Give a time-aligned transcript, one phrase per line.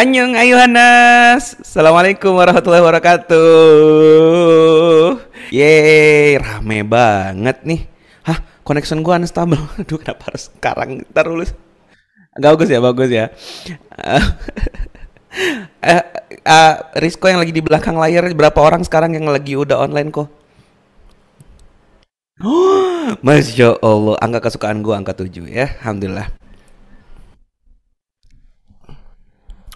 [0.00, 3.36] Annyeong Ayuhanas Assalamualaikum warahmatullahi wabarakatuh.
[5.52, 7.84] Yeay rame banget nih.
[8.24, 9.60] Hah connection gua unstable.
[9.84, 11.04] Aduh kenapa harus sekarang?
[11.04, 11.44] Ntar dulu.
[12.32, 13.28] Bagus ya bagus ya.
[15.80, 16.02] Eh,
[16.42, 20.26] uh, Rizko yang lagi di belakang layar Berapa orang sekarang yang lagi udah online kok?
[23.24, 26.34] Masya Allah Angka kesukaan gua angka 7 ya Alhamdulillah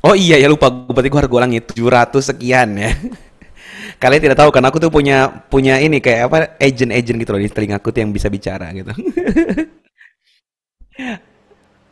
[0.05, 2.93] Oh iya ya lupa, berarti gue harus ulangi 700 sekian ya.
[4.03, 7.49] Kalian tidak tahu kan aku tuh punya punya ini kayak apa agent-agent gitu loh di
[7.49, 8.93] telingaku tuh yang bisa bicara gitu.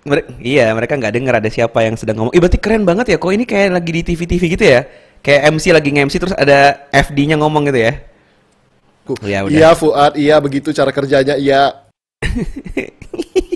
[0.02, 2.36] Mere iya mereka nggak dengar ada siapa yang sedang ngomong.
[2.36, 4.84] Ih berarti keren banget ya kok ini kayak lagi di TV-TV gitu ya.
[5.24, 7.96] Kayak MC lagi nge-MC terus ada FD-nya ngomong gitu ya.
[9.24, 9.54] Ya, udah.
[9.54, 11.86] Iya Fuad, iya begitu cara kerjanya, iya.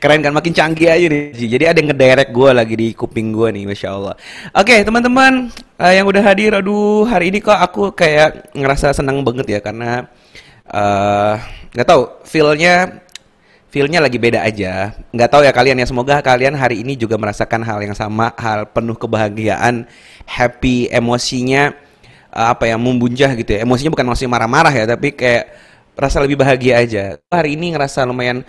[0.00, 1.32] Keren kan makin canggih aja nih.
[1.34, 4.14] Jadi ada yang ngedirect gue lagi di kuping gue nih, masya Allah.
[4.52, 5.48] Oke teman-teman
[5.80, 10.08] uh, yang udah hadir, aduh hari ini kok aku kayak ngerasa senang banget ya karena
[10.68, 11.40] uh,
[11.72, 13.00] nggak tahu feelnya
[13.70, 14.92] feelnya lagi beda aja.
[15.14, 15.86] Nggak tahu ya kalian ya.
[15.88, 19.86] Semoga kalian hari ini juga merasakan hal yang sama, hal penuh kebahagiaan,
[20.26, 21.72] happy, emosinya
[22.34, 23.64] uh, apa ya membunjah gitu ya.
[23.64, 25.70] Emosinya bukan masih marah-marah ya, tapi kayak
[26.00, 27.04] rasa lebih bahagia aja.
[27.28, 28.40] Hari ini ngerasa lumayan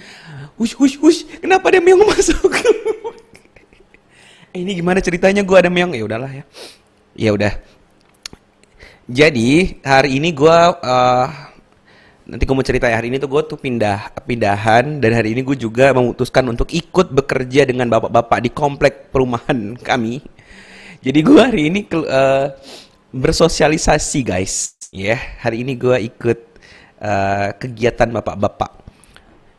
[0.61, 2.53] hush hush hush kenapa ada meong masuk?
[4.51, 5.47] Eh, ini gimana ceritanya?
[5.47, 5.95] Gue ada meong.
[5.95, 6.43] Ya udahlah ya.
[7.15, 7.55] Ya udah.
[9.07, 11.27] Jadi hari ini gue uh,
[12.27, 12.99] nanti gue mau cerita ya.
[12.99, 14.99] Hari ini tuh gue tuh pindah pindahan.
[14.99, 20.19] Dan hari ini gue juga memutuskan untuk ikut bekerja dengan bapak-bapak di komplek perumahan kami.
[20.99, 22.51] Jadi gue hari ini uh,
[23.15, 24.75] bersosialisasi guys.
[24.91, 26.39] Ya yeah, hari ini gue ikut
[26.99, 28.80] uh, kegiatan bapak-bapak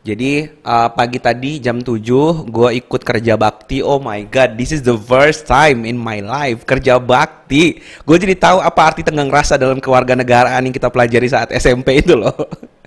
[0.02, 2.02] jadi uh, pagi tadi jam 7
[2.50, 3.86] gue ikut kerja bakti.
[3.86, 7.78] Oh my god, this is the first time in my life kerja bakti.
[8.02, 12.18] Gue jadi tahu apa arti tenggang rasa dalam kewarganegaraan yang kita pelajari saat SMP itu
[12.18, 12.34] loh.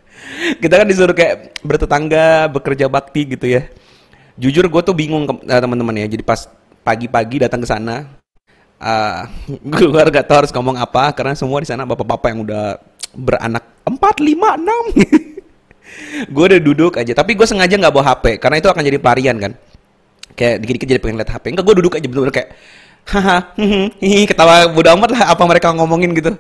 [0.61, 3.63] kita kan disuruh kayak bertetangga, bekerja bakti gitu ya.
[4.35, 6.11] Jujur gue tuh bingung uh, teman-teman ya.
[6.11, 6.51] Jadi pas
[6.83, 8.11] pagi-pagi datang ke sana,
[8.83, 9.23] uh,
[9.71, 12.75] gue gak tahu harus ngomong apa karena semua di sana bapak-bapak yang udah
[13.15, 15.31] beranak 4, 5, 6
[16.27, 19.37] gue udah duduk aja tapi gue sengaja nggak bawa HP karena itu akan jadi pelarian
[19.39, 19.51] kan?
[20.35, 22.49] Kayak dikit-dikit jadi pengen lihat HP enggak gue duduk aja betul-betul kayak
[23.05, 23.37] haha
[24.27, 26.33] ketawa bodo amat lah apa mereka ngomongin gitu.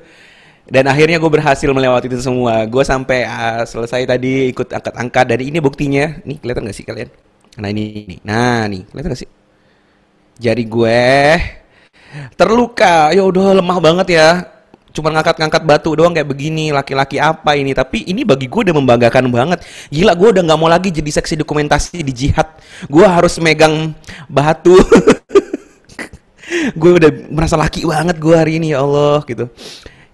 [0.65, 2.65] Dan akhirnya gue berhasil melewati itu semua.
[2.65, 6.09] Gue sampai uh, selesai tadi ikut angkat-angkat dari ini buktinya.
[6.25, 7.09] Nih kelihatan gak sih kalian?
[7.61, 9.29] Nah ini nih nah nih kelihatan gak sih?
[10.41, 11.03] Jari gue
[12.33, 13.13] terluka.
[13.13, 14.54] Ya udah lemah banget ya
[14.95, 17.75] cuma ngangkat-ngangkat batu doang kayak begini laki-laki apa ini?
[17.75, 19.59] Tapi ini bagi gue udah membanggakan banget.
[19.91, 22.47] Gila gue udah nggak mau lagi jadi seksi dokumentasi di jihad.
[22.87, 23.91] Gue harus megang
[24.31, 24.79] batu.
[26.77, 29.49] Gue udah merasa laki banget gue hari ini ya Allah gitu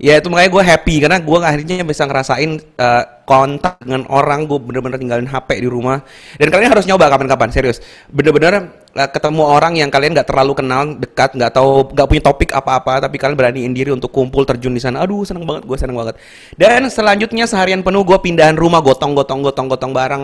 [0.01, 4.57] ya itu makanya gue happy karena gue akhirnya bisa ngerasain uh, kontak dengan orang gue
[4.57, 6.01] bener-bener tinggalin HP di rumah.
[6.41, 7.77] Dan kalian harus nyoba kapan-kapan serius.
[8.09, 12.49] Bener-bener uh, ketemu orang yang kalian nggak terlalu kenal dekat nggak tahu nggak punya topik
[12.49, 15.05] apa-apa tapi kalian beraniin diri untuk kumpul terjun di sana.
[15.05, 16.17] Aduh seneng banget gue seneng banget.
[16.57, 20.23] Dan selanjutnya seharian penuh gue pindahan rumah gotong gotong gotong gotong barang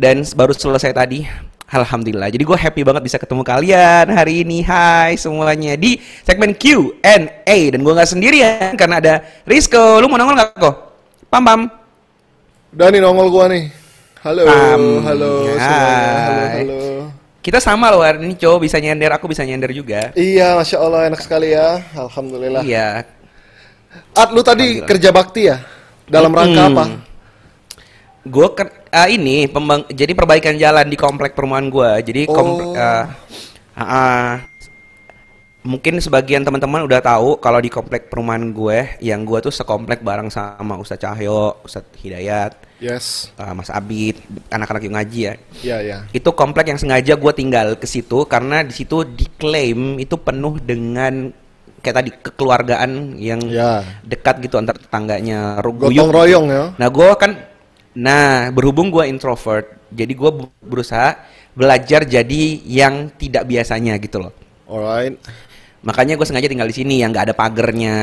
[0.00, 2.34] dan baru selesai tadi Alhamdulillah.
[2.34, 4.66] Jadi gue happy banget bisa ketemu kalian hari ini.
[4.66, 9.14] Hai semuanya di segmen Q&A dan gue nggak sendirian karena ada
[9.46, 10.02] Rizko.
[10.02, 10.76] Lu mau nongol nggak kok?
[11.30, 11.60] Pam pam.
[12.74, 13.64] Udah nih nongol gue nih.
[14.20, 16.10] Halo, um, halo semuanya.
[16.18, 16.80] Halo, halo.
[17.40, 20.12] Kita sama loh hari ini cowok bisa nyender, aku bisa nyender juga.
[20.12, 21.80] Iya, masya Allah enak sekali ya.
[21.96, 22.60] Alhamdulillah.
[22.60, 23.08] Iya.
[24.12, 25.64] At lu tadi kerja bakti ya?
[26.04, 26.70] Dalam rangka hmm.
[26.74, 26.84] apa?
[28.28, 28.48] Gue
[28.90, 32.34] uh, ini pembang jadi perbaikan jalan di komplek perumahan gue jadi oh.
[32.34, 33.04] komplek uh,
[33.74, 34.30] uh, uh,
[35.60, 40.32] mungkin sebagian teman-teman udah tahu kalau di komplek perumahan gue yang gue tuh sekomplek bareng
[40.32, 44.16] sama Ustadz Cahyo, Ustadz Hidayat, yes, uh, Mas Abid,
[44.48, 45.28] anak-anak yang ngaji ya.
[45.28, 45.90] Iya yeah, iya.
[45.92, 46.00] Yeah.
[46.16, 51.28] Itu komplek yang sengaja gue tinggal ke situ karena di situ diklaim itu penuh dengan
[51.84, 53.84] kayak tadi kekeluargaan yang yeah.
[54.00, 55.60] dekat gitu antar tetangganya.
[55.60, 56.64] Gotong royong ya.
[56.80, 57.49] Nah gue kan
[57.96, 60.30] Nah, berhubung gue introvert, jadi gue
[60.62, 61.18] berusaha
[61.58, 64.32] belajar jadi yang tidak biasanya gitu loh.
[64.70, 65.18] Alright.
[65.82, 67.98] Makanya gue sengaja tinggal di sini yang nggak ada pagernya,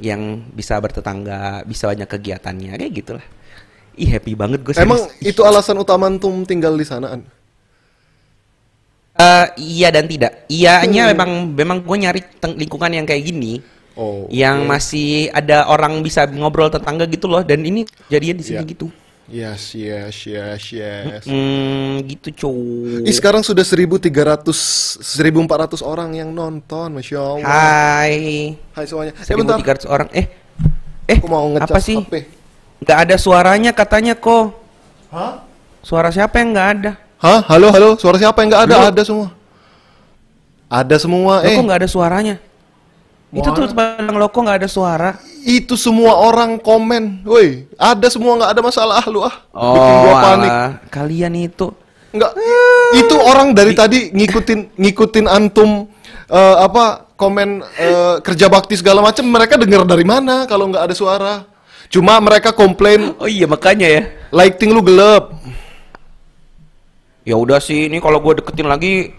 [0.00, 3.26] yang bisa bertetangga, bisa banyak kegiatannya, kayak gitulah.
[3.98, 4.72] Ih happy banget gue.
[4.78, 7.18] Emang itu alasan utama antum tinggal di sana?
[9.18, 10.46] Uh, iya dan tidak.
[10.46, 11.12] Iyanya hmm.
[11.12, 12.20] memang memang gue nyari
[12.54, 13.58] lingkungan yang kayak gini.
[13.98, 18.62] Oh, yang masih ada orang bisa ngobrol tetangga gitu loh dan ini jadinya di sini
[18.62, 18.70] yeah.
[18.70, 18.86] gitu.
[19.28, 21.22] Yes, yes, yes, yes.
[21.28, 23.04] Hmm, gitu cuy.
[23.04, 27.44] Ih, sekarang sudah 1300 1400 orang yang nonton, Masya Allah.
[27.44, 28.56] Hai.
[28.72, 29.12] Hai semuanya.
[29.12, 29.60] Eh, bentar.
[29.60, 30.08] 1300 orang.
[30.16, 30.26] Eh.
[31.04, 32.00] Eh, Aku mau ngecas apa sih?
[32.00, 32.24] HP.
[32.80, 34.56] Nggak ada suaranya katanya kok.
[35.12, 35.44] Hah?
[35.84, 36.92] Suara siapa yang nggak ada?
[37.20, 37.40] Hah?
[37.52, 37.90] Halo, halo.
[38.00, 38.76] Suara siapa yang nggak ada?
[38.80, 39.26] Lu- Ada semua.
[40.68, 41.34] Ada semua.
[41.40, 42.34] Loh, Eh, kok nggak ada suaranya?
[43.28, 45.10] Itu tuh padang lo kok nggak ada suara.
[45.40, 47.24] itu semua orang komen.
[47.24, 49.32] Woi, ada semua nggak ada masalah lu ah.
[49.48, 50.52] Bikin Oh, gua panik.
[50.88, 51.72] kalian itu.
[52.08, 52.32] Enggak.
[52.94, 55.88] Itu orang dari tadi ngikutin ngikutin antum
[56.26, 60.92] eh, apa komen eh, kerja bakti segala macam mereka dengar dari mana kalau nggak ada
[60.92, 61.34] suara?
[61.88, 64.02] Cuma mereka komplain Oh iya makanya ya.
[64.30, 65.32] lighting lu gelap.
[67.24, 69.12] Ya udah sih, ini kalau gue deketin lagi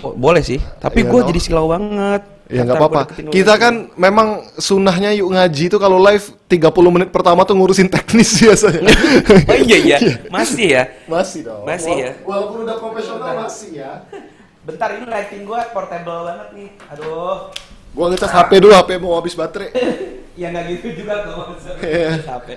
[0.00, 0.60] bo- boleh sih.
[0.78, 1.26] Tapi Iya, gue no.
[1.28, 2.22] jadi silau banget.
[2.50, 3.02] Ya nggak gua apa-apa.
[3.30, 3.62] Kita lagi.
[3.62, 4.28] kan memang
[4.58, 8.92] sunnahnya yuk ngaji itu kalau live 30 menit pertama tuh ngurusin teknis biasanya.
[9.48, 9.98] oh iya iya,
[10.28, 10.82] masih ya.
[11.06, 11.64] masih dong.
[11.64, 12.10] Masih ya.
[12.26, 14.04] Walaupun udah profesional masih ya.
[14.62, 16.68] Bentar ini lighting gue portable banget nih.
[16.94, 17.50] Aduh.
[17.92, 19.70] Gua ngecas HP dulu, HP mau habis baterai.
[20.32, 21.60] Ya nggak gitu juga kok.
[21.84, 22.24] Iya.
[22.24, 22.56] Capek.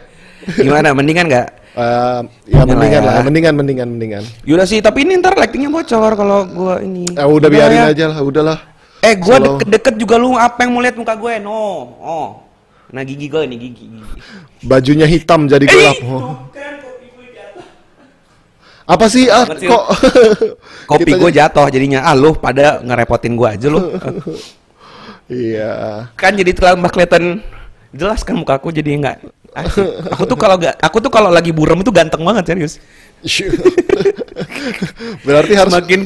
[0.63, 0.95] Gimana?
[0.95, 1.47] Mendingan nggak?
[1.75, 2.19] Eh,
[2.55, 3.07] ya mendingan ya.
[3.11, 4.23] lah, mendingan mendingan mendingan.
[4.47, 7.03] Yaudah sih, tapi ini ntar lightingnya bocor kalau gue ini.
[7.11, 7.91] Ya udah biarin ya.
[7.91, 8.59] aja lah, udahlah.
[9.05, 11.37] Eh, gue deket-deket juga lu apa yang mau lihat muka gue?
[11.37, 11.53] No,
[12.01, 12.27] oh.
[12.89, 14.01] Nah gigi gue nih gigi gigi.
[14.65, 15.97] Bajunya hitam jadi gelap.
[16.01, 16.33] Eh, Oh.
[16.49, 16.73] kan.
[18.85, 19.29] Apa sih?
[19.29, 19.83] Ah, kok
[20.89, 22.05] Kopi gue jatuh jadinya.
[22.05, 23.81] Ah lu pada ngerepotin gue aja lu.
[25.25, 26.05] Iya.
[26.13, 27.41] kan jadi terlalu kelihatan
[27.89, 29.25] jelas kan muka aku jadi nggak
[29.57, 29.89] asik.
[30.13, 32.77] Aku tuh kalau gak, aku tuh kalau lagi buram itu ganteng banget serius.
[35.25, 36.05] Berarti harus Semakin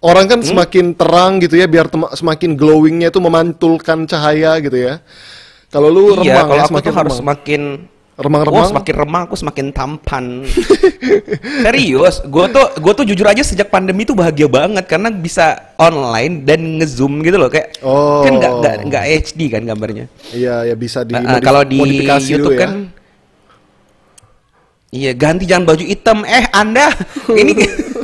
[0.00, 0.32] orang Hmm?
[0.32, 5.04] kan semakin terang gitu ya, biar semakin glowingnya itu memantulkan cahaya gitu ya.
[5.68, 7.20] Kalau lu iya, remang kalau ya, aku semakin tuh harus remang.
[7.22, 7.62] semakin
[8.20, 8.60] remang-remang.
[8.60, 10.24] Oh, semakin remang aku semakin tampan.
[11.64, 16.44] Serius, gue tuh gue tuh jujur aja sejak pandemi tuh bahagia banget karena bisa online
[16.44, 18.20] dan ngezoom gitu loh kayak Oh.
[18.20, 20.04] kan nggak nggak nggak HD kan gambarnya.
[20.32, 21.80] Iya, ya bisa di Nah, kalau di
[22.18, 22.66] YouTube ya.
[22.66, 22.72] kan
[24.90, 26.26] Iya, ganti jangan baju hitam.
[26.26, 26.90] Eh, Anda
[27.40, 27.54] ini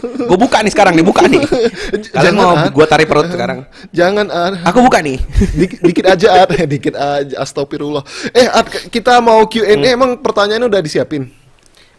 [0.09, 1.41] gue buka nih sekarang nih, buka nih.
[2.15, 2.69] Kalian Jangan, mau ah.
[2.69, 3.59] gue tarik perut sekarang?
[3.91, 4.53] Jangan ah.
[4.65, 5.19] Aku buka nih.
[5.61, 6.51] Dik- dikit aja Ad.
[6.65, 8.03] dikit aja astagfirullah.
[8.31, 9.85] Eh, k- kita mau Q&A Hmm.
[9.85, 11.29] emang pertanyaannya udah disiapin?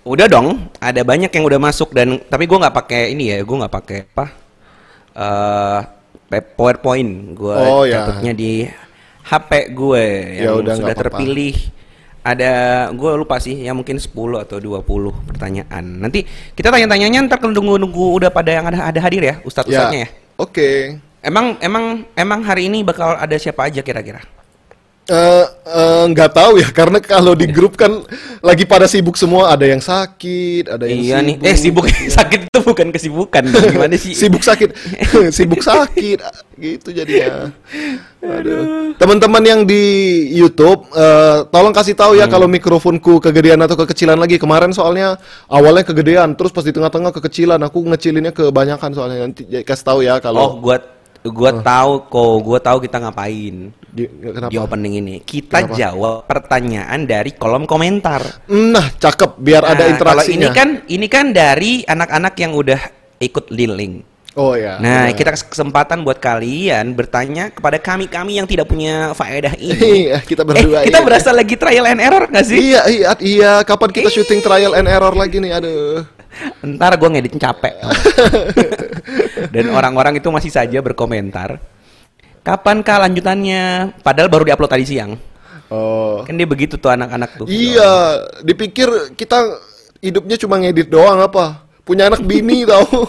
[0.02, 3.58] Udah dong, ada banyak yang udah masuk dan tapi gue nggak pakai ini ya, gue
[3.58, 4.26] nggak pakai apa
[5.14, 5.80] eh
[6.28, 8.04] pe- PowerPoint, gue Oh, ya.
[8.04, 8.68] catatnya di
[9.24, 10.04] HP gue
[10.40, 11.04] Ya yang udah, sudah nggak apa-apa.
[11.12, 11.56] terpilih.
[12.28, 12.52] Ada
[12.92, 14.12] gue lupa sih, ya mungkin 10
[14.44, 14.84] atau 20
[15.32, 15.84] pertanyaan.
[16.04, 16.28] Nanti
[16.60, 20.10] kita tanya-tanyanya ntar kalau nunggu-nunggu udah pada yang ada ada hadir ya, ustadz-ustadznya ya.
[20.36, 21.00] Oke.
[21.24, 24.20] Emang emang emang hari ini bakal ada siapa aja kira-kira?
[25.08, 28.04] Eh, eh, nggak tahu ya karena kalau di grup kan
[28.44, 29.56] lagi pada sibuk semua.
[29.56, 31.48] Ada yang sakit ada yang Iya nih, sibuk.
[31.48, 31.86] eh sibuk
[32.20, 34.12] sakit itu bukan kesibukan, gimana sih?
[34.12, 34.76] sibuk sakit.
[35.38, 36.20] Sibuk sakit.
[36.60, 37.48] Gitu jadinya.
[38.20, 38.92] Aduh.
[39.00, 39.84] Teman-teman yang di
[40.36, 42.34] YouTube eh, tolong kasih tahu ya Hmm.
[42.36, 44.36] kalau mikrofonku kegedean atau kekecilan lagi.
[44.36, 45.16] Kemarin soalnya
[45.48, 47.64] awalnya kegedean terus pas di tengah-tengah kekecilan.
[47.64, 49.24] Aku ngecilinnya kebanyakan soalnya.
[49.24, 50.60] Nanti ya, kasih tahu ya Oh, kalau
[51.30, 53.56] gua gua tahu kok, gua tahu kita ngapain
[53.88, 55.16] di- kenapa di opening ini.
[55.20, 55.76] Kita Kenapa?
[55.76, 58.22] jawab pertanyaan dari kolom komentar.
[58.48, 62.82] nah cakep biar ada Nah, interaksinya Kalau ini kan ini kan dari anak-anak yang udah
[63.18, 64.06] ikut liling.
[64.34, 65.18] oh ya Nah, benar.
[65.18, 69.74] kita kesempatan buat kalian bertanya kepada kami-kami yang tidak punya faedah ini.
[70.06, 71.06] Iya, kita eh, berdua kita iya.
[71.06, 72.60] berasa lagi trial and error nggak sih?
[72.70, 73.52] Iya, iya, iya.
[73.66, 75.58] Kapan kita syuting trial and error lagi nih?
[75.58, 76.06] Aduh.
[76.62, 77.74] Ntar gue ngedit capek.
[79.54, 81.58] Dan orang-orang itu masih saja berkomentar.
[82.46, 83.96] Kapankah lanjutannya?
[84.02, 85.20] Padahal baru diupload tadi siang.
[85.68, 86.24] Oh.
[86.24, 87.46] Kan dia begitu tuh anak-anak tuh.
[87.52, 88.88] Iya, dipikir
[89.20, 89.60] kita
[90.00, 91.68] hidupnya cuma ngedit doang apa?
[91.84, 93.04] Punya anak bini tahu.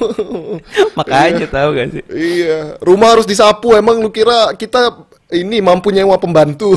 [0.99, 2.05] Makanya tahu gak sih?
[2.15, 3.75] iya, rumah harus disapu.
[3.79, 6.73] Emang lu kira kita ini mampu nyewa pembantu?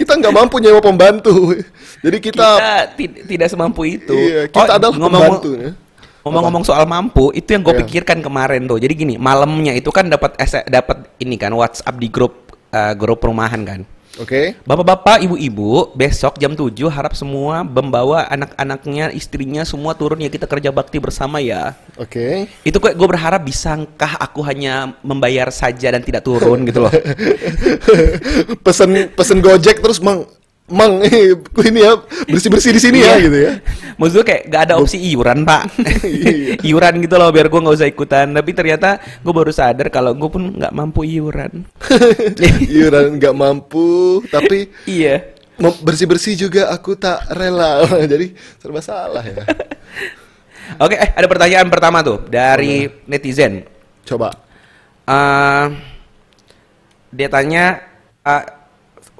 [0.00, 1.56] kita nggak mampu nyewa pembantu.
[2.04, 4.12] Jadi kita, Kita ti- tidak semampu itu.
[4.12, 5.50] iya, kita Oh, adalah ngomong- pembantu.
[6.24, 7.80] Ngomong-ngomong soal mampu, itu yang gue Iya.
[7.84, 8.80] pikirkan kemarin tuh.
[8.80, 10.36] Jadi gini, malamnya itu kan dapat
[10.68, 13.80] dapat ini kan WhatsApp di grup eh, grup perumahan kan.
[14.22, 14.54] Oke.
[14.62, 20.70] Bapak-bapak, ibu-ibu, besok jam 7 harap semua membawa anak-anaknya, istrinya semua turun ya kita kerja
[20.70, 21.74] bakti bersama ya.
[21.98, 22.46] Oke.
[22.62, 26.94] Itu kok gue berharap bisakah aku hanya membayar saja dan tidak turun gitu loh.
[28.66, 30.26] pesen pesen Gojek terus mang
[30.64, 31.36] mang eh,
[31.68, 31.92] ini ya
[32.24, 33.24] bersih bersih di sini ya Iya.
[33.28, 33.52] gitu ya.
[34.00, 35.68] Maksud gue kayak gak ada opsi iuran pak
[36.08, 36.56] Iya.
[36.64, 40.30] Iuran gitu loh biar gue gak usah ikutan Tapi ternyata gue baru sadar kalau gue
[40.32, 41.68] pun gak mampu iuran
[42.64, 47.86] Iuran nggak mampu tapi Iya bersih-bersih juga aku tak rela.
[47.86, 49.46] Jadi serba salah ya.
[50.82, 53.62] Oke, eh, ada pertanyaan pertama tuh dari netizen.
[54.02, 54.34] Coba.
[55.06, 55.64] Eh,
[57.14, 57.78] dia tanya
[58.26, 58.44] eh,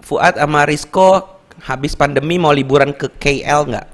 [0.03, 3.87] Fuad sama Rizko habis pandemi mau liburan ke KL nggak?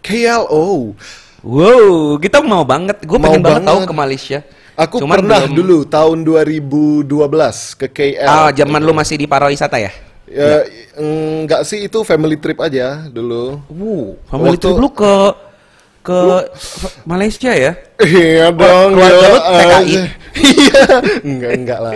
[0.00, 0.92] KLO.
[1.40, 2.98] Wow, kita mau banget.
[3.02, 4.38] Gue pengen banget tahu ke Malaysia.
[4.74, 8.26] Aku Cuman pernah belum- dulu tahun 2012 ke KL.
[8.26, 9.90] Ah, zaman lu masih di pariwisata ya?
[10.28, 10.60] Ya,
[10.94, 13.58] enggak sih itu family trip aja dulu.
[13.66, 15.14] Wow, family Waktu- trip lu ke
[15.98, 16.18] ke
[17.04, 17.72] Malaysia ya?
[17.98, 19.94] Iya dong, keluarga gila lu TKI?
[20.38, 20.82] Iya,
[21.26, 21.94] enggak enggak lah.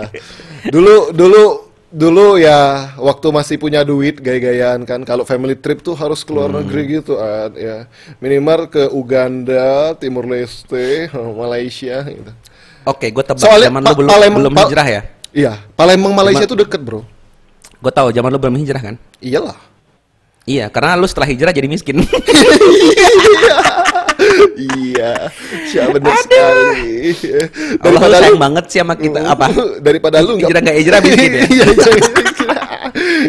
[0.67, 1.62] Dulu dulu
[1.93, 2.57] dulu ya
[2.97, 6.59] waktu masih punya duit gaya-gayaan kan kalau family trip tuh harus keluar Hmm.
[6.59, 7.85] negeri gitu Ad, ya.
[8.17, 11.07] Minimal ke Uganda, Timur Leste,
[11.41, 12.31] Malaysia gitu.
[12.83, 15.01] Oke, gue tebak Soalnya zaman Pa- lu belum Palembang- belum hijrah ya?
[15.29, 17.05] Iya, Palembang Malaysia tuh deket, Bro.
[17.77, 18.95] Gue tahu zaman lu belum hijrah kan?
[19.17, 19.55] Iyalah.
[20.43, 22.01] Iya, karena lu setelah hijrah jadi miskin.
[24.55, 25.29] iya,
[25.65, 27.13] siapa bener sekali.
[27.77, 29.47] Allah lu sayang banget sih sama kita apa?
[29.85, 31.43] Daripada lu nggak- Hijrah nggak hijrah miskin ya?
[31.43, 32.61] Iya, hijrah.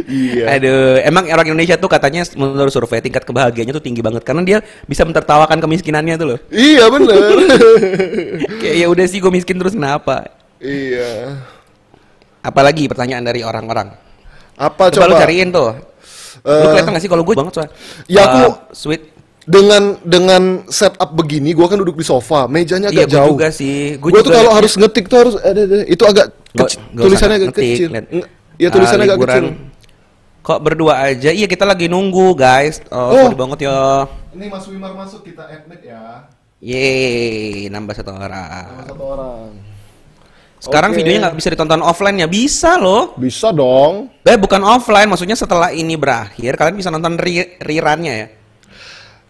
[0.05, 0.45] Iya.
[0.51, 4.59] Aduh, emang orang Indonesia tuh katanya menurut survei tingkat kebahagiaannya tuh tinggi banget karena dia
[4.85, 6.39] bisa mentertawakan kemiskinannya tuh loh.
[6.49, 7.17] Iya bener.
[8.61, 10.29] Kayak ya udah sih gue miskin terus kenapa?
[10.59, 11.39] iya.
[12.41, 13.89] Apalagi pertanyaan dari orang-orang.
[14.55, 15.23] Apa Coba, lu coba?
[15.23, 15.71] cariin tuh.
[16.45, 17.73] lu Eh, kelihatan gak sih kalau gue banget soalnya?
[18.05, 19.03] Ya, aku- Eh, sweet.
[19.45, 23.31] Dengan dengan setup begini, gua kan duduk di sofa, mejanya Iya, agak gue jauh.
[23.31, 24.01] juga sih.
[24.01, 26.81] Gua Gua tuh kalau harus ngetik tuh harus ada ada- itu agak kecil.
[26.91, 27.89] nggak Tulisannya agak ngetik, kecil.
[27.91, 28.07] liat.
[28.55, 29.37] Ya tulisannya Ah, agak liburan.
[29.37, 29.73] kecil.
[30.41, 31.29] Kok berdua aja?
[31.29, 32.81] Iya kita lagi nunggu guys.
[32.89, 33.29] Oh, Oh.
[33.33, 34.09] banget ya.
[34.31, 36.29] Ini Mas Wimar masuk kita admit ya.
[36.59, 38.89] Yeay, nambah satu orang.
[38.89, 39.49] Satu orang.
[40.57, 40.99] Sekarang Oke.
[40.99, 42.25] videonya nggak bisa ditonton offline ya?
[42.25, 43.13] Bisa loh.
[43.15, 44.09] Bisa dong.
[44.21, 48.27] Eh bukan offline, maksudnya setelah ini berakhir kalian bisa nonton re rerunnya ya.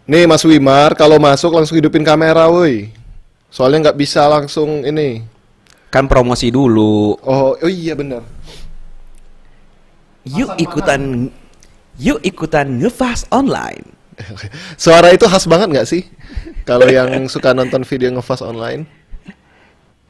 [0.05, 2.93] Nih Mas Wimar, kalau masuk langsung hidupin kamera, woi.
[3.49, 5.25] Soalnya nggak bisa langsung ini.
[5.89, 7.17] Kan promosi dulu.
[7.25, 8.21] Oh, oh iya bener.
[10.29, 11.33] Yuk ikutan
[11.95, 13.87] Yuk ikutan ngefast online.
[14.83, 16.03] Suara itu khas banget nggak sih?
[16.67, 18.83] Kalau yang suka nonton video ngefast online.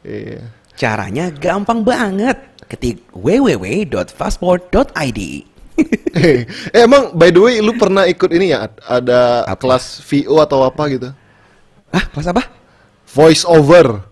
[0.00, 0.48] Iya.
[0.74, 2.40] Caranya gampang banget.
[2.64, 5.20] Ketik www.fastport.id.
[6.14, 8.70] eh emang by the way lu pernah ikut ini ya?
[8.86, 9.58] Ada Apa?
[9.58, 11.08] kelas VO atau apa gitu?
[11.90, 12.42] Ah, kelas apa?
[13.14, 14.02] Voice over.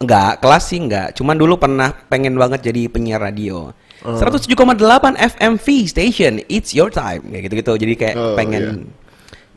[0.00, 1.16] Enggak, kelas sih enggak.
[1.16, 3.72] Cuman dulu pernah pengen banget jadi penyiar radio.
[4.04, 4.20] Oh.
[4.20, 7.24] 107,8 FM V Station, it's your time.
[7.32, 7.72] Kayak gitu-gitu.
[7.80, 8.92] Jadi kayak Oh, pengen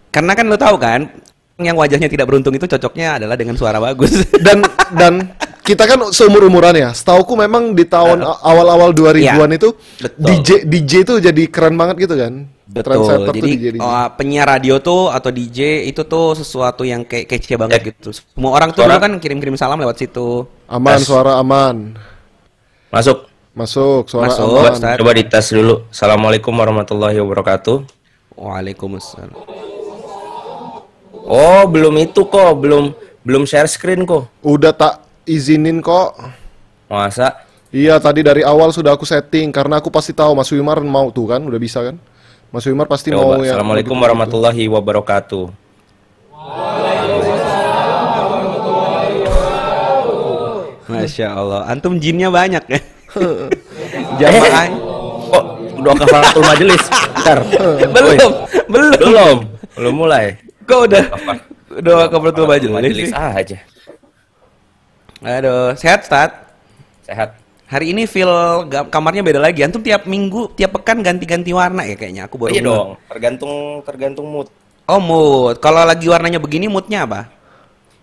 [0.08, 1.12] Karena kan lo tahu kan,
[1.58, 4.14] yang wajahnya tidak beruntung itu cocoknya adalah dengan suara bagus.
[4.46, 4.62] Dan
[4.94, 5.14] dan
[5.62, 6.90] kita kan seumur umuran ya.
[6.94, 10.24] Setauku memang di tahun awal-awal 2000-an Iya, itu betul.
[10.24, 12.48] DJ DJ itu jadi keren banget gitu kan.
[12.68, 13.80] Tuh Jadi DJ, DJ.
[13.80, 17.84] oh, penyiar radio tuh atau DJ itu tuh sesuatu yang kayak kece banget Eh.
[17.90, 18.12] gitu.
[18.14, 19.00] Semua orang tuh Suara?
[19.00, 20.46] dulu kan kirim-kirim salam lewat situ.
[20.68, 21.08] Aman Tes.
[21.08, 21.96] suara aman.
[22.92, 23.28] Masuk.
[23.52, 25.00] Masuk suara Masuk, aman.
[25.02, 25.84] Coba dites dulu.
[25.90, 27.82] Assalamualaikum warahmatullahi wabarakatuh.
[28.38, 29.67] Waalaikumsalam.
[31.28, 32.96] Oh, belum itu kok, belum
[33.28, 34.32] belum share screen kok.
[34.40, 36.16] Udah tak izinin kok.
[36.88, 37.44] Masa?
[37.68, 41.28] Iya tadi dari awal sudah aku setting karena aku pasti tahu Mas Wimar mau tuh
[41.28, 42.00] kan udah bisa kan.
[42.48, 43.44] Mas Wimar pasti mau Coba.
[43.44, 44.08] yang Assalamualaikum begitu-begitu.
[44.08, 45.44] warahmatullahi wabarakatuh.
[50.88, 52.80] Masya Allah, antum jinnya banyak ya.
[54.24, 54.68] Jamaah.
[55.28, 55.44] Kok
[55.84, 56.84] udah kafaratul majelis?
[56.88, 57.40] Bentar.
[57.92, 58.32] belum,
[58.72, 58.92] belum.
[58.96, 59.38] Belum.
[59.76, 60.47] Belum mulai.
[60.68, 61.04] Kok udah
[61.80, 63.58] udah kebetul baju majelis aja.
[65.24, 66.32] Aduh, sehat Stat.
[67.08, 67.40] Sehat.
[67.68, 68.32] Hari ini feel
[68.92, 69.64] kamarnya beda lagi.
[69.64, 72.28] Antum tiap minggu, tiap pekan ganti-ganti warna ya kayaknya.
[72.28, 74.48] Aku baru iya dong, tergantung tergantung mood.
[74.88, 75.60] Oh mood.
[75.60, 77.28] Kalau lagi warnanya begini moodnya apa?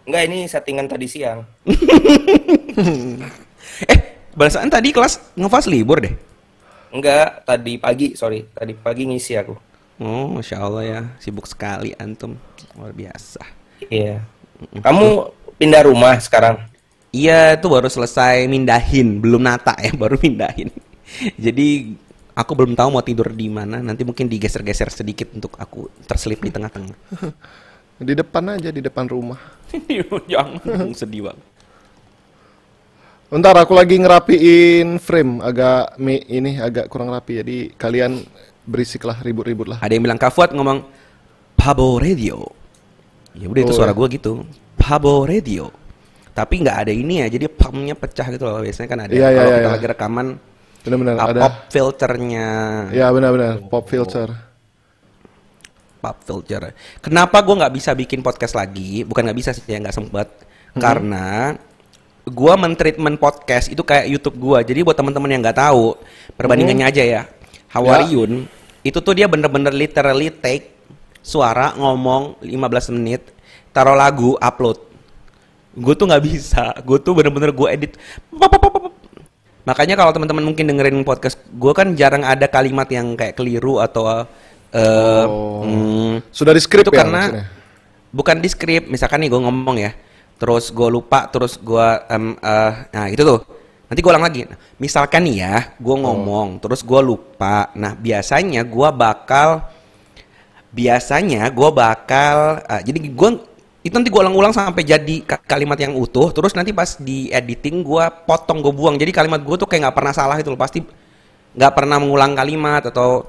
[0.05, 1.45] Enggak, ini settingan tadi siang.
[3.91, 3.99] Eh,
[4.39, 6.15] balasan tadi kelas ngefas libur deh.
[6.95, 8.47] Enggak, tadi pagi, sorry.
[8.55, 9.74] Tadi pagi ngisi aku.
[10.03, 12.35] Oh, masya Allah ya, sibuk sekali antum,
[12.75, 13.39] luar biasa.
[13.87, 14.27] Iya.
[14.83, 16.67] Kamu pindah rumah sekarang?
[17.15, 20.75] Iya, itu baru selesai mindahin, belum nata ya, baru mindahin.
[21.39, 21.95] Jadi
[22.35, 23.79] aku belum tahu mau tidur di mana.
[23.79, 26.99] Nanti mungkin digeser-geser sedikit untuk aku terselip di tengah-tengah.
[28.03, 29.39] Di depan aja di depan rumah.
[30.33, 31.47] Jangan sedih banget.
[33.31, 38.23] Ntar aku lagi ngerapiin frame agak ini agak kurang rapi jadi kalian
[38.65, 39.79] berisik lah ribut-ribut lah.
[39.81, 40.85] Ada yang bilang Kafuat ngomong
[41.55, 42.45] Pabo Radio.
[43.35, 43.97] Ya udah itu Oh, suara ya.
[43.97, 44.45] gua gitu.
[44.75, 45.71] Pabo Radio.
[46.35, 48.59] Tapi nggak ada ini ya, jadi pumnya pecah gitu loh.
[48.59, 49.13] Biasanya kan ada.
[49.15, 49.75] Iya, iya, Kalau iya, kita iya.
[49.79, 50.27] lagi rekaman,
[50.85, 51.41] Benar-benar uh, ada.
[51.47, 52.49] pop filternya.
[52.91, 54.29] Ya benar-benar pop filter.
[56.05, 56.77] pop culture.
[57.01, 59.09] Kenapa gue nggak bisa bikin podcast lagi?
[59.09, 60.29] Bukan nggak bisa sih, ya nggak sempet.
[60.77, 61.57] Karena
[62.25, 64.59] gue mentreatment podcast itu kayak YouTube gue.
[64.69, 65.97] Jadi buat teman-teman yang nggak tahu,
[66.37, 67.23] perbandingannya aja ya.
[67.75, 68.47] Hawariun
[68.85, 70.71] itu tuh dia bener-bener literally take
[71.25, 73.33] suara ngomong 15 menit,
[73.73, 74.77] taruh lagu, upload.
[75.75, 76.71] Gue tuh nggak bisa.
[76.85, 77.93] Gue tuh bener-bener gue edit.
[79.65, 84.05] Makanya kalau teman-teman mungkin dengerin podcast gue kan jarang ada kalimat yang kayak keliru atau
[84.07, 84.25] eh
[84.75, 85.63] Oh.
[85.63, 87.47] hmm, Sudah di script itu ya karena maksudnya?
[88.11, 89.95] bukan di skrip misalkan nih gue ngomong ya
[90.35, 93.39] terus gue lupa terus gue em, eh, nah itu tuh
[93.89, 94.49] nanti gue ulang lagi.
[94.81, 97.71] Misalkan nih ya gue ngomong terus gue lupa.
[97.77, 99.65] Nah biasanya gue bakal
[100.75, 103.31] biasanya gue bakal eh, jadi gue
[103.85, 106.33] itu nanti gue ulang-ulang sampai jadi ka- kalimat yang utuh.
[106.33, 108.97] Terus nanti pas di editing gue potong gue buang.
[108.97, 110.59] Jadi kalimat gue tuh kayak nggak pernah salah itu loh.
[110.59, 110.81] Pasti
[111.55, 113.29] nggak pernah mengulang kalimat atau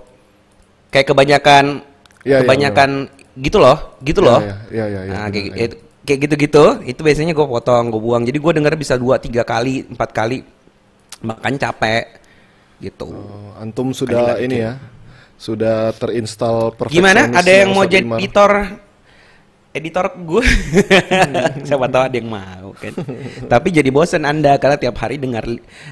[0.90, 1.84] kayak kebanyakan
[2.24, 2.90] iya, kebanyakan
[3.36, 4.40] gitu loh gitu loh.
[4.40, 5.68] Iya, iya, iya, iya, nah, kayak, iya.
[6.06, 6.66] Kayak gitu-gitu.
[6.86, 8.24] Itu biasanya gue potong gue buang.
[8.24, 10.46] Jadi gue denger bisa dua tiga kali empat kali.
[11.26, 12.22] Makanya capek
[12.80, 13.10] gitu.
[13.10, 14.74] Oh, antum sudah nggak ini ya.
[15.36, 17.28] Sudah terinstall gimana?
[17.28, 18.52] ada yang mau jadi editor?
[19.76, 20.40] Editor gue
[21.68, 22.96] siapa tahu ada yang mau kan?
[23.52, 25.44] Tapi jadi bosen anda karena tiap hari dengar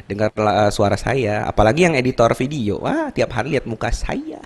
[0.07, 1.43] dengar uh, suara saya.
[1.43, 2.79] Apalagi yang editor video.
[2.79, 4.39] Wah tiap hari lihat muka saya.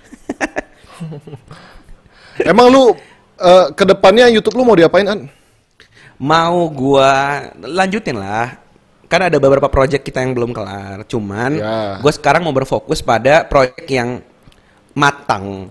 [2.50, 2.94] Emang lu
[3.38, 5.37] eh, ke depannya YouTube lu mau diapain an?
[6.18, 7.10] Mau gua
[7.58, 8.58] lanjutin lah
[9.08, 11.96] kan ada beberapa project kita yang belum kelar cuman Ya.
[11.96, 14.20] gue sekarang mau berfokus pada project yang
[14.92, 15.70] matang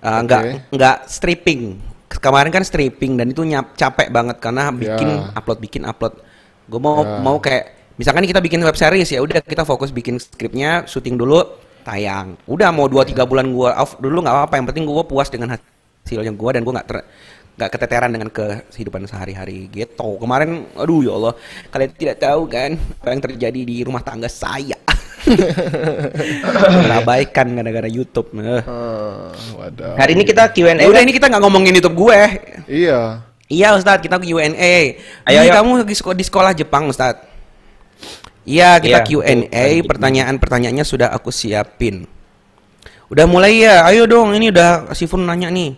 [0.00, 0.52] Uh, nggak Oke.
[0.80, 1.76] nggak stripping
[2.08, 5.28] kemarin kan stripping dan itu nyap, capek banget karena bikin Ya.
[5.36, 6.16] upload bikin upload
[6.64, 7.20] gue mau Ya.
[7.20, 7.64] mau kayak
[8.00, 11.44] misalkan kita bikin web series ya udah kita fokus bikin skripnya syuting dulu
[11.84, 15.52] tayang udah mau 2-3 bulan gua off dulu nggak apa-apa yang penting gua puas dengan
[15.52, 16.96] hasilnya gua dan gua nggak ter
[17.56, 21.34] nggak keteteran dengan kehidupan sehari-hari gitu kemarin aduh ya Allah
[21.68, 24.78] kalian tidak tahu kan apa yang terjadi di rumah tangga saya
[26.80, 28.62] terabaikan gara-gara YouTube Eh.
[28.64, 29.92] Ah, wadah.
[30.00, 30.80] Hari ini kita Q&A.
[30.80, 31.04] Eh, udah kan?
[31.04, 32.20] ini kita nggak ngomongin YouTube gue
[32.64, 33.20] Iya.
[33.50, 34.74] Iya Ustadz, kita Q&A.
[35.26, 35.52] Ayo, Ini ayo.
[35.60, 37.26] kamu lagi di sekolah Jepang Ustadz.
[38.46, 39.66] Iya, kita Iya, Q&A.
[39.76, 39.88] betul.
[39.90, 42.06] Pertanyaan-pertanyaannya sudah aku siapin.
[43.10, 43.84] Udah mulai ya?
[43.84, 45.74] Ayo dong, ini udah si Fun nanya nih.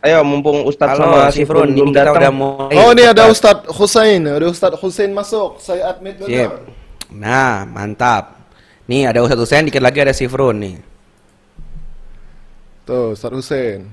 [0.00, 2.16] Ayo mumpung Ustadz Halo, sama si si Frun Fun, belum ini kita datang.
[2.16, 2.72] udah mulai.
[2.80, 4.20] oh, ini ada Ustadz Husain.
[4.24, 5.60] Ada Ustadz Husain masuk.
[5.60, 6.64] Saya admit benar.
[7.12, 8.48] Nah, mantap.
[8.88, 10.76] Nih ada Ustadz Hussein, dikit lagi ada si Frun nih.
[12.88, 13.92] Tuh, Ustadz Husain.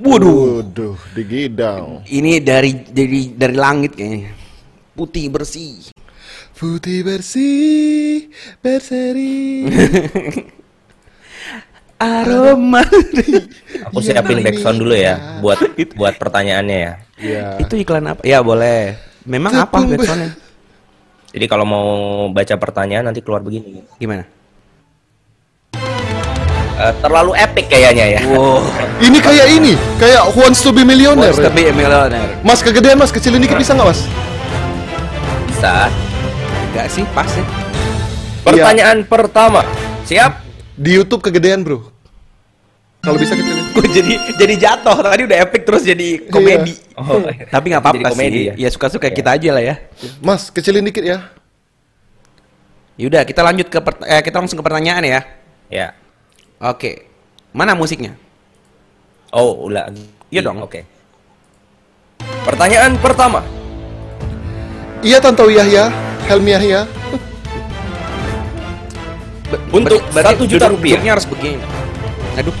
[0.00, 0.64] Waduh.
[0.64, 2.00] Waduh, digidau.
[2.08, 4.32] Ini dari dari dari langit kayaknya.
[4.96, 5.92] Putih bersih.
[6.56, 8.32] Putih bersih,
[8.64, 9.68] berseri.
[12.00, 12.80] Aroma.
[13.84, 15.38] Aku Iya, siapin ini backsound dulu ya dia.
[15.40, 15.58] buat
[15.98, 16.92] buat pertanyaannya ya.
[17.16, 17.44] Iya.
[17.60, 18.20] Itu iklan apa?
[18.22, 18.96] Ya boleh.
[19.24, 20.30] Memang apa Tepung be- backsoundnya?
[21.32, 21.86] Jadi kalau mau
[22.30, 23.84] baca pertanyaan nanti keluar begini.
[23.96, 24.24] Gimana?
[26.76, 28.20] Eh, terlalu epic kayaknya ya.
[28.28, 28.60] Wow.
[29.06, 31.28] Ini kayak ini, kayak Who Wants to be Millionaire.
[31.28, 31.48] Wants ya?
[31.48, 32.36] to be a millionaire.
[32.40, 34.00] Mas kegedean mas, kecilin dikit bisa nggak mas?
[35.46, 35.88] Bisa.
[36.70, 37.44] Enggak sih, pas ya.
[38.40, 39.60] Pertanyaan pertama.
[40.04, 40.32] Siap?
[40.76, 41.80] Di YouTube kegedean bro.
[43.00, 43.65] Kalau bisa kecilin.
[43.76, 46.72] Gue jadi jadi jatuh tadi udah epic terus jadi komedi.
[46.96, 48.48] Oh, Tapi nggak apa-apa sih.
[48.48, 48.68] Ya, ya?
[48.72, 49.14] suka-suka Iya.
[49.14, 49.74] kita aja lah ya.
[50.24, 51.28] Mas kecilin dikit ya.
[52.96, 53.76] Yaudah, kita lanjut ke
[54.08, 55.20] eh, kita langsung ke pertanyaan ya.
[55.68, 55.88] Ya.
[56.56, 57.04] Oke.
[57.52, 58.16] Mana musiknya?
[59.28, 59.92] Oh, ulah.
[60.32, 60.64] Iya dong.
[60.64, 60.88] Oke.
[62.48, 63.44] Pertanyaan pertama.
[65.04, 65.92] Iya Tanto Yahya,
[66.24, 66.88] Helmi Yahya.
[69.46, 70.98] Be- Untuk satu juta rupiah.
[71.04, 71.60] harus begini.
[72.40, 72.56] Aduh.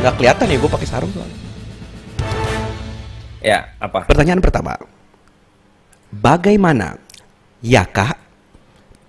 [0.00, 1.38] Nggak kelihatan ya gue pakai sarung soalnya.
[3.40, 4.08] Ya, apa?
[4.08, 4.76] Pertanyaan pertama.
[6.08, 6.96] Bagaimana
[7.60, 8.16] ya kak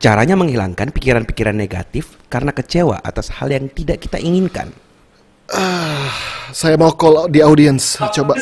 [0.03, 4.71] caranya menghilangkan pikiran-pikiran negatif karena kecewa atas hal yang tidak kita inginkan?
[6.51, 7.99] Saya mau call di audience.
[8.11, 8.35] Coba.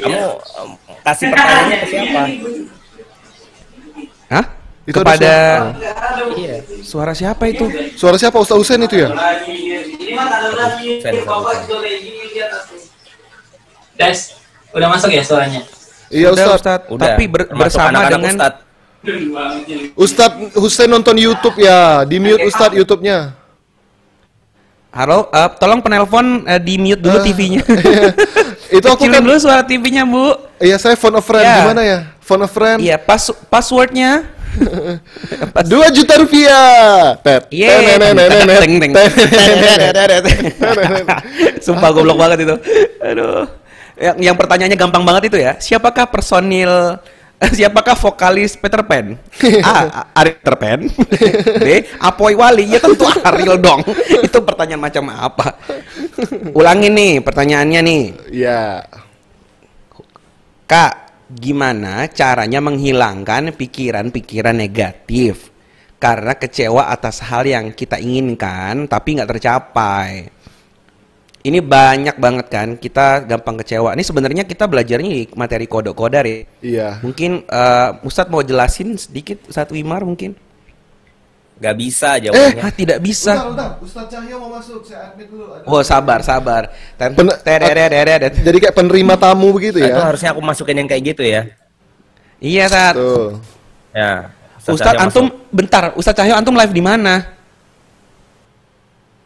[0.00, 0.24] Kamu
[1.00, 2.20] kasih pertanyaannya ke siapa?
[4.32, 4.59] Hah?
[4.90, 5.32] Itu ada Kepada
[6.34, 6.56] Iya.
[6.82, 7.64] suara siapa itu?
[7.94, 9.08] Suara siapa Ustaz Husain itu ya?
[13.94, 14.20] Guys,
[14.72, 15.60] udah masuk ya suaranya?
[16.10, 16.58] Iya Udah, Ustaz.
[16.58, 16.90] Ustadz.
[16.90, 17.04] Udah.
[17.06, 18.58] Tapi ber- bersama anak-anak dengan Ustadz.
[19.94, 22.02] Ustaz Husain nonton YouTube ya.
[22.02, 23.36] Di mute Ustaz YouTube-nya.
[24.90, 27.62] Halo, eh, tolong penelpon eh, di mute dulu Ah, TV-nya.
[28.74, 29.22] Itu aku Kecilin kan.
[29.22, 30.34] dulu suara TV-nya, Bu.
[30.58, 31.56] Iya saya phone a friend Ya.
[31.62, 31.98] gimana ya?
[32.18, 32.78] Phone a friend.
[32.82, 34.26] Iya, pas passwordnya.
[35.70, 37.16] Dua juta rupiah.
[41.60, 42.56] Sumpah goblok banget itu.
[43.04, 43.46] Aduh.
[44.00, 45.52] Yang, yang pertanyaannya gampang banget itu ya.
[45.60, 46.98] Siapakah personil
[47.56, 49.16] Siapakah vokalis Peter Pan?
[49.64, 50.04] A.
[50.12, 50.80] Ariel Peter Pan.
[51.56, 51.66] B.
[51.96, 52.68] Apoy Wali.
[52.68, 53.80] Ya tentu Ariel dong.
[54.26, 55.56] Itu pertanyaan macam apa?
[56.52, 58.02] Ulangin nih pertanyaannya nih.
[58.28, 58.84] Ya.
[60.68, 65.54] Kak, gimana caranya menghilangkan pikiran-pikiran negatif?
[66.00, 70.10] Karena kecewa atas hal yang kita inginkan tapi nggak tercapai.
[71.40, 73.96] Ini banyak banget kan, kita gampang kecewa.
[73.96, 76.44] Ini sebenarnya kita belajarnya di materi kodok kodar ya.
[76.60, 76.88] Iya.
[77.00, 80.36] Mungkin eh, Ustadz mau jelasin sedikit Ustadz Wimar mungkin?
[81.60, 82.72] Gak bisa Ah, jawabannya.
[82.72, 83.36] tidak bisa.
[83.84, 85.44] Ustaz Cahyo mau masuk, saya admit dulu.
[85.68, 86.72] Oh sabar sabar.
[86.96, 87.36] Ten- Pen-.
[88.40, 90.04] Jadi kayak penerima tamu begitu Nah, itu ya.
[90.08, 91.52] harusnya aku masukin yang kayak gitu ya.
[92.40, 92.96] Iya Tat.
[92.96, 93.36] Tuh.
[93.92, 94.32] Ya.
[94.64, 95.52] Cahyo antum masuk.
[95.52, 95.92] bentar.
[96.00, 97.28] Ustadz Cahyo antum live di mana?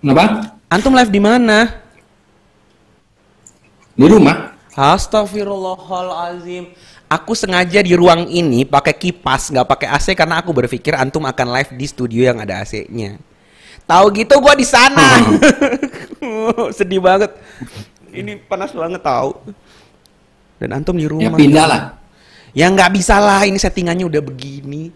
[0.02, 0.58] Kenapa?
[0.66, 1.58] Antum live di mana?
[3.94, 4.58] Di rumah.
[4.74, 6.74] Astagfirullahalazim.
[7.14, 11.46] Aku sengaja di ruang ini pakai kipas, nggak pakai AC karena aku berpikir antum akan
[11.54, 13.22] live di studio yang ada AC-nya.
[13.86, 15.22] Tahu gitu gua di sana.
[16.78, 17.30] Sedih banget.
[18.10, 19.30] Ini panas banget tahu.
[20.58, 21.38] Dan antum di Ya rumah.
[21.38, 21.82] pindah lah.
[22.54, 24.90] Ya nggak bisa lah, ini settingannya udah begini.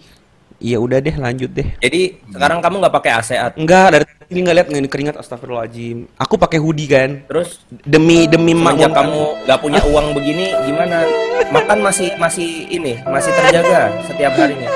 [0.59, 1.69] Iya udah deh, lanjut deh.
[1.79, 5.17] Jadi sekarang kamu nggak pakai AC at- Enggak, dari tadi nggak lihat nggak ini keringat
[5.17, 6.11] astagfirullahaladzim.
[6.19, 7.23] Aku pakai hoodie kan.
[7.31, 11.07] Terus Demi demi makmum kamu nggak punya uang begini gimana?
[11.55, 14.67] Makan masih masih ini masih terjaga setiap harinya.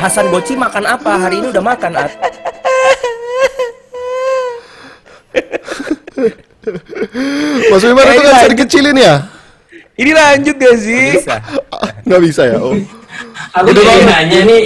[0.00, 1.12] Hasan Goci makan apa?
[1.14, 2.12] Hari ini udah makan at.
[7.70, 9.14] Mas Wimar itu kan bisa dikecilin ya?
[9.92, 11.04] Ini lanjut gak sih?
[11.20, 11.36] Bisa.
[12.08, 12.56] Nggak bisa ya?
[12.56, 12.72] Oh.
[13.52, 14.62] Aku Udah jadi nanya nih,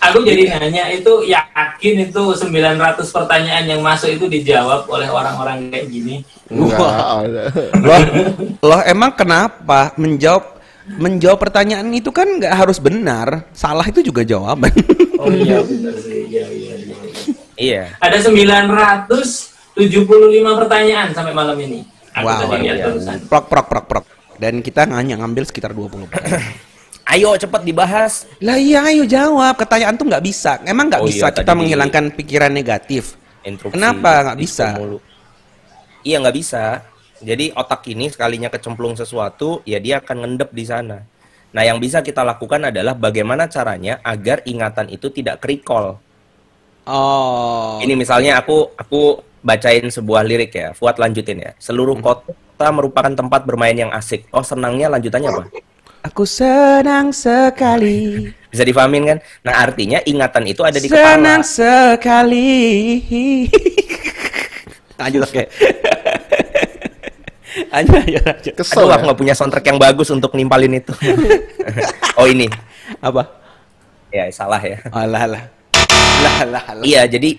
[0.00, 5.86] aku jadi nanya itu yakin itu 900 pertanyaan yang masuk itu dijawab oleh orang-orang kayak
[5.92, 6.24] gini.
[6.48, 8.00] Loh,
[8.62, 14.70] loh emang kenapa menjawab menjawab pertanyaan itu kan nggak harus benar, salah itu juga jawaban.
[15.18, 16.96] Oh iya benar sih, iya iya iya.
[17.56, 17.84] Iya.
[17.98, 19.74] Ada 975
[20.60, 21.82] pertanyaan sampai malam ini.
[22.16, 23.16] Aku Wow, tadi lihat iya.
[23.28, 24.04] prok prok prok prok.
[24.36, 26.06] Dan kita hanya ngambil sekitar 20
[27.16, 28.28] Ayo cepet dibahas.
[28.44, 30.60] Lah iya ayo jawab, pertanyaan tuh nggak bisa.
[30.68, 33.16] Emang nggak Oh bisa iya, kita di- menghilangkan pikiran negatif.
[33.40, 34.76] Instruksi Kenapa nggak bisa?
[34.76, 34.98] mulu.
[36.04, 36.84] Iya nggak bisa.
[37.16, 41.00] Jadi otak ini sekalinya kecemplung sesuatu, ya dia akan ngendep di sana.
[41.56, 45.96] Nah yang bisa kita lakukan adalah bagaimana caranya agar ingatan itu tidak kerikol.
[46.84, 47.80] Oh.
[47.80, 50.76] Ini misalnya aku aku bacain sebuah lirik ya.
[50.76, 51.50] Fuad lanjutin ya.
[51.56, 54.28] Seluruh kota merupakan tempat bermain yang asik.
[54.30, 55.42] Oh senangnya lanjutannya apa?
[56.06, 58.30] Aku senang sekali.
[58.46, 59.18] Bisa difahamin kan?
[59.42, 61.42] Nah artinya ingatan itu ada di senang kepala.
[61.42, 62.54] sekali.
[64.94, 65.42] lanjut oke.
[67.74, 68.54] lanjut.
[68.54, 68.94] Kesel Aduh ya?
[68.94, 70.94] aku nggak punya soundtrack yang bagus untuk nimpalin itu.
[72.20, 72.46] oh ini.
[73.02, 73.26] Apa?
[74.14, 74.78] Ya salah ya.
[74.94, 75.42] Alah, alah.
[76.22, 76.84] Alah, alah, alah.
[76.86, 77.34] Iya, jadi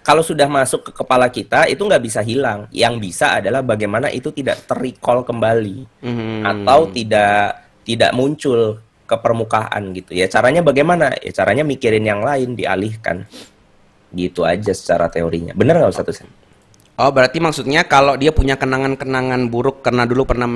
[0.00, 2.64] kalau sudah masuk ke kepala kita itu nggak bisa hilang.
[2.72, 6.42] Yang bisa adalah bagaimana itu tidak terrecall kembali Hmm.
[6.42, 10.12] atau tidak tidak muncul ke permukaan gitu.
[10.12, 11.14] Ya caranya bagaimana?
[11.22, 13.24] Ya caranya mikirin yang lain dialihkan.
[14.10, 15.54] Gitu aja secara teorinya.
[15.54, 16.30] Bener nggak Ustaz Husain?
[16.96, 20.48] Oh, berarti maksudnya kalau dia punya kenangan-kenangan buruk karena dulu pernah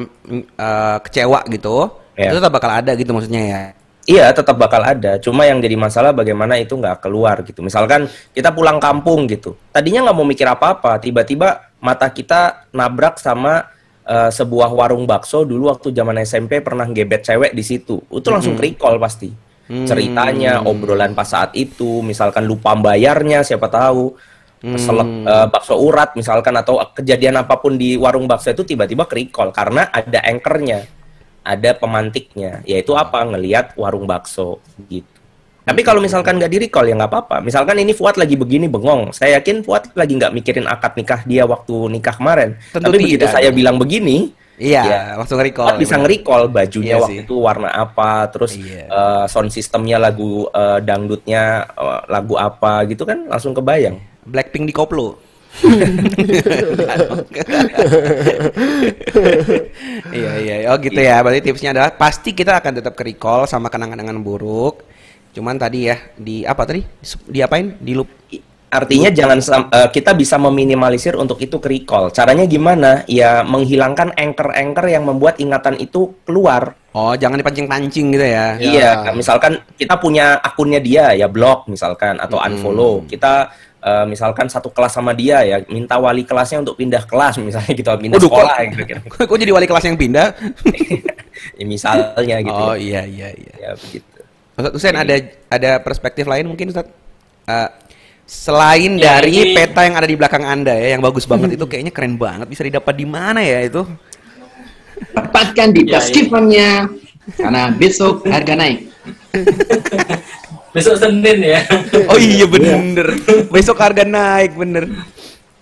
[0.59, 2.33] eh, kecewa gitu, Ya.
[2.33, 3.63] itu tetap bakal ada gitu maksudnya ya.
[4.09, 5.21] Iya, tetap bakal ada.
[5.21, 7.61] Cuma yang jadi masalah bagaimana itu nggak keluar gitu.
[7.61, 9.55] Misalkan kita pulang kampung gitu.
[9.71, 10.99] Tadinya nggak mau mikir apa-apa.
[10.99, 13.69] Tiba-tiba mata kita nabrak sama
[14.11, 18.03] eh, sebuah warung bakso dulu waktu zaman SMP pernah gebet cewek di situ.
[18.11, 19.31] Itu langsung recall pasti.
[19.71, 22.03] Ceritanya, obrolan pas saat itu.
[22.03, 24.19] Misalkan lupa bayarnya, siapa tahu.
[24.61, 29.57] Selek, eh, bakso urat misalkan atau kejadian apa pun di warung bakso itu tiba-tiba recall
[29.57, 30.85] karena ada anchornya
[31.41, 34.61] ada pemantiknya yaitu apa ngelihat warung bakso
[34.93, 35.20] gitu
[35.71, 39.15] tapi kalau misalkan nggak di recall ya nggak apa-apa misalkan ini Fuad lagi begini bengong
[39.15, 43.23] saya yakin Fuad lagi nggak mikirin akad nikah dia waktu nikah kemarin Tentu tapi begitu
[43.23, 43.31] tidak.
[43.31, 45.01] saya bilang begini Iya, Ya.
[45.17, 45.73] langsung recall.
[45.73, 48.93] Fuad bisa nge-recall bajunya Iya waktu itu warna apa terus Iya.
[48.93, 54.75] eh, sound systemnya lagu eh, dangdutnya eh, lagu apa gitu kan langsung kebayang Blackpink di
[54.77, 55.17] koplo.
[60.13, 63.67] iya iya oh gitu ya berarti tipsnya adalah pasti kita akan tetap ke recall sama
[63.67, 64.85] kenangan-kenangan buruk
[65.31, 68.11] cuman tadi ya di apa tadi Di- diapain di loop
[68.69, 72.09] artinya jangan sam- eh, kita bisa meminimalisir untuk itu ke recall.
[72.09, 73.03] Caranya gimana?
[73.05, 76.79] Ya menghilangkan anchor-anchor yang membuat ingatan itu keluar.
[76.91, 78.55] Oh, jangan dipancing-pancing gitu ya.
[78.57, 78.71] Ya.
[79.03, 83.03] Iya, misalkan kita punya akunnya dia ya blok misalkan atau unfollow.
[83.05, 87.73] Kita eh, misalkan satu kelas sama dia ya minta wali kelasnya untuk pindah kelas misalnya
[87.73, 89.01] gitu pindah Waduh, sekolah kok- ya kira-kira.
[89.27, 90.27] Kok jadi wali kelas yang pindah?
[91.59, 92.55] ya, misalnya gitu.
[92.55, 93.55] Oh iya iya iya.
[93.59, 94.07] Ya begitu.
[94.61, 95.15] Ustaz Hussein ada
[95.49, 96.87] ada perspektif lain mungkin Ustaz?
[97.45, 97.69] Eh,
[98.25, 101.65] selain Ya, dari ini- peta yang ada di belakang Anda ya yang bagus banget itu
[101.67, 103.83] kayaknya keren banget bisa didapat di mana ya itu?
[105.11, 106.71] Dapatkan di Ya, Paskipannya
[107.35, 108.79] karena besok harga naik.
[110.71, 111.67] Besok Senin ya.
[112.07, 113.19] Oh iya bener.
[113.51, 114.87] Besok harga naik bener.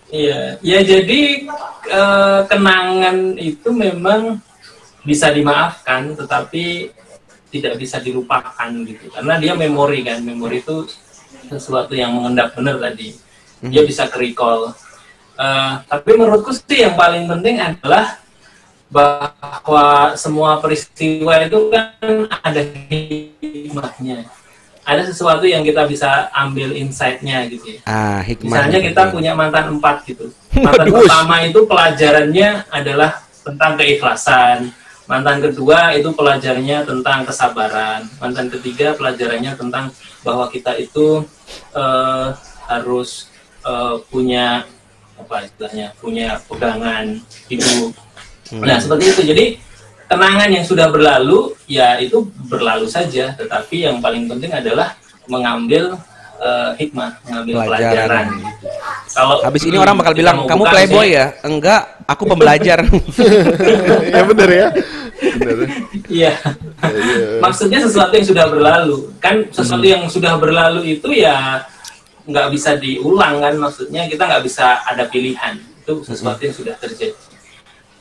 [0.08, 1.48] Iya, ya jadi
[1.88, 4.37] eh, kenangan itu memang
[5.04, 6.92] bisa dimaafkan, tetapi
[7.48, 9.08] tidak bisa dilupakan gitu.
[9.12, 10.88] Karena dia memori kan, memori itu
[11.48, 13.16] sesuatu yang mengendap benar tadi.
[13.64, 14.72] Dia bisa ke recall.
[15.38, 18.18] Eh, tapi menurutku sih yang paling penting adalah
[18.88, 24.26] bahwa semua peristiwa itu kan ada hikmahnya.
[24.88, 27.80] Ada sesuatu yang kita bisa ambil insight-nya gitu ya.
[27.84, 28.48] Ah, hikmah.
[28.48, 30.32] Misalnya kita punya mantan empat gitu.
[30.64, 31.04] Mantan Waduh.
[31.04, 34.72] pertama itu pelajarannya adalah tentang keikhlasan.
[35.09, 38.05] Mantan kedua itu pelajarannya tentang kesabaran.
[38.21, 39.88] Mantan ketiga pelajarannya tentang
[40.21, 41.25] bahwa kita itu
[41.73, 42.27] eh,
[42.68, 43.33] harus
[43.64, 44.68] eh, punya
[45.18, 47.97] apa istilahnya punya pegangan hidup.
[48.53, 49.23] Nah seperti itu.
[49.33, 49.44] Jadi
[50.12, 53.33] kenangan yang sudah berlalu ya itu berlalu saja.
[53.33, 54.92] Tetapi yang paling penting adalah
[55.25, 55.97] mengambil
[56.38, 57.68] eh, hikmah, mengambil Pelajaran.
[57.68, 58.27] pelajaran.
[59.09, 62.79] Kalau Habis ini hmm, orang bakal bilang, "Kamu playboy sih." ya?" Enggak, aku pembelajar.
[64.14, 64.68] ya bener ya.
[66.09, 66.33] Iya.
[66.87, 67.42] Iya.
[67.42, 68.98] Maksudnya sesuatu yang sudah berlalu.
[69.18, 71.66] Kan sesuatu yang sudah berlalu itu ya
[72.29, 75.59] nggak bisa diulang kan maksudnya kita nggak bisa ada pilihan.
[75.83, 77.16] Itu sesuatu yang sudah terjadi.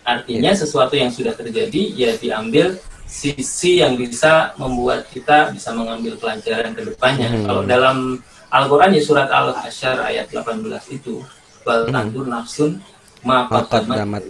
[0.08, 6.76] Artinya sesuatu yang sudah terjadi ya diambil sisi yang bisa membuat kita bisa mengambil pelajaran
[6.76, 7.32] ke depannya.
[7.48, 8.20] Kalau dalam
[8.52, 11.24] Al-Quran ya surat Al-Hasyr ayat 18 itu
[11.64, 12.80] wal tandur nafsun
[13.24, 14.24] ma qaddamat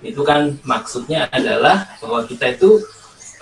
[0.00, 2.80] itu kan maksudnya adalah bahwa kita itu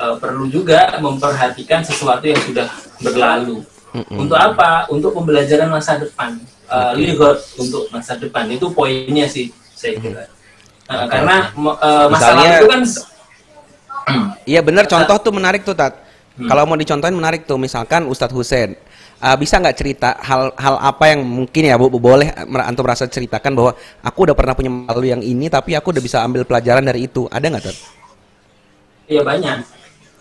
[0.00, 2.68] eh, perlu juga memperhatikan sesuatu yang sudah
[3.00, 3.64] berlalu.
[4.10, 4.84] Untuk apa?
[4.92, 6.36] Untuk pembelajaran masa depan.
[6.68, 10.28] Uh, lihat untuk masa depan itu poinnya sih saya kira.
[10.84, 12.82] Eh, karena mo- eh, masa Misalnya- lalu itu kan
[14.50, 15.94] Iya bener contoh tuh menarik tuh Tat.
[16.38, 18.78] Kalau mau dicontohin menarik tuh misalkan Ustadz Husen
[19.18, 23.10] uh, bisa nggak cerita hal-hal apa yang mungkin ya bu, bu- boleh mer- antum merasa
[23.10, 26.86] ceritakan bahwa aku udah pernah punya malu yang ini tapi aku udah bisa ambil pelajaran
[26.86, 27.76] dari itu ada nggak Tat?
[29.08, 29.58] ya banyak.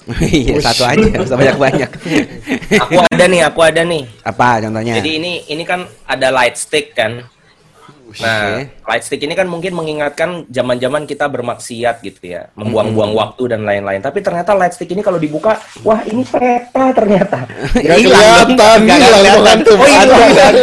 [0.23, 1.89] Iya satu aja usah banyak banyak.
[2.79, 4.07] Aku ada nih, aku ada nih.
[4.23, 4.93] apa contohnya?
[5.03, 7.27] Jadi ini ini kan ada light stick kan.
[8.23, 13.67] Nah, light stick ini kan mungkin mengingatkan zaman-zaman kita bermaksiat gitu ya, membuang-buang waktu dan
[13.67, 13.99] lain-lain.
[13.99, 17.43] Tapi ternyata light stick ini kalau dibuka, wah ini peta ternyata.
[17.75, 19.35] Gak kelihatan, hilang kelihatan.
[19.35, 19.77] dong antum.
[19.77, 20.55] Oh, Antum hilang.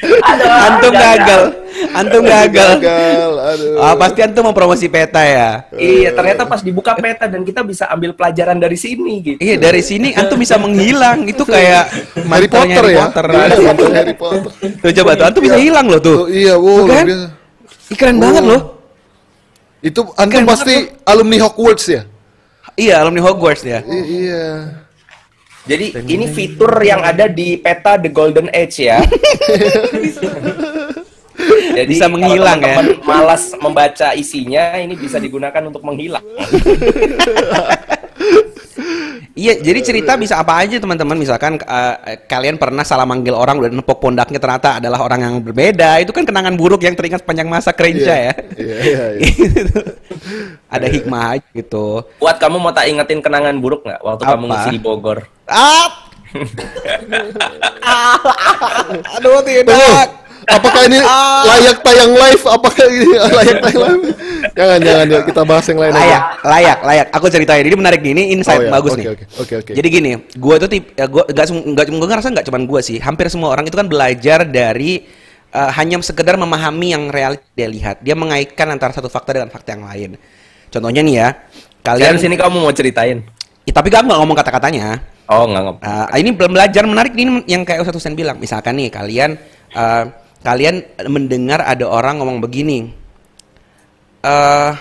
[0.30, 1.42] Aduh, Antum gagal.
[1.90, 2.76] Antum gagal.
[2.82, 3.80] Gagal, aduh.
[3.80, 5.64] Ah, pasti antum mau promosi peta ya.
[5.72, 9.38] Iya, ternyata pas dibuka peta dan kita bisa ambil pelajaran dari sini gitu.
[9.40, 11.88] Iya dari sini antum bisa menghilang itu kayak
[12.28, 13.00] Harry Potter Harry ya.
[13.08, 13.26] Potter.
[13.30, 14.50] Iya, mantel Harry Potter.
[14.82, 16.18] Tuh coba tuh antum bisa hilang loh tuh.
[16.28, 17.06] Iya, wow, Tuh luar kan?
[17.90, 18.60] Ih, keren banget loh.
[19.80, 22.02] Itu antum Keren pasti alumni Hogwarts ya?
[22.76, 23.80] Iya alumni Hogwarts ya.
[23.84, 24.44] I- iya.
[25.60, 28.98] Jadi ini fitur yang ada di peta The Golden Age ya.
[31.70, 32.74] Jadi Bisa kalau menghilang ya.
[32.74, 36.26] teman-teman malas membaca isinya, ini bisa digunakan untuk menghilang.
[39.40, 41.96] Iya jadi cerita bisa apa aja teman-teman misalkan eh,
[42.28, 46.28] kalian pernah salah manggil orang udah nepok pondaknya ternyata adalah orang yang berbeda itu kan
[46.28, 48.34] kenangan buruk yang teringat sepanjang masa kerenca ya.
[48.58, 49.30] Iya, iya, iya.
[49.60, 49.80] Gitu.
[50.68, 52.04] Ada hikmah aja gitu.
[52.20, 54.50] Buat kamu mau tak ingetin kenangan buruk nggak waktu kamu Apa?
[54.52, 55.18] ngisi di Bogor?
[55.48, 55.88] Ah!
[59.18, 60.06] Aduh Tunggu, tidak.
[60.46, 61.42] Apakah ini Ah.
[61.44, 62.42] layak tayang live?
[62.46, 63.06] Apakah ini
[63.38, 64.02] layak tayang live?
[64.56, 65.20] Jangan, jangan, ya.
[65.24, 66.48] kita bahas yang lain layak, aja.
[66.48, 67.06] layak, layak.
[67.12, 67.64] Aku ceritain.
[67.64, 68.12] Ini menarik nih.
[68.16, 68.72] Ini insight Oh, iya.
[68.72, 69.06] bagus Oke, nih.
[69.12, 69.72] oke, oke, oke.
[69.76, 72.96] Jadi gini, gua tuh tip, ya gua nggak nggak gua ngerasa nggak cuman gua sih.
[72.98, 75.04] Hampir semua orang itu kan belajar dari
[75.50, 77.96] eh, hanya sekedar memahami yang realita dia lihat.
[78.00, 80.10] Dia mengaitkan antara satu fakta dengan fakta yang lain.
[80.70, 81.28] Contohnya nih ya,
[81.80, 83.24] Kalian sini kamu mau ceritain?
[83.64, 85.00] Ya, tapi gak ngomong kata-katanya.
[85.30, 85.82] Oh nggak ngomong.
[85.82, 88.36] Ah, ini belum belajar menarik ini yang kayak Ustadz Husain bilang.
[88.36, 89.38] Misalkan nih kalian
[89.72, 90.04] eh,
[90.40, 92.92] kalian mendengar ada orang ngomong begini.
[94.20, 94.72] eh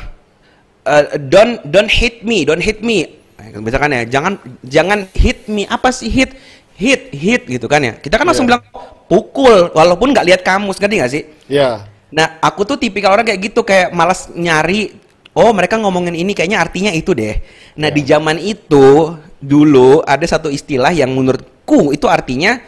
[0.83, 3.07] eh, don't don't hit me, don't hit me.
[3.55, 4.35] Misalkan ya, jangan
[4.67, 5.63] jangan hit me.
[5.65, 6.35] Apa sih hit?
[6.79, 7.93] Hit, hit gitu kan ya.
[7.99, 8.55] Kita kan langsung Iya.
[8.55, 8.63] bilang
[9.09, 11.89] pukul walaupun nggak lihat kamus ngerti nggak sih Ya.
[12.13, 14.93] nah aku tuh tipikal orang kayak gitu kayak malas nyari
[15.33, 17.41] oh mereka ngomongin ini kayaknya artinya itu deh
[17.73, 22.61] nah di zaman itu dulu ada satu istilah yang menurutku itu artinya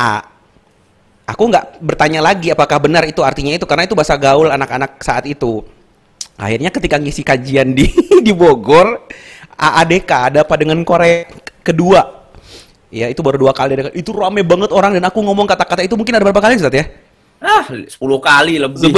[0.00, 0.24] a
[1.30, 5.24] aku nggak bertanya lagi apakah benar itu artinya itu karena itu bahasa gaul anak-anak saat
[5.30, 5.62] itu.
[6.34, 7.86] Akhirnya ketika ngisi kajian di
[8.26, 9.06] di Bogor
[9.54, 11.28] AADK ada apa dengan Korea
[11.62, 12.02] kedua?
[12.90, 13.78] Ya itu baru dua kali.
[13.94, 16.90] Itu rame banget orang dan aku ngomong kata-kata itu mungkin ada berapa kali Ustaz ya?
[17.40, 18.92] Ah, 10 kali lebih.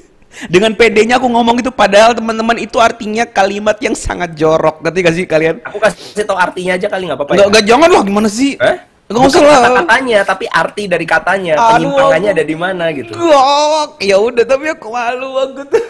[0.54, 4.82] dengan PD-nya aku ngomong itu padahal teman-teman itu artinya kalimat yang sangat jorok.
[4.82, 5.54] Ngerti gak sih kalian?
[5.62, 7.68] Aku kasih tau artinya aja kali nggak apa-apa Nggak, ya?
[7.74, 8.58] jangan lah gimana sih?
[8.58, 8.78] Eh?
[9.04, 12.84] Nggak Bukan usah lah kata-katanya, tapi arti dari katanya, Aduh, penyimpangannya aku- ada di mana
[12.90, 13.12] gitu.
[13.12, 15.84] Gok, ya udah tapi aku malu aku tuh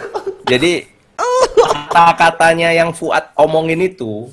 [0.45, 0.73] Jadi
[1.87, 4.27] kata-katanya yang Fuad omongin itu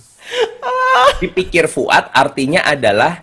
[1.18, 3.22] dipikir Fuad artinya adalah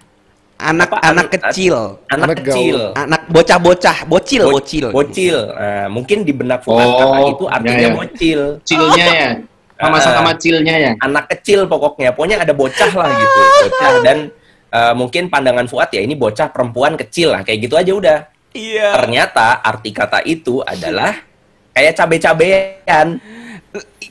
[0.58, 1.76] anak Apa, anak anak- kecil
[2.08, 2.78] anak, Anak kecil.
[2.94, 5.38] anak bocah-bocah bocil Bo- bocil Bocil.
[5.50, 7.96] Nah, mungkin di benak Fuad Oh, kata itu artinya ya, ya.
[7.96, 8.40] bocil.
[8.64, 9.30] Cilnya ya.
[9.76, 10.36] Sama-sama Ah.
[10.36, 10.92] cilnya ya.
[11.00, 12.12] Anak kecil pokoknya.
[12.12, 13.40] Pokoknya ada bocah lah gitu.
[13.62, 14.18] Bocah dan
[14.70, 18.20] eh, mungkin pandangan Fuad ya ini bocah perempuan kecil lah kayak gitu aja udah.
[18.54, 21.22] iya Ternyata arti kata itu adalah
[21.74, 23.08] kayak cabe-cabean.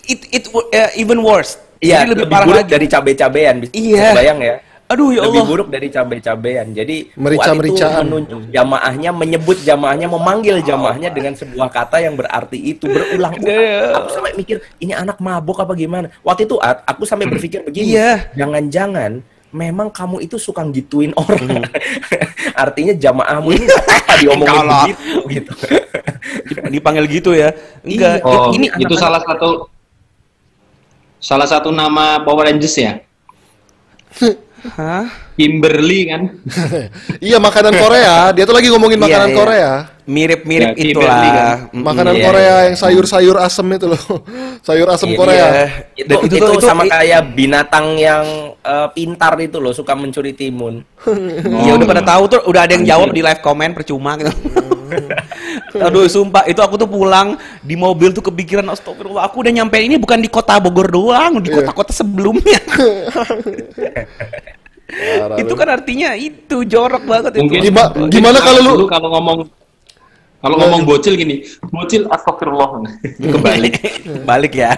[0.09, 3.57] it it uh, even worse Iya, Jadi lebih, lebih, parah buruk lagi dari cabe-cabean.
[3.71, 4.09] Iya.
[4.15, 4.57] Bayang ya.
[4.89, 6.67] aduh ya lebih Allah buruk dari cabe-cabean.
[6.73, 12.57] Jadi Merica- Fuad itu menunjuk jamaahnya, menyebut jamaahnya, memanggil jamaahnya dengan sebuah kata yang berarti
[12.57, 13.37] itu berulang-ulang.
[13.45, 14.01] Iya.
[14.01, 16.09] Aku sampai mikir ini anak mabuk apa gimana?
[16.25, 18.01] Waktu itu aku sampai berpikir begini.
[18.01, 18.33] Iya.
[18.33, 21.65] Jangan-jangan memang kamu itu suka gituin orang.
[21.65, 21.65] Hmm.
[22.69, 25.53] Artinya jamaahmu ini apa diomongin Kalau- begitu gitu.
[26.69, 28.27] dipanggil gitu ya enggak Iya.
[28.29, 29.71] Oh, ini itu salah satu
[31.17, 33.01] salah satu nama Power Rangers ya.
[34.75, 35.07] Hah?
[35.39, 36.23] Kimberly kan.
[37.31, 38.17] Iya makanan Korea.
[38.35, 39.37] Dia tuh lagi ngomongin Iya, makanan iya.
[39.39, 39.73] Korea.
[40.09, 41.59] Mirip-mirip Ya, itulah kan.
[41.71, 42.57] Makanan Iya, Korea iya.
[42.65, 44.03] yang sayur-sayur asem itu loh.
[44.67, 45.37] sayur asem Iya, Korea.
[45.37, 45.67] Iya.
[45.95, 48.25] Itu, Dan itu, tuh- itu- sama i- kayak binatang yang
[48.57, 50.81] eh, pintar itu loh, suka mencuri timun.
[51.67, 54.33] Ya udah pada tahu tuh, udah ada yang jawab di live comment percuma gitu.
[55.79, 59.95] Aduh sumpah itu aku tuh pulang di mobil tuh kepikiran astagfirullah aku udah nyampe ini
[59.95, 61.61] bukan di kota Bogor doang di Iya.
[61.61, 62.57] kota-kota sebelumnya
[65.37, 69.39] itu kan artinya itu jorok banget Mungkin itu Gima- mungkin gimana kalau lu- kalau ngomong
[70.39, 72.71] kalau Nah, ngomong bocil gini, bocil astagfirullah.
[73.35, 73.71] Kembali.
[74.29, 74.73] balik ya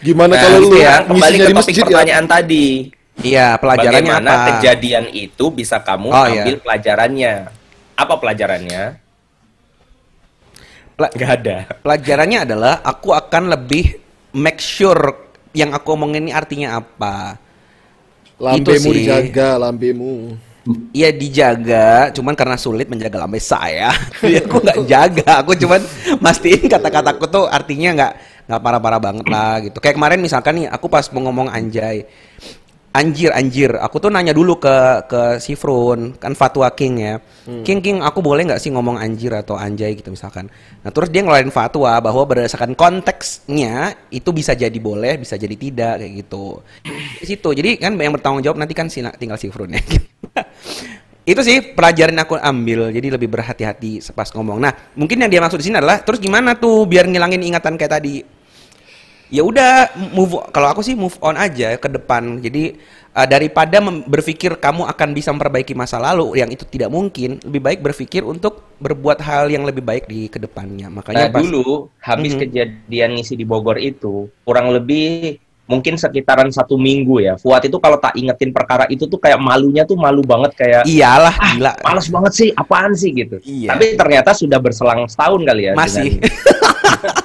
[0.00, 1.86] Gimana Nah, kalau itu lu ya, kembali ke di topik masjid ya?
[1.86, 2.66] pertanyaan tadi.
[3.20, 6.40] iya pelajarannya Bagaimana apa kejadian itu bisa kamu Oh, iya.
[6.40, 7.32] ambil pelajarannya?
[7.94, 8.82] Apa pelajarannya?
[10.94, 11.56] Pela- Gak ada.
[11.80, 14.00] pelajarannya adalah aku akan lebih
[14.32, 15.16] make sure
[15.50, 17.36] yang aku omongin ini artinya apa
[18.30, 18.40] Itu
[18.72, 18.96] Lambemu sih.
[19.04, 20.32] dijaga, lambemu.
[20.92, 23.88] Iya dijaga, cuman karena sulit menjaga lambe saya,
[24.20, 25.30] jadi aku nggak jaga.
[25.40, 25.80] Aku cuman
[26.20, 28.12] mastiin kata-kataku tuh artinya nggak
[28.44, 29.80] nggak parah-parah banget lah gitu.
[29.80, 32.04] Kayak kemarin misalkan nih, aku pas mau ngomong anjay,
[32.92, 34.76] anjir anjir, aku tuh nanya dulu ke
[35.08, 37.14] ke si Frun, kan fatwa King ya,
[37.64, 40.52] King King, aku boleh nggak sih ngomong anjir atau anjay gitu misalkan.
[40.84, 46.04] Nah terus dia ngeluarin fatwa bahwa berdasarkan konteksnya itu bisa jadi boleh, bisa jadi tidak
[46.04, 46.60] kayak gitu.
[47.16, 49.80] Di situ, jadi kan yang bertanggung jawab nanti kan tinggal si Frun ya.
[51.30, 54.58] itu sih pelajaran aku ambil jadi lebih berhati-hati pas ngomong.
[54.58, 58.00] Nah mungkin yang dia maksud di sini adalah terus gimana tuh biar ngilangin ingatan kayak
[58.00, 58.16] tadi?
[59.30, 62.42] Ya udah move kalau aku sih move on aja ke depan.
[62.42, 62.74] Jadi
[63.14, 63.78] eh, daripada
[64.10, 68.74] berpikir kamu akan bisa memperbaiki masa lalu yang itu tidak mungkin lebih baik berpikir untuk
[68.82, 72.40] berbuat hal yang lebih baik di ke depannya makanya Nah, pas dulu habis Mhm.
[72.42, 75.38] kejadian ngisi di Bogor itu, kurang lebih
[75.70, 77.38] mungkin sekitaran satu minggu ya.
[77.38, 81.30] Fuad itu kalau tak ingetin perkara itu tuh kayak malunya tuh malu banget kayak iyalah
[81.54, 83.38] gila males banget sih, apaan sih gitu.
[83.40, 83.70] Iya.
[83.70, 85.72] Tapi ternyata sudah berselang setahun kali ya.
[85.72, 86.26] masih dengan-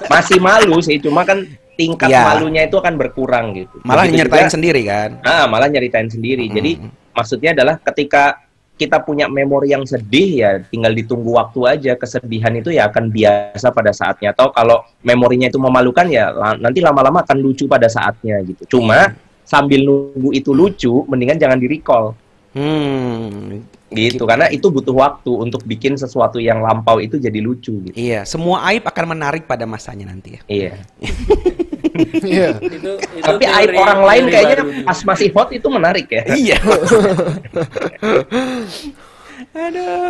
[0.13, 1.41] masih malu sih, cuma kan
[1.73, 2.21] tingkat Iya.
[2.23, 3.81] malunya itu akan berkurang gitu.
[3.81, 6.45] malah Begitu nyertain juga- sendiri kan Ah, malah nyeritain sendiri.
[6.47, 6.77] Jadi
[7.11, 8.44] maksudnya adalah ketika
[8.76, 13.71] kita punya memori yang sedih ya tinggal ditunggu waktu aja kesedihan itu ya akan biasa
[13.71, 18.43] pada saatnya atau kalau memorinya itu memalukan ya la- nanti lama-lama akan lucu pada saatnya
[18.43, 18.78] gitu.
[18.80, 19.15] Cuma
[19.45, 22.17] sambil nunggu itu lucu mendingan jangan di recall
[22.55, 23.61] hmm
[23.95, 27.95] gitu karena itu butuh waktu untuk bikin sesuatu yang lampau itu jadi lucu gitu.
[27.95, 30.73] iya semua aib akan menarik pada masanya nanti ya Iya.
[32.25, 32.49] Iya.
[32.57, 34.83] Itu, itu Tapi teori- aib orang lain kayaknya baru.
[34.83, 36.23] pas masih hot itu menarik ya.
[36.29, 36.57] iya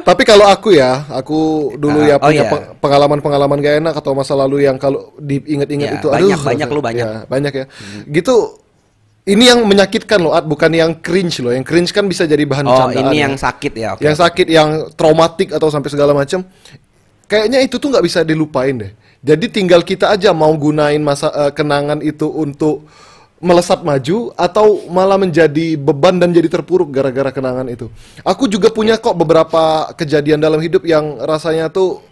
[0.02, 1.40] Tapi kalau aku ya, aku
[1.76, 2.50] dulu Ah, ya oh punya iya.
[2.50, 6.70] peng- pengalaman-pengalaman gak enak atau masa lalu yang kalau diinget-inget Ya, itu banyak, aduh banyak
[6.70, 7.06] lu, banyak.
[7.06, 7.66] Ya, banyak ya.
[8.06, 8.36] Gitu
[9.26, 11.50] ini yang menyakitkan loh, Ad, bukan yang cringe loh.
[11.50, 13.10] Yang cringe kan bisa jadi bahan Oh, candaan.
[13.10, 13.24] ini ya.
[13.26, 13.88] yang sakit ya.
[13.94, 14.02] oke.
[14.02, 16.46] yang sakit, yang traumatik atau sampai segala macam.
[17.26, 18.94] Kayaknya itu tuh nggak bisa dilupain deh.
[19.26, 22.86] Jadi tinggal kita aja mau gunain masa eh, kenangan itu untuk
[23.42, 27.90] melesat maju atau malah menjadi beban dan jadi terpuruk gara-gara kenangan itu.
[28.22, 32.06] Aku juga punya kok beberapa kejadian dalam hidup yang rasanya tuh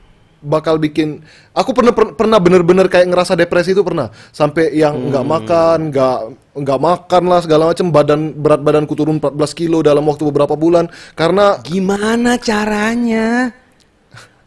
[0.44, 1.24] bakal bikin
[1.56, 6.18] aku pernah per- pernah bener-bener kayak ngerasa depresi itu pernah sampai yang nggak makan nggak
[6.60, 10.92] nggak makan lah segala macam badan berat badanku turun 14 kilo dalam waktu beberapa bulan
[11.16, 13.56] karena Gimana caranya?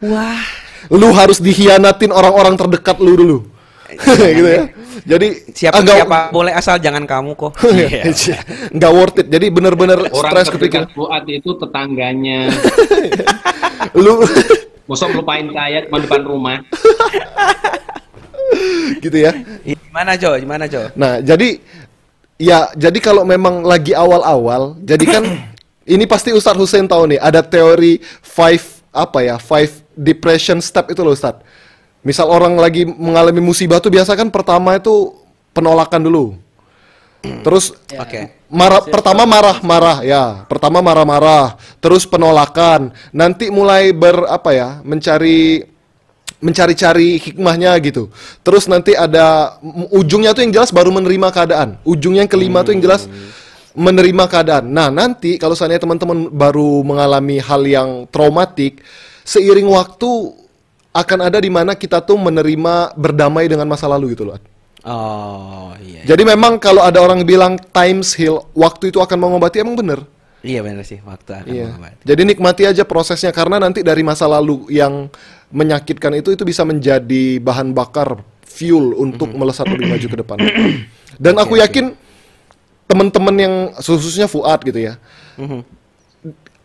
[0.05, 0.66] Wah.
[0.87, 3.37] Lu harus dihianatin orang-orang terdekat lu dulu
[4.37, 4.63] gitu ya
[5.03, 7.53] jadi Siapa agak- siapa boleh asal jangan kamu kok.
[8.75, 12.49] nggak worth it jadi bener-bener Orang stres ketika Fuad itu tetangganya.
[13.95, 14.25] lu
[14.83, 16.57] Masa melupain saya cuma depan rumah.
[18.99, 19.31] gitu ya
[19.63, 20.37] Gimana, Jo?
[20.37, 20.93] Gimana, Jo?
[20.93, 21.57] Nah, jadi
[22.37, 25.23] ya jadi kalau memang lagi awal-awal, jadi kan
[25.87, 31.01] ini pasti Ustadz Hussein tahu nih, ada teori five apa ya, five depression step itu
[31.01, 31.41] loh Ustadz.
[32.05, 35.17] Misal orang lagi mengalami musibah tuh biasa kan pertama itu
[35.51, 36.25] penolakan dulu.
[37.43, 38.31] Terus Oke.
[38.47, 42.93] marah pertama marah-marah ya, pertama marah-marah, terus penolakan.
[43.11, 45.65] Nanti mulai ber apa ya, mencari
[46.37, 48.13] mencari-cari hikmahnya gitu.
[48.45, 49.57] Terus nanti ada
[49.89, 51.81] ujungnya tuh yang jelas baru menerima keadaan.
[51.81, 53.09] Ujungnya yang kelima tuh yang jelas
[53.73, 54.69] menerima keadaan.
[54.69, 58.85] Nah, nanti kalau seandainya teman-teman baru mengalami hal yang traumatik,
[59.27, 60.07] seiring waktu
[60.95, 64.39] akan ada di mana kita tuh menerima berdamai dengan masa lalu gitu loh.
[64.87, 66.07] Oh, iya.
[66.07, 69.99] Jadi memang kalau ada orang bilang times heal, waktu itu akan mengobati emang bener.
[70.41, 71.65] Iya benar sih, waktu akan Iya.
[71.75, 72.01] mengobati.
[72.07, 75.11] Jadi nikmati aja prosesnya karena nanti dari masa lalu yang
[75.51, 80.37] menyakitkan itu itu bisa menjadi bahan bakar fuel untuk melesat lebih maju ke depan.
[81.19, 81.91] Dan aku yakin
[82.87, 84.95] teman-teman yang khususnya Fuad gitu ya.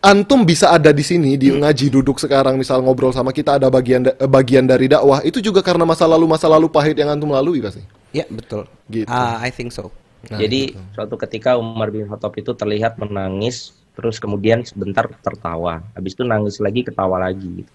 [0.03, 4.03] Antum bisa ada di sini di ngaji duduk sekarang misal ngobrol sama kita ada bagian
[4.03, 7.63] da- bagian dari dakwah itu juga karena masa lalu masa lalu pahit yang antum lalui
[7.63, 7.79] pasti.
[8.11, 8.67] Iya, betul.
[8.91, 9.07] Gitu.
[9.07, 9.95] Ah, I think so.
[10.27, 16.19] Nah, Jadi suatu ketika Umar bin Khattab itu terlihat menangis, terus kemudian sebentar tertawa, habis
[16.19, 17.63] itu nangis lagi, ketawa lagi.
[17.63, 17.71] gitu.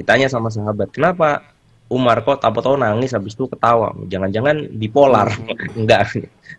[0.00, 1.44] Ditanya sama sahabat, kenapa
[1.92, 3.92] Umar kok tahu-tahu nangis, habis itu ketawa?
[4.08, 5.28] Jangan-jangan bipolar?
[5.78, 6.08] Enggak,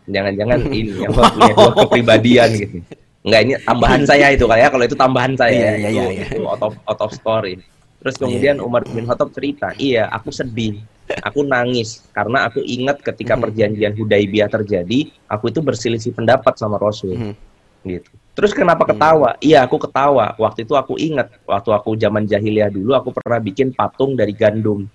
[0.05, 2.77] jangan-jangan ini yang punya dua kepribadian gitu.
[3.27, 5.51] Enggak, ini tambahan saya itu kayak kalau itu tambahan saya.
[5.51, 6.25] Iya, iya, iya, iya.
[6.31, 7.59] itu out of, out of story.
[7.99, 10.79] Terus kemudian Umar bin Khattab cerita, iya aku sedih,
[11.19, 17.35] aku nangis karena aku ingat ketika perjanjian Hudaibiyah terjadi, aku itu berselisih pendapat sama Rasul,
[17.83, 18.07] gitu.
[18.37, 19.35] Terus kenapa ketawa?
[19.41, 20.37] Iya aku ketawa.
[20.39, 24.87] Waktu itu aku ingat, waktu aku zaman jahiliyah dulu, aku pernah bikin patung dari gandum.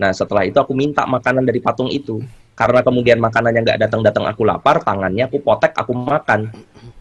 [0.00, 2.24] Nah setelah itu aku minta makanan dari patung itu,
[2.58, 6.50] karena kemudian makanannya nggak datang-datang aku lapar, tangannya aku potek, aku makan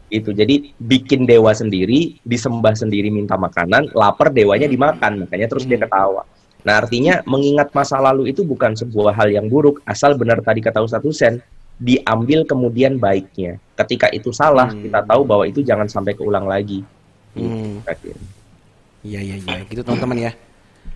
[0.08, 5.80] itu jadi bikin dewa sendiri disembah sendiri minta makanan lapar dewanya dimakan makanya terus dia
[5.80, 6.24] ketawa
[6.64, 10.84] nah artinya mengingat masa lalu itu bukan sebuah hal yang buruk asal benar tadi kata
[10.84, 11.39] Ustadz Husen
[11.78, 16.82] diambil kemudian baiknya ketika itu salah kita tahu bahwa itu jangan sampai keulang lagi
[17.38, 17.86] Hmm.
[17.86, 18.18] Gitu.
[19.05, 19.58] Iya, iya, iya.
[19.70, 20.32] Gitu teman-teman ya.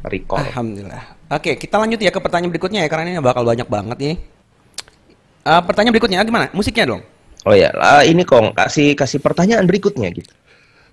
[0.01, 1.03] recall Alhamdulillah.
[1.29, 4.15] Oke, kita lanjut ya ke pertanyaan berikutnya ya karena ini bakal banyak banget nih.
[5.45, 6.49] Eh, pertanyaan berikutnya gimana?
[6.57, 7.01] Musiknya dong.
[7.47, 10.31] Oh ya lah, ini kong kasih kasih pertanyaan berikutnya gitu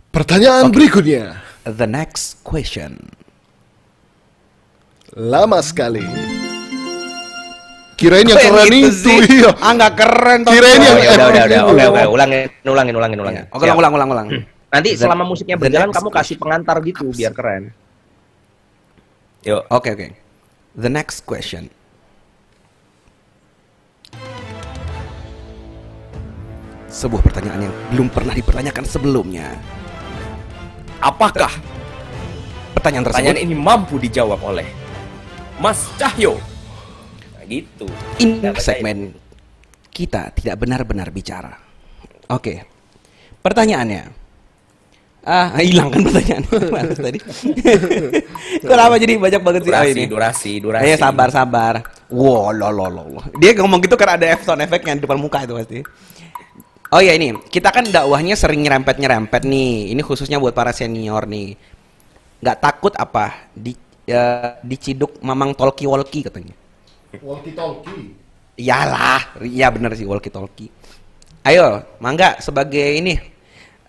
[0.08, 1.44] Pertanyaan berikutnya.
[1.68, 3.12] The next question.
[5.12, 6.00] Lama sekali.
[7.98, 9.18] Kirain yang yang keren gitu itu, sih?
[9.42, 9.50] iya.
[9.58, 10.38] Ah nggak keren.
[10.46, 10.52] Tom.
[10.54, 13.64] Kirain oh, yang ya udah udah udah epic oke oke ulangin ulangin ulangin ulangin Oke,
[13.66, 14.28] ulang, ulang, ulang, ulang.
[14.72, 17.74] nanti The- selama musiknya berjalan kamu kasih pengantar gitu biar keren
[19.42, 20.06] yuk Oke, oke.
[20.78, 21.74] The next question.
[26.98, 29.54] Sebuah pertanyaan yang belum pernah dipertanyakan sebelumnya.
[30.98, 31.46] Apakah
[32.74, 34.66] pertanyaan tersebut Pertanyaan ini mampu dijawab oleh
[35.62, 36.42] Mas Cahyo.
[37.38, 37.86] Nah, gitu.
[38.18, 39.14] in segmen
[39.94, 41.54] kita tidak benar-benar bicara.
[42.34, 42.66] Oke.
[43.46, 44.02] Pertanyaannya.
[45.22, 46.42] Ah, hilang kan pertanyaan.
[47.06, 47.18] Tadi.
[48.74, 49.70] Kenapa jadi banyak banget sih?
[49.70, 50.04] Oh, Durasi, ini.
[50.10, 50.82] durasi, durasi.
[50.82, 51.74] Ayo sabar, sabar.
[52.10, 53.22] Wow, lo, lo, lo.
[53.38, 55.78] Dia ngomong gitu kan ada effect yang di depan muka itu pasti.
[56.88, 59.92] Oh ya ini, kita kan dakwahnya sering nyerempet-nyerempet nih.
[59.92, 61.52] Ini khususnya buat para senior nih.
[62.40, 63.76] Nggak takut apa di
[64.08, 66.56] ya, diciduk mamang tolki walki katanya.
[67.20, 68.16] Walkie talkie.
[68.56, 70.72] Iyalah, iya bener sih walkie talkie.
[71.44, 73.20] Ayo, mangga sebagai ini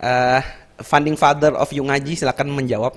[0.00, 0.40] eh
[0.84, 2.92] funding father of Yung Ngaji silakan menjawab.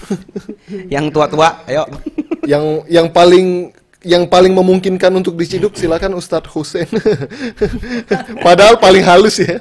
[0.94, 1.84] yang tua-tua, ayo.
[2.48, 3.68] Yang yang paling
[4.00, 6.88] yang paling memungkinkan untuk diciduk silakan Ustadz Hussein.
[8.46, 9.60] Padahal paling halus ya.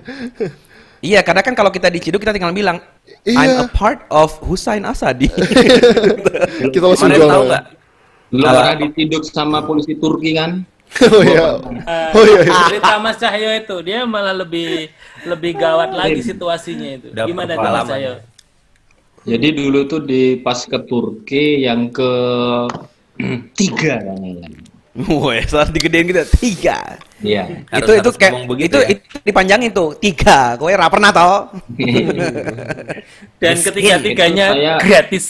[1.00, 2.80] Iya, karena kan kalau kita diciduk kita tinggal bilang
[3.24, 3.64] I'm Iya.
[3.64, 5.32] a part of Husain Asadi.
[6.76, 7.24] Kita langsung jual.
[7.24, 7.64] tahu nggak?
[8.30, 10.64] Kalau- pernah diciduk sama polisi Turki kan?
[11.08, 11.56] oh iya.
[11.88, 12.40] Eh, Oh iya.
[12.44, 12.54] iya.
[12.68, 14.92] cerita Mas Cahyo itu dia malah lebih
[15.24, 17.08] lebih gawat lagi situasinya itu.
[17.16, 17.88] Udah Gimana tuh Mas.
[17.88, 18.14] Cahyo?
[19.24, 22.12] Jadi dulu tuh di pas ke Turki yang ke
[23.54, 24.00] tiga.
[25.00, 26.98] Woi, saat digedein gitu tiga.
[27.24, 27.64] Iya.
[27.72, 28.88] Harus- itu itu harus kayak ngomong begitu itu, ya?
[28.96, 30.60] itu dipanjangin tuh tiga.
[30.60, 31.48] Kowe ra pernah toh?
[33.40, 35.26] Dan ketiga-tiganya itu saya- gratis.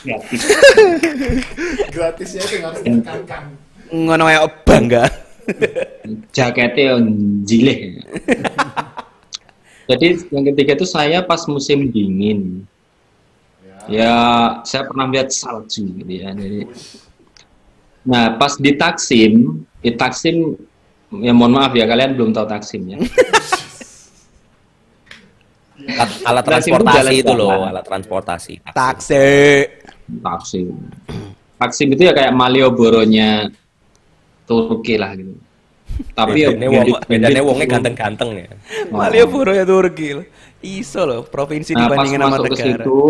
[0.00, 0.40] Gratis.
[1.92, 3.42] Gratisnya itu harus ditekankan.
[3.92, 5.04] Ngono ya bangga.
[6.32, 6.96] Jaketnya
[7.44, 8.00] jileh.
[9.90, 12.62] Jadi yang ketiga itu saya pas musim dingin.
[13.88, 14.12] Ya,
[14.66, 16.34] saya pernah lihat salju gitu ya.
[16.36, 16.68] Jadi,
[18.04, 20.58] nah, pas di Taksim, di Taksim,
[21.22, 22.98] ya mohon maaf ya kalian belum tahu Taksim ya.
[26.28, 28.54] Alat, transportasi jalan itu loh, alat transportasi.
[28.70, 29.26] Taksi.
[30.20, 30.66] Taksim.
[31.56, 33.48] Taksim itu ya kayak Malioboro-nya
[34.44, 35.34] Turki lah gitu.
[36.14, 36.48] Tapi ya
[37.04, 37.74] Bedanya wongnya dulu.
[37.74, 38.48] ganteng-ganteng ya.
[38.92, 40.26] Malioboro ya Turki loh.
[40.60, 42.68] Iso loh, provinsi Nah, pas dibandingin sama masuk ke negara.
[42.84, 43.00] situ,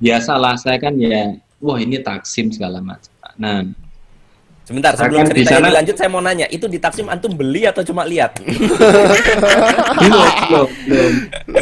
[0.00, 3.12] biasalah saya kan ya, wah ini Taksim segala macam.
[3.36, 3.62] Nah,
[4.60, 7.34] Sebentar, Saya sebelum kan di ceritanya sana- dilanjut saya mau nanya, itu di Taksim antum
[7.34, 8.38] beli atau cuma lihat?
[9.98, 11.12] belum, belum, belum.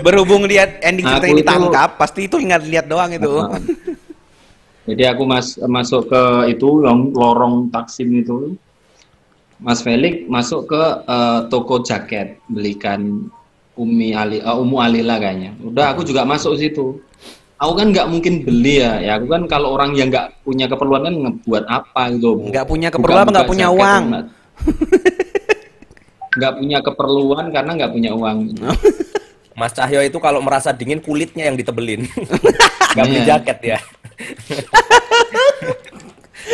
[0.05, 3.32] Berhubung lihat ending Aku ceritanya itu- ditangkap, pasti itu ingat lihat doang itu.
[3.32, 3.57] Nah,
[4.84, 6.22] Jadi aku mas masuk ke
[6.53, 8.57] itu yang lorong Taksim itu,
[9.57, 13.24] Mas Felix masuk ke eh, toko jaket belikan
[13.72, 15.57] Umi Ali, eh, Umu Alila kayaknya.
[15.61, 17.01] Udah aku juga masuk situ.
[17.59, 21.03] Aku kan nggak mungkin beli ya, ya aku kan kalau orang yang nggak punya keperluan
[21.03, 22.31] kan ngebuat apa gitu.
[22.47, 24.03] Nggak punya keperluan apa nggak punya uang?
[24.09, 24.27] nggak-
[26.39, 28.37] Nggak punya keperluan karena nggak punya uang.
[29.59, 32.07] Mas Cahyo itu kalau merasa dingin kulitnya yang ditebelin.
[32.89, 33.27] Gak beli Iya.
[33.37, 33.79] jaket ya.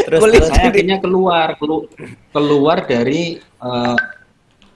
[0.05, 1.87] terus, Kulit terus saya akhirnya keluar kelu-
[2.31, 3.97] keluar dari eh,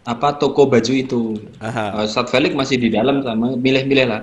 [0.05, 1.99] apa toko baju itu Aha.
[1.99, 4.21] Eh, Ustadz Felix masih di dalam sama milih-milih lah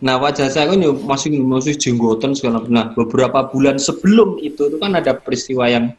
[0.00, 4.76] nah wajah saya kan ya masih masih jenggotan segala nah beberapa bulan sebelum itu itu
[4.80, 5.92] kan ada peristiwa yang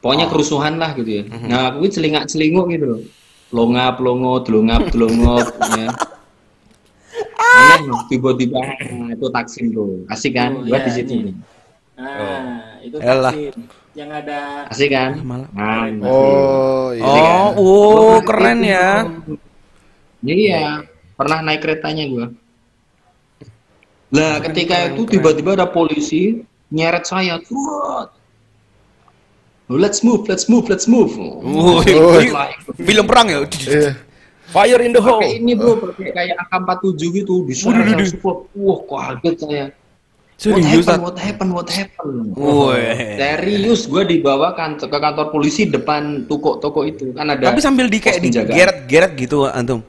[0.00, 3.00] pokoknya kerusuhan lah gitu ya nah aku ini celingak celinguk gitu loh
[3.52, 5.44] longap longo delungap delungop
[5.76, 5.88] ya
[7.38, 11.32] Aneh loh, tiba-tiba nah, itu taksim tuh asik kan Oh, gua iya, di situ iya.
[11.98, 13.32] Nah, itu Elah.
[13.34, 13.62] Taksim.
[13.98, 14.38] yang ada
[14.70, 15.50] asik kan malah.
[15.50, 17.02] nah, Oh iya.
[17.02, 19.02] Oh, oh, keren ya.
[20.22, 20.86] Iya,
[21.18, 22.26] pernah naik keretanya gua.
[24.08, 26.40] Lah, ketika itu tiba-tiba ada polisi
[26.72, 27.36] nyeret saya.
[27.52, 28.08] Wah.
[29.68, 31.12] Let's move, let's move, let's move.
[31.12, 32.24] Woi, Oh.
[32.80, 33.44] film perang ya.
[33.68, 33.92] Iya.
[34.48, 35.20] fire in the hole.
[35.20, 38.48] Pakai ini bro, pakai kayak AK-47 gitu, diseret support.
[38.56, 39.66] Wah, kaget saya.
[40.38, 42.32] What happened, what happened, what happened?
[42.38, 42.80] Woi.
[43.18, 47.50] Serius, gue dibawa kan ke kantor polisi depan toko-toko itu kan ada.
[47.50, 49.82] Tapi sambil di kayak digeret-geret gitu antum.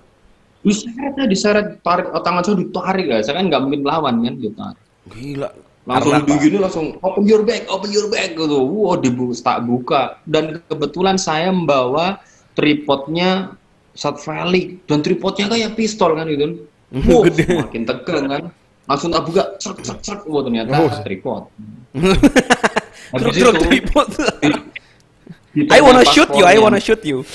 [0.60, 4.36] Diseret ya diseret tarik oh, tangan saya ditarik ya saya kan nggak mungkin lawan kan?
[4.36, 4.80] Ditarik
[5.10, 5.49] Gila.
[5.88, 8.60] langsung Karena- begini langsung open your bag open your bag gitu.
[8.62, 10.20] Wow dibu tak buka.
[10.28, 12.20] Dan kebetulan saya membawa
[12.53, 13.55] tripodnya
[13.97, 14.78] Sat Felix.
[14.86, 16.68] Dan tripodnya kayak pistol kan gitu.
[16.89, 17.66] Wow, Gede.
[17.66, 18.43] makin tegang kan.
[18.86, 20.89] Langsung tak buka cek cek cek wow ternyata Oh.
[21.01, 21.43] tripod.
[23.14, 24.07] Habis itu, tripod.
[25.74, 27.26] I wanna shoot you, I wanna shoot you.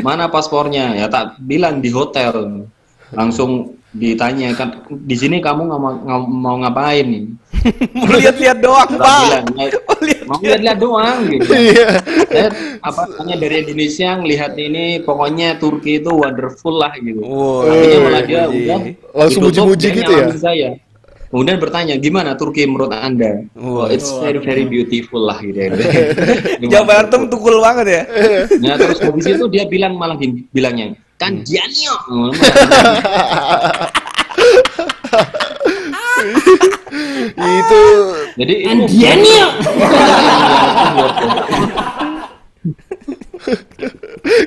[0.00, 2.64] mana paspornya ya tak bilang di hotel
[3.08, 7.24] langsung ditanya kan di sini kamu nggak mau, mau ngapain nih
[7.96, 9.20] Mau lihat-lihat doang, tak Pak.
[9.24, 10.22] bilang "Ya, Mau lihat.
[10.28, 11.88] mau lihat-lihat doang gitu Iya.
[12.28, 17.66] saya apa namanya dari Indonesia ngelihat ini pokoknya Turki itu wonderful lah gitu Woi.
[17.66, 18.78] Akhirnya malah dia udah
[19.16, 20.26] Langsung muji-muji gitu ya?
[20.36, 20.68] saya
[21.30, 23.92] kemudian bertanya gimana Turki menurut anda oh, Wah.
[23.92, 25.70] it's very very beautiful lah gitu ya
[26.72, 28.02] Jawaban antum tukul banget ya.
[28.62, 31.94] Nah terus habis itu dia bilang malah gini, bilangnya kan Gianio.
[32.12, 32.30] Oh,
[37.36, 37.82] Itu
[38.36, 39.48] Jadi Kan Gianio.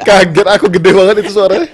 [0.03, 1.69] kaget aku gede banget itu suaranya.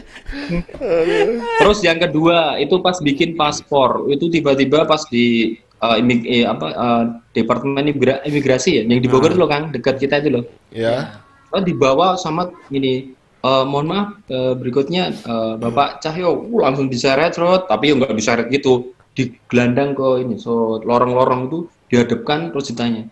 [1.61, 4.09] Terus yang kedua itu pas bikin paspor.
[4.09, 7.03] Itu tiba-tiba pas di eh, imig- eh, apa eh,
[7.35, 10.43] departemen imigra- imigrasi ya yang di Bogor loh Kang dekat kita itu loh.
[10.73, 11.21] Ya.
[11.53, 17.37] Oh, dibawa sama ini eh, mohon maaf eh, berikutnya eh, Bapak Cahyo uh, langsung diseret
[17.37, 23.07] serot tapi nggak diseret gitu digelandang ke ini so lorong-lorong itu dihadapkan terus ditanya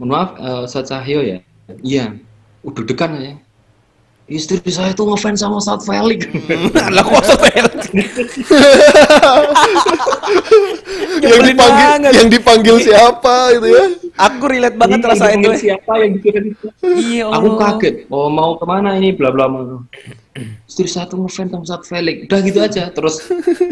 [0.00, 0.30] mohon maaf
[0.66, 1.38] Ustaz Cahyo ya?
[1.84, 2.18] Iya.
[2.66, 3.38] Udah dekan ya
[4.28, 6.28] istri saya tuh ngefans sama Ustaz Felix.
[6.94, 7.64] Lah kok sepel?
[11.18, 12.12] yang Nyebelin dipanggil banget.
[12.14, 13.84] yang dipanggil siapa gitu ya?
[14.18, 15.54] Aku relate banget Ini tuh.
[15.56, 17.94] siapa yang dikirim itu Iya, aku kaget.
[18.10, 19.14] Oh mau ke mana ini?
[19.14, 19.80] Bla bla bla.
[20.68, 22.28] Istri saya tuh ngefans sama Ustaz Felix.
[22.28, 22.84] Udah gitu aja.
[22.92, 23.24] Terus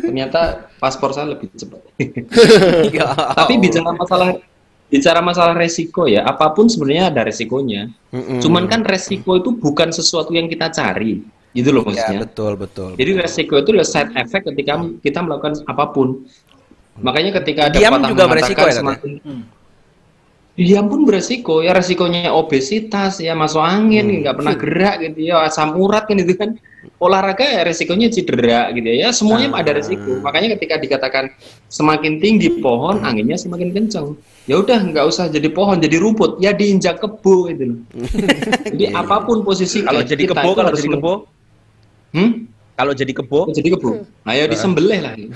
[0.03, 1.81] ternyata paspor saya lebih cepat.
[2.97, 4.41] Ya tapi bicara masalah
[4.87, 8.39] bicara masalah resiko ya apa pun sebenarnya ada resikonya Mm-mm.
[8.39, 12.91] cuman kan resiko itu bukan sesuatu yang kita cari gitu loh Ya, maksudnya betul, betul.
[12.95, 14.73] jadi resiko itu adalah side effect ketika
[15.03, 16.23] kita melakukan apa pun
[16.97, 18.77] makanya ketika ada Diam juga beresiko ya, ya?
[18.79, 19.11] semakin
[20.57, 24.19] diam pun beresiko ya resikonya obesitas ya masuk angin Hmm.
[24.25, 26.57] nggak pernah gerak gitu ya asam urat kan itu kan
[26.97, 28.97] olahraga ya resikonya cedera gitu ya.
[29.07, 29.61] Ya semuanya Ah.
[29.61, 30.21] ada resiko.
[30.25, 31.25] Makanya ketika dikatakan
[31.69, 34.17] semakin tinggi pohon anginnya semakin kencang.
[34.47, 36.39] Ya udah nggak usah jadi pohon jadi rumput.
[36.41, 37.79] Ya diinjak kebo itu loh.
[38.73, 41.13] Jadi apa pun posisi Kalau kita jadi kebo, kalau jadi kebo,
[42.15, 42.31] hmm?
[42.77, 43.91] kalau jadi kebo, jadi kebo?
[44.23, 45.15] Nah ya disembelih lah.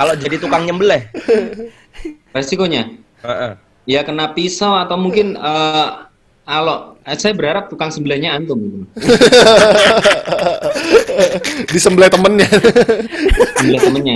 [0.00, 1.12] Kalau jadi tukang nyembelih.
[2.32, 2.88] resikonya?
[3.20, 3.52] Heeh.
[3.84, 5.88] ya kena pisau atau mungkin eh,
[6.40, 8.60] kalau saya berharap tukang sembelihnya antum.
[11.72, 12.48] disembelih temennya.
[13.56, 14.14] Sembelih temennya.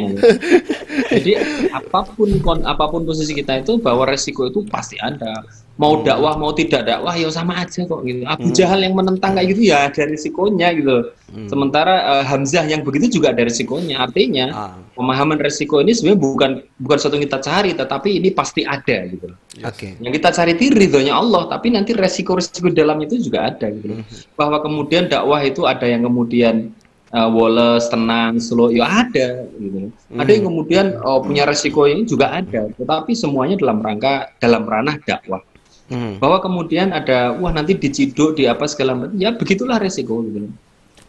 [1.10, 1.32] Jadi
[1.70, 5.44] apa pun kon- apa pun posisi kita itu bahwa resiko itu pasti ada.
[5.74, 8.22] Mau dakwah mau tidak dakwah ya sama aja kok gitu.
[8.24, 11.10] Abu Jahal yang menentang kayak gitu ya ada risikonya gitu.
[11.50, 13.98] Sementara eh, Hamzah yang begitu juga ada risikonya.
[13.98, 14.78] Artinya Ah.
[14.94, 19.34] pemahaman resiko ini sebenarnya bukan bukan sesuatu yang kita cari tetapi ini pasti ada gitu.
[19.34, 19.98] Loh Oke.
[19.98, 23.98] yang kita cari itu ridhonya Allah tapi nanti resiko-resiko dalam itu juga ada gitu.
[23.98, 24.06] Loh.
[24.38, 26.70] bahwa kemudian dakwah itu ada yang kemudian
[27.14, 29.88] uh, woles tenang slow ya ada gitu
[30.18, 34.98] ada yang kemudian oh, punya resiko ini juga ada tetapi semuanya dalam rangka dalam ranah
[35.06, 35.40] dakwah
[35.84, 36.16] Hmm.
[36.16, 40.48] bahwa kemudian ada wah nanti diciduk di apa segala macam ya begitulah resiko gitu.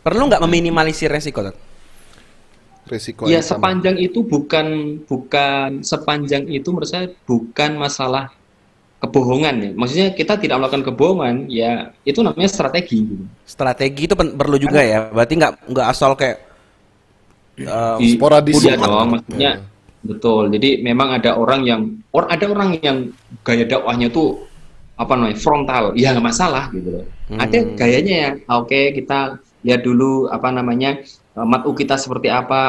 [0.03, 1.56] Perlu nggak meminimalisir resiko, Tat?
[2.86, 3.58] resiko ya sama.
[3.58, 8.30] sepanjang itu bukan bukan sepanjang itu menurut saya bukan masalah
[9.16, 13.24] kebohongan ya maksudnya kita tidak melakukan kebohongan ya itu namanya strategi gitu.
[13.47, 15.07] Strategi itu perlu juga ya.
[15.07, 16.43] Berarti nggak nggak asal kayak
[17.63, 18.59] eh, Di- sporadis.
[18.59, 19.07] Iya semua.
[19.07, 19.51] dong, maksudnya
[20.03, 20.43] betul.
[20.51, 23.16] Jadi memang ada orang yang or ada orang yang
[23.47, 24.43] gaya dakwahnya tuh
[24.99, 27.05] apa namanya frontal, ya nggak masalah gitu loh.
[27.39, 32.61] Ada gayanya ya, oke kita lihat dulu apa namanya eh, matu kita seperti apa,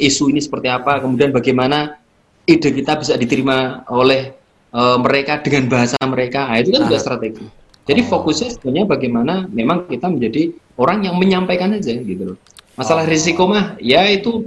[0.00, 2.00] eh, isu ini seperti apa, kemudian bagaimana
[2.48, 4.32] ide kita bisa diterima oleh
[4.68, 6.48] eh, mereka dengan bahasa mereka.
[6.48, 7.02] Nah, itu kan juga Ah.
[7.02, 7.46] strategi.
[7.88, 12.38] Jadi fokusnya sebenarnya bagaimana memang kita menjadi orang yang menyampaikan aja gitu loh.
[12.76, 14.44] Masalah risiko mah ya itu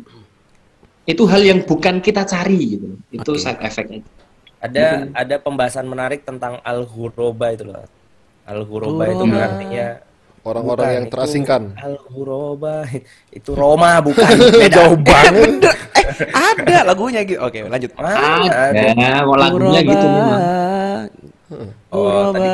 [1.09, 2.85] itu hal yang bukan kita cari gitu.
[2.93, 2.99] loh.
[3.09, 3.41] Itu Oke.
[3.41, 4.05] side effect-nya.
[4.61, 7.81] Ada ada pembahasan menarik tentang al-huroba itu loh.
[8.45, 10.05] Al-huroba itu Huroba.
[10.41, 12.85] Orang-orang yang terasingkan Al-huroba
[13.29, 14.25] itu Roma bukan.
[14.57, 14.73] Beda.
[14.73, 15.75] jauh banget Bener.
[15.93, 17.39] Eh, ada lagunya gitu.
[17.39, 17.89] Oke, lanjut.
[17.93, 18.71] Mana ada?
[18.73, 20.41] Ada, mau lagunya gitu memang.
[21.89, 22.49] Oh, tadi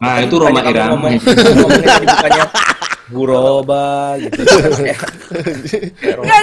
[0.00, 0.96] Nah, itu Roma Irama.
[0.96, 2.44] ngomong- ngomongnya tadi bukannya
[3.10, 3.84] huroba
[4.16, 4.40] gitu.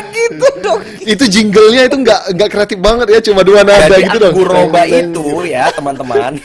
[0.07, 0.79] Gitu dong.
[1.01, 4.81] itu jinglenya itu nggak nggak kreatif banget ya cuma dua nada Jadi gitu dong Al-Huroba
[4.83, 6.37] itu ya teman-teman.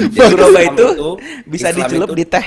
[0.00, 1.14] Islam itu itu-
[1.44, 2.46] bisa Islam dicelup itu- di teh.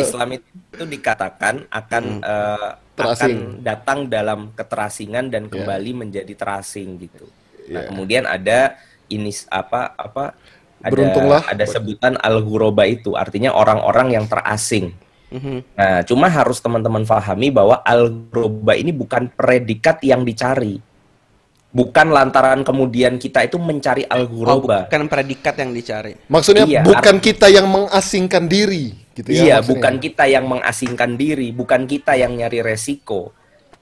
[0.00, 3.36] Islam itu dikatakan akan eh, Terasing.
[3.36, 7.24] akan datang dalam keterasingan dan kembali menjadi terasing gitu.
[7.72, 8.76] Nah, kemudian ada
[9.08, 10.36] ini apa apa
[10.82, 11.42] ada Beruntunglah.
[11.46, 14.92] ada sebutan al-huroba itu artinya orang-orang yang terasing.
[15.32, 15.56] Mhm.
[15.78, 20.76] Nah, cuma harus teman-teman pahami bahwa al-huroba ini bukan predikat yang dicari.
[21.72, 24.84] Bukan lantaran kemudian kita itu mencari Oh, al-huroba.
[24.84, 26.12] bukan predikat yang dicari.
[26.28, 29.68] maksudnya Iya, bukan kita yang mengasingkan diri gitu ya Iya, maksudnya.
[29.72, 33.32] bukan kita yang mengasingkan diri, bukan kita yang nyari resiko.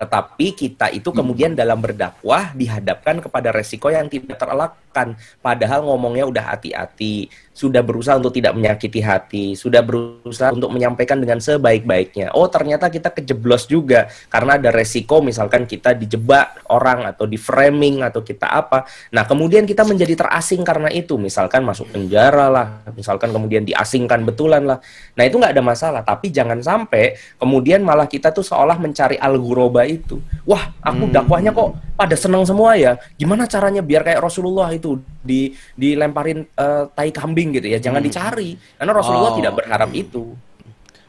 [0.00, 5.12] Tetapi kita itu kemudian dalam berdakwah dihadapkan kepada resiko yang tidak terelakkan.
[5.44, 11.42] Padahal ngomongnya udah hati-hati, sudah berusaha untuk tidak menyakiti hati, sudah berusaha untuk menyampaikan dengan
[11.42, 12.30] sebaik-baiknya.
[12.32, 18.06] Oh, ternyata kita kejeblos juga karena ada resiko misalkan kita dijebak orang atau di framing
[18.06, 18.86] atau kita apa.
[19.10, 24.62] Nah, kemudian kita menjadi terasing karena itu, misalkan masuk penjara lah, misalkan kemudian diasingkan betulan
[24.64, 24.78] lah.
[25.18, 29.82] Nah, itu nggak ada masalah, tapi jangan sampai kemudian malah kita tuh seolah mencari al-ghuraba
[29.90, 30.22] itu.
[30.46, 32.96] Wah, aku dakwahnya kok pada seneng semua ya.
[33.18, 37.78] Gimana caranya biar kayak Rasulullah itu di dilemparin eh, tai kambing gitu ya.
[37.78, 38.56] Jangan dicari.
[38.76, 39.38] Karena Rasulullah Oh.
[39.38, 40.32] tidak berharap itu.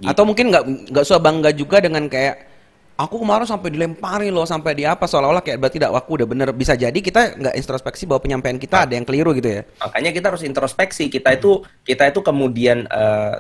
[0.02, 0.10] Gitu.
[0.10, 2.50] Atau mungkin nggak nggak usah bangga juga dengan kayak
[2.98, 6.50] aku kemarin sampai dilempari loh sampai di apa seolah-olah kayak berarti tidak aku udah bener
[6.54, 10.26] bisa jadi kita nggak introspeksi bahwa penyampaian kita ada yang keliru gitu ya Makanya kita
[10.30, 11.10] harus introspeksi.
[11.10, 13.36] Kita itu kita itu kemudian eh,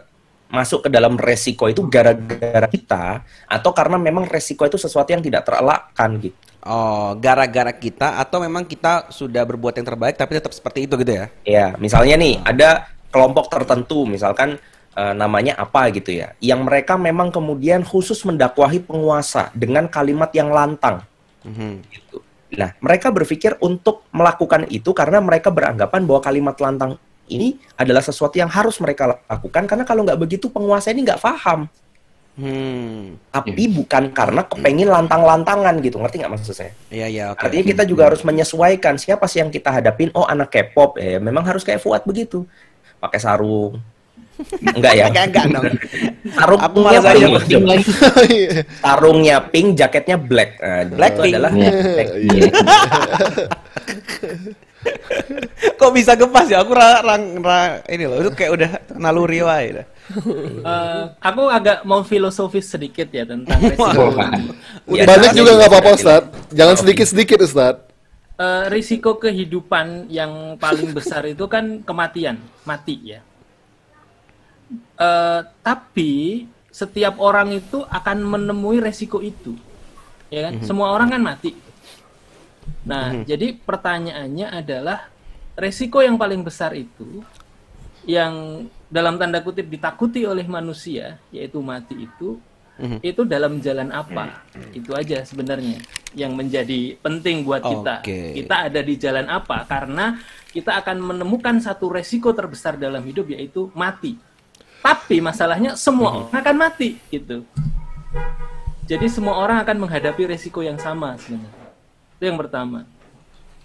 [0.52, 5.48] masuk ke dalam resiko itu gara-gara kita atau karena memang resiko itu sesuatu yang tidak
[5.48, 6.36] terelakkan gitu.
[6.66, 11.14] Oh gara-gara kita atau memang kita sudah berbuat yang terbaik tapi tetap seperti itu gitu
[11.14, 14.58] ya Ya, misalnya nih ada kelompok tertentu, misalkan
[14.96, 20.50] eh, namanya apa gitu ya, yang mereka memang kemudian khusus mendakwahi penguasa dengan kalimat yang
[20.50, 21.04] lantang.
[21.42, 21.74] Mhm.
[21.90, 22.22] gitu.
[22.54, 27.00] Nah, mereka berpikir untuk melakukan itu karena mereka beranggapan bahwa kalimat lantang
[27.32, 31.72] ini adalah sesuatu yang harus mereka lakukan karena kalau nggak begitu penguasa ini nggak paham.
[32.32, 36.72] Hmm Tapi bukan karena kepengin lantang-lantangan gitu, ngerti nggak maksud saya?
[36.88, 40.10] iya iya oke Artinya kita juga harus menyesuaikan siapa sih yang kita hadapin.
[40.12, 42.48] Oh anak K-pop, eh memang harus kayak Fuad begitu,
[42.98, 43.80] pakai sarung.
[44.74, 45.06] Enggak ya?
[45.06, 45.66] Enggak, enggak dong.
[46.34, 47.00] Sarungnya
[47.38, 47.62] pink.
[47.62, 47.86] Lagi.
[48.84, 50.58] sarungnya pink, jaketnya black.
[50.58, 51.34] Nah, Black itu pink.
[51.36, 51.72] adalah Iya.
[51.94, 52.10] black.
[52.18, 52.50] Iya.
[55.78, 59.86] kok bisa gepas ya aku ra, rang- ra- ini loh itu kayak udah naluri wae
[60.62, 64.12] Eh, aku agak mau filosofis sedikit ya tentang resiko.
[64.92, 66.24] Udah Banyak juga nggak apa-apa Ustaz.
[66.52, 67.76] Jangan sedikit-sedikit Ustaz.
[68.42, 73.22] Eh, risiko kehidupan yang paling besar itu kan kematian, mati ya.
[74.98, 79.54] Eh, tapi setiap orang itu akan menemui resiko itu,
[80.32, 80.64] ya kan?
[80.66, 81.52] Semua orang kan mati.
[82.82, 85.12] Nah, jadi pertanyaannya adalah
[85.54, 87.22] resiko yang paling besar itu
[88.08, 92.42] yang dalam tanda kutip ditakuti oleh manusia, yaitu mati itu,
[93.06, 94.42] itu dalam jalan apa?
[94.74, 95.78] Itu aja sebenarnya
[96.18, 98.02] yang menjadi penting buat kita.
[98.02, 98.42] Oke.
[98.42, 99.64] Kita ada di jalan apa?
[99.70, 100.18] Karena
[100.50, 104.18] kita akan menemukan satu resiko terbesar dalam hidup yaitu mati.
[104.82, 107.46] Tapi masalahnya semua orang akan mati gitu.
[108.90, 111.70] Jadi semua orang akan menghadapi resiko yang sama sebenarnya.
[112.18, 112.80] Itu yang pertama.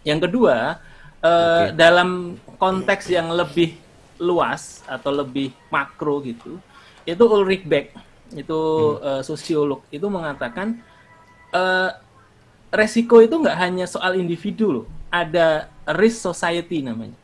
[0.04, 0.76] Yang kedua,
[1.24, 3.85] eh, dalam konteks yang lebih
[4.18, 6.58] luas atau lebih makro gitu,
[7.04, 7.92] itu Ulrich Beck,
[8.34, 8.60] itu
[9.00, 10.80] eh, sosiolog, itu mengatakan
[11.52, 11.90] eh,
[12.72, 17.14] resiko itu nggak hanya soal individu loh, ada risk society namanya,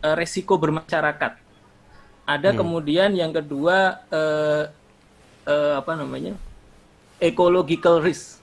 [0.00, 1.36] Eh, resiko bermasyarakat.
[2.24, 4.64] Ada kemudian yang kedua eh,
[5.44, 6.32] eh, apa namanya
[7.20, 8.40] ecological risk,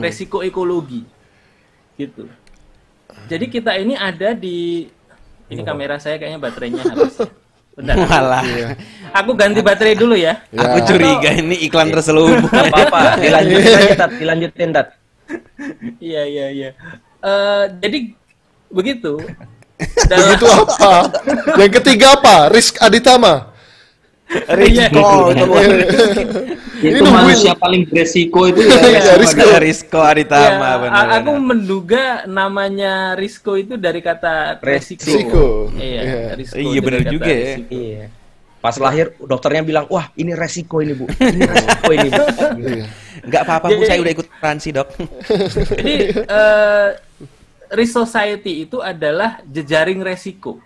[0.00, 1.04] resiko ekologi,
[2.00, 2.32] gitu.
[3.28, 4.88] Jadi kita ini ada di
[5.46, 7.16] ini kamera saya kayaknya baterainya habis.
[7.16, 7.28] ya.
[7.76, 7.94] Bentar.
[8.00, 8.42] Walah.
[9.12, 10.40] Aku ganti baterai dulu ya.
[10.48, 12.48] Aku curiga ini iklan terselubung.
[12.48, 14.10] Apa-apa, dilanjutin aja, Tat.
[14.16, 14.88] Dilanjutin, Tat.
[16.00, 16.70] Iya iya iya.
[17.20, 17.98] Eh, jadi
[18.72, 19.20] begitu.
[20.10, 21.12] Dalam- Itu apa?
[21.60, 22.48] Yang ketiga apa?
[22.48, 23.52] Rizk Aditama.
[24.26, 25.70] Risiko itu bukan
[26.76, 27.14] Ini itu nungguin.
[27.14, 28.76] manusia paling beresiko itu ya.
[29.00, 29.40] Iya, Risco.
[29.40, 31.06] Ada Risco Aritama Ya, benar.
[31.16, 35.70] aku menduga namanya Risco itu dari kata resiko.
[35.72, 36.22] Iya, Iya.
[36.34, 37.38] risiko Iya, dari benar juga ya.
[37.54, 37.70] risiko.
[37.72, 38.04] Iya.
[38.56, 41.06] Pas lahir dokternya bilang, "Wah, ini resiko ini, Bu.
[41.06, 42.18] Ini resiko ini, Bu."
[43.22, 44.88] Enggak apa-apa Bu, saya udah ikut asuransi, Dok.
[45.70, 46.88] Jadi eh,
[47.72, 50.58] risk society itu adalah jejaring resiko.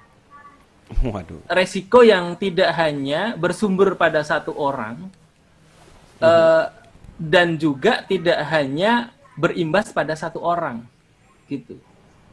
[1.14, 1.40] Waduh.
[1.46, 5.06] resiko yang tidak hanya bersumber pada satu orang
[6.18, 6.64] eh,
[7.20, 10.84] dan juga tidak hanya berimbas pada satu orang
[11.46, 11.76] gitu.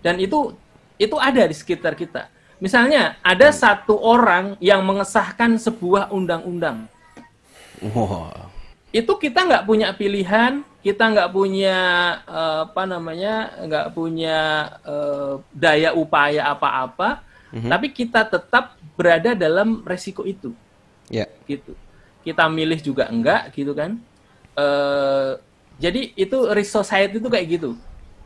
[0.01, 0.53] Dan itu
[0.97, 2.29] itu ada di sekitar kita.
[2.57, 6.89] Misalnya ada satu orang yang mengesahkan sebuah undang-undang.
[7.93, 8.49] Wah.
[8.89, 11.77] itu kita nggak punya pilihan, kita nggak punya
[12.25, 14.39] eh, apa namanya, nggak punya
[14.81, 20.51] eh, daya upaya apa-apa, tapi kita tetap berada dalam resiko itu,
[21.07, 21.25] Ya.
[21.47, 21.73] gitu.
[22.21, 23.95] Kita milih juga enggak, gitu kan?
[24.57, 25.31] Eh,
[25.77, 27.71] jadi itu risk society itu kayak gitu.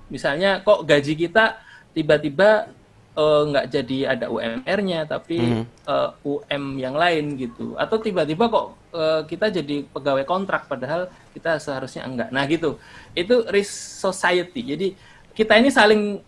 [0.08, 1.60] Misalnya kok gaji kita
[1.92, 2.72] tiba-tiba
[3.12, 5.64] nggak jadi ada UMR-nya, tapi Mhm.
[5.84, 7.76] eh, UM yang lain gitu.
[7.76, 12.28] Atau tiba-tiba kok eh, kita jadi pegawai kontrak padahal kita seharusnya enggak.
[12.32, 12.80] Nah gitu.
[13.12, 14.64] Itu risk society.
[14.64, 14.88] Jadi
[15.32, 16.20] kita ini saling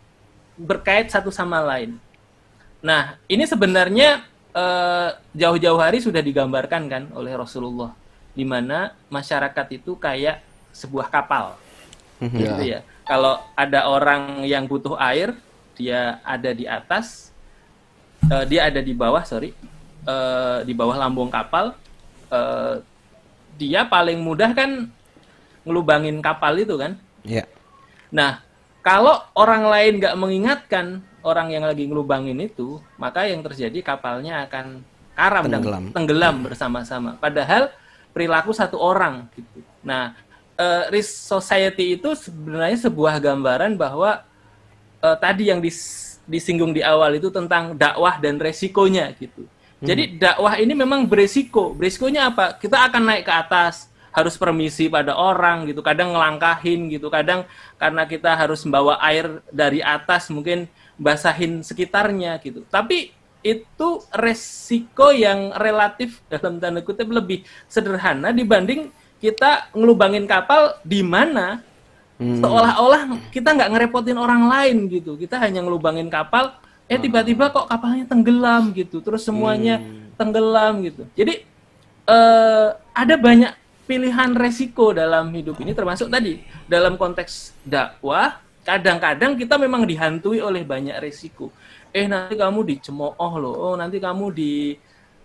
[0.55, 1.95] berkait satu sama lain.
[2.83, 7.95] Nah ini sebenarnya eh, jauh-jauh hari sudah digambarkan kan oleh Rasulullah,
[8.35, 10.43] di mana masyarakat itu kayak
[10.75, 11.55] sebuah kapal
[12.19, 12.83] gitu ya.
[13.03, 15.35] Kalau ada orang yang butuh air,
[15.75, 17.31] dia ada di atas,
[18.27, 19.55] eh, dia ada di bawah, sorry,
[20.07, 21.79] eh, di bawah lambung kapal.
[23.53, 24.89] dia paling mudah kan
[25.61, 26.97] ngelubangin kapal itu kan.
[27.21, 27.45] Ya.
[28.09, 28.41] Nah,
[28.81, 34.83] kalau orang lain nggak mengingatkan orang yang lagi ngelubangin itu, maka yang terjadi kapalnya akan
[35.15, 35.83] karam dan Tenggelam.
[35.95, 37.15] tenggelam bersama-sama.
[37.17, 37.71] Padahal
[38.11, 39.63] perilaku satu orang gitu.
[39.81, 40.13] Nah,
[40.59, 44.21] eh, risk society itu sebenarnya sebuah gambaran bahwa
[44.99, 49.43] eh, tadi yang dis- disinggung di awal itu tentang dakwah dan resikonya gitu.
[49.83, 51.75] Jadi dakwah ini memang beresiko.
[51.75, 52.55] Beresikonya apa?
[52.55, 55.83] Kita akan naik ke atas, harus permisi pada orang gitu.
[55.83, 57.11] Kadang ngelangkahin gitu.
[57.11, 57.43] Kadang
[57.75, 62.65] karena kita harus membawa air dari atas mungkin basahin sekitarnya gitu.
[62.69, 63.11] Tapi
[63.43, 68.87] itu resiko yang relatif dalam tanda kutip lebih sederhana dibanding
[69.19, 71.59] kita ngelubangin kapal di mana
[72.19, 75.19] seolah-olah kita nggak ngerepotin orang lain gitu.
[75.19, 76.55] Kita hanya ngelubangin kapal
[76.87, 79.79] eh tiba-tiba kok kapalnya tenggelam gitu terus semuanya
[80.15, 81.03] tenggelam gitu.
[81.15, 81.43] Jadi
[82.07, 83.51] eh, ada banyak
[83.83, 90.63] pilihan resiko dalam hidup ini termasuk tadi dalam konteks dakwah kadang-kadang kita memang dihantui oleh
[90.63, 91.51] banyak resiko.
[91.91, 93.53] Eh nanti kamu dicemooh loh.
[93.53, 94.79] Oh nanti kamu di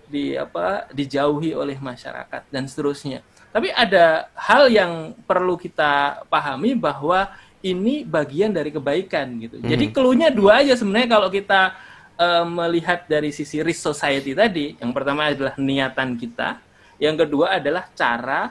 [0.09, 3.23] di apa dijauhi oleh masyarakat dan seterusnya.
[3.49, 7.33] Tapi ada hal yang perlu kita pahami bahwa
[7.65, 9.57] ini bagian dari kebaikan gitu.
[9.59, 11.75] Jadi keluhnya dua aja sebenarnya kalau kita
[12.19, 14.77] eh, melihat dari sisi risk society tadi.
[14.77, 16.61] Yang pertama adalah niatan kita.
[16.99, 18.51] Yang kedua adalah cara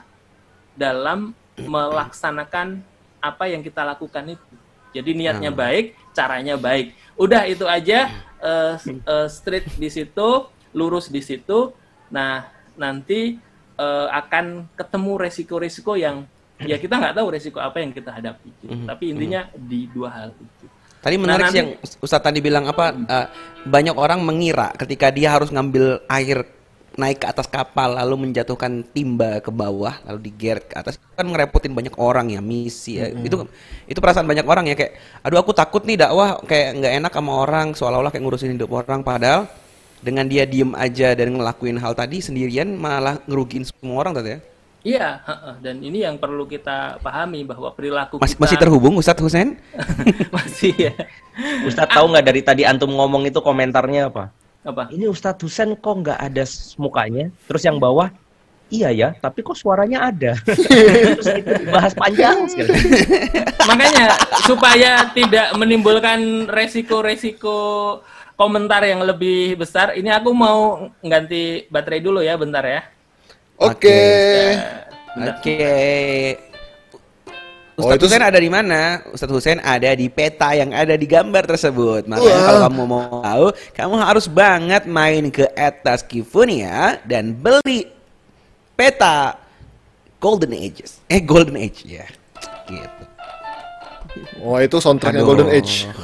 [0.72, 2.80] dalam melaksanakan
[3.18, 4.47] apa yang kita lakukan itu.
[4.90, 6.86] Jadi niatnya baik, caranya baik.
[7.14, 8.08] Udah itu aja
[8.38, 10.28] eh, s- eh, straight di situ,
[10.70, 11.72] lurus di situ.
[12.08, 13.36] Nah, nanti
[13.74, 16.26] eh, akan ketemu resiko-resiko yang
[16.58, 18.48] ya kita nggak tahu resiko apa yang kita hadapi.
[18.58, 18.74] gitu.
[18.84, 20.66] Tapi intinya di dua hal itu.
[20.98, 21.70] Tadi Nah, menarik sih nanti- yang
[22.00, 23.26] Ustadz tadi bilang apa eh,
[23.64, 26.42] banyak orang mengira ketika dia harus ngambil air
[26.98, 31.70] naik ke atas kapal lalu menjatuhkan timba ke bawah lalu digeret ke atas kan ngerepotin
[31.70, 33.06] banyak orang ya misi ya.
[33.14, 33.46] itu
[33.86, 37.32] itu perasaan banyak orang ya kayak aduh aku takut nih dakwah kayak nggak enak sama
[37.38, 39.46] orang seolah-olah kayak ngurusin hidup orang padahal
[40.02, 44.40] dengan dia diem aja dan ngelakuin hal tadi sendirian malah ngerugiin semua orang tadi ya
[44.78, 45.54] Iya, heeh.
[45.58, 49.58] dan ini yang perlu kita pahami bahwa perilaku masih kita masih terhubung Ustadz Husain
[50.38, 50.94] masih ya.
[51.66, 54.30] Ustadz tahu nggak dari tadi antum ngomong itu komentarnya apa?
[54.68, 54.92] Apa?
[54.92, 56.44] Ini Ustadz Husen kok nggak ada
[56.76, 57.32] mukanya?
[57.48, 58.12] Terus yang bawah,
[58.68, 60.36] iya ya, tapi kok suaranya ada?
[61.16, 62.76] Terus itu dibahas panjang sekali.
[63.64, 64.12] Makanya
[64.44, 67.56] supaya tidak menimbulkan resiko-resiko
[68.36, 72.84] komentar yang lebih besar, ini aku mau ganti baterai dulu ya, bentar ya.
[73.56, 74.04] Oke.
[75.16, 75.58] Oke.
[75.64, 76.47] Oh,
[77.78, 79.06] Ustadz itu Husain ada di mana?
[79.14, 82.10] Ustadz Husain ada di peta yang ada di gambar tersebut.
[82.10, 82.42] Makanya Wah.
[82.42, 87.86] kalau kamu mau tahu, kamu harus banget main ke atas Kifunia dan beli
[88.74, 89.38] peta
[90.18, 90.98] Golden Ages.
[91.06, 92.02] Eh Golden Age ya.
[92.66, 93.02] Gitu.
[94.42, 95.22] Wah, itu soundtracknya.
[95.22, 95.86] Golden Age.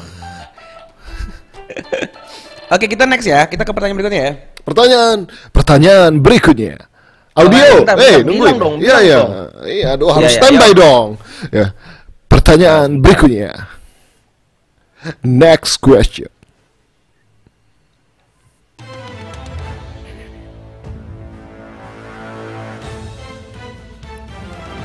[2.74, 3.50] Oke, kita next ya.
[3.50, 4.38] Kita ke pertanyaan berikutnya ya.
[4.62, 6.86] Pertanyaan, pertanyaan berikutnya.
[7.34, 9.20] Audio, eh nungguin bilang dong, Iya iya,
[9.66, 10.78] iya, aduh harus iya, standby iya.
[10.78, 11.08] dong.
[11.50, 11.66] Ya,
[12.30, 13.50] pertanyaan berikutnya.
[15.26, 16.30] Next question.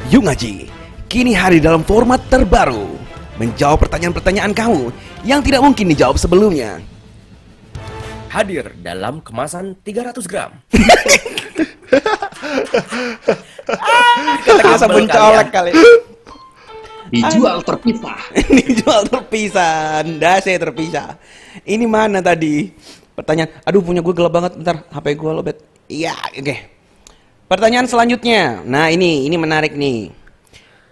[0.09, 0.73] Yuk ngaji.
[1.05, 2.97] Kini hari dalam format terbaru.
[3.37, 4.89] Menjawab pertanyaan-pertanyaan kamu
[5.21, 6.81] yang tidak mungkin dijawab sebelumnya.
[8.33, 10.49] Hadir dalam kemasan 300 gram.
[14.45, 15.71] Kata sabun Kabel colek kali.
[17.09, 18.19] Dijual terpisah.
[18.45, 21.17] Ini jual terpisah, dasi terpisah.
[21.65, 22.69] Ini mana tadi?
[23.17, 25.57] Pertanyaan, aduh punya gue gelap banget, bentar HP gue lobet.
[25.89, 26.55] Iya, oke.
[27.49, 28.61] Pertanyaan selanjutnya.
[28.61, 30.13] Nah ini, ini menarik nih.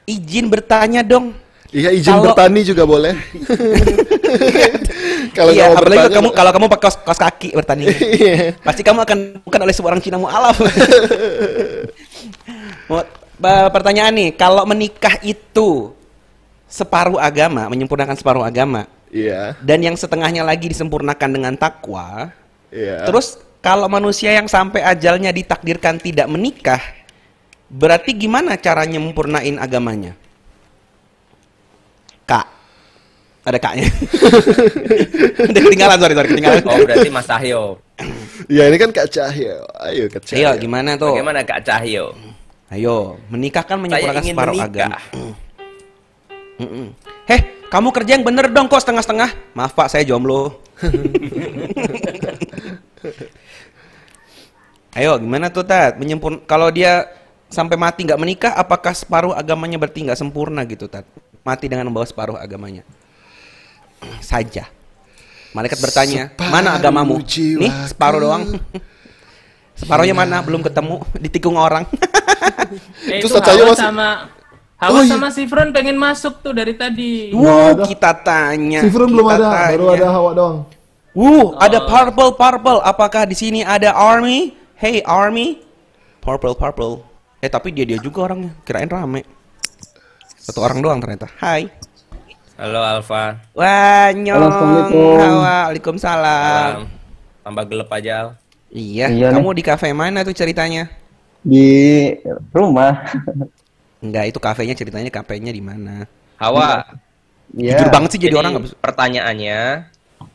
[0.09, 1.37] Izin bertanya dong.
[1.69, 3.13] Iya izin Kalau- bertani juga boleh.
[5.33, 7.85] Kalau iya, mau apalagi kamu kalau kamu pakai kaos, kaos kaki bertani.
[7.91, 8.55] Iya.
[8.61, 10.57] Pasti kamu akan bukan oleh seorang Cina mualaf.
[13.75, 15.93] Pertanyaan nih, kalau menikah itu
[16.65, 22.33] separuh agama, menyempurnakan separuh agama, Iya, dan yang setengahnya lagi disempurnakan dengan takwa.
[22.73, 23.07] iya.
[23.07, 26.81] Terus kalau manusia yang sampai ajalnya ditakdirkan tidak menikah,
[27.71, 30.13] berarti gimana caranya menyempurnain agamanya?
[32.27, 32.47] Kak,
[33.47, 33.87] ada kaknya.
[35.55, 36.67] Udah ketinggalan, sorry, sorry, ketinggalan.
[36.67, 37.79] Oh, berarti Mas Cahyo.
[38.51, 39.63] Iya ini kan Kak Cahyo.
[39.87, 40.51] Ayo Kak Cahyo.
[40.51, 41.15] Ayo, gimana tuh?
[41.15, 42.11] Bagaimana Kak Cahyo?
[42.67, 44.67] Ayo, menikah kan menyempurnakan separuh menikah.
[44.67, 44.99] agama.
[47.31, 49.55] Heh, kamu kerja yang bener dong kok setengah-setengah.
[49.55, 50.59] Maaf pak, saya jomblo.
[54.97, 55.95] Ayo, gimana tuh Tat?
[55.95, 57.07] Menyempurn kalau dia
[57.47, 61.07] sampai mati nggak menikah, apakah separuh agamanya berarti nggak sempurna gitu Tat?
[61.47, 62.83] Mati dengan membawa separuh agamanya.
[64.19, 64.69] Saja.
[65.51, 67.15] Malaikat bertanya, mana Separuh agamamu?
[67.19, 67.61] jiwaku.
[67.63, 68.43] Nih, separuh doang.
[69.73, 70.37] Separuhnya mana?
[70.41, 71.85] Belum ketemu, ditikung orang.
[73.07, 74.07] Eh, Itu Hawa masih- sama
[74.77, 75.09] Hawa Oh, iya.
[75.09, 77.33] sama Sifron pengen masuk tuh dari tadi.
[77.33, 77.89] Wuh, ada.
[77.89, 78.85] kita tanya.
[78.85, 79.97] Si Firun belum ada, baru tanya.
[79.97, 80.57] ada Hawa doang.
[81.17, 82.77] Wuh, ada purple purple.
[82.85, 84.53] Apakah di sini ada army?
[84.77, 85.65] Hey army.
[86.21, 87.01] Purple purple.
[87.41, 88.53] Eh tapi dia dia juga orangnya.
[88.61, 89.25] Kirain rame.
[90.37, 91.25] Satu orang doang ternyata.
[91.41, 91.73] Hai.
[92.57, 93.37] Halo Alfa.
[93.53, 94.33] Wah, nyong.
[94.33, 96.09] Halo, Waalaikumsalam.
[96.81, 96.89] Salam.
[97.45, 98.13] Tambah gelap aja.
[98.17, 98.27] Al.
[98.73, 100.89] Iya, Iya kamu di kafe mana tuh ceritanya?
[101.47, 102.11] di
[102.51, 103.07] rumah.
[104.03, 106.03] Enggak, itu kafenya ceritanya kafenya di mana?
[106.35, 106.83] Hawa.
[107.55, 107.77] Iya.
[107.79, 108.75] Jujur banget sih jadi, orang nggak bisa.
[108.83, 109.59] Pertanyaannya,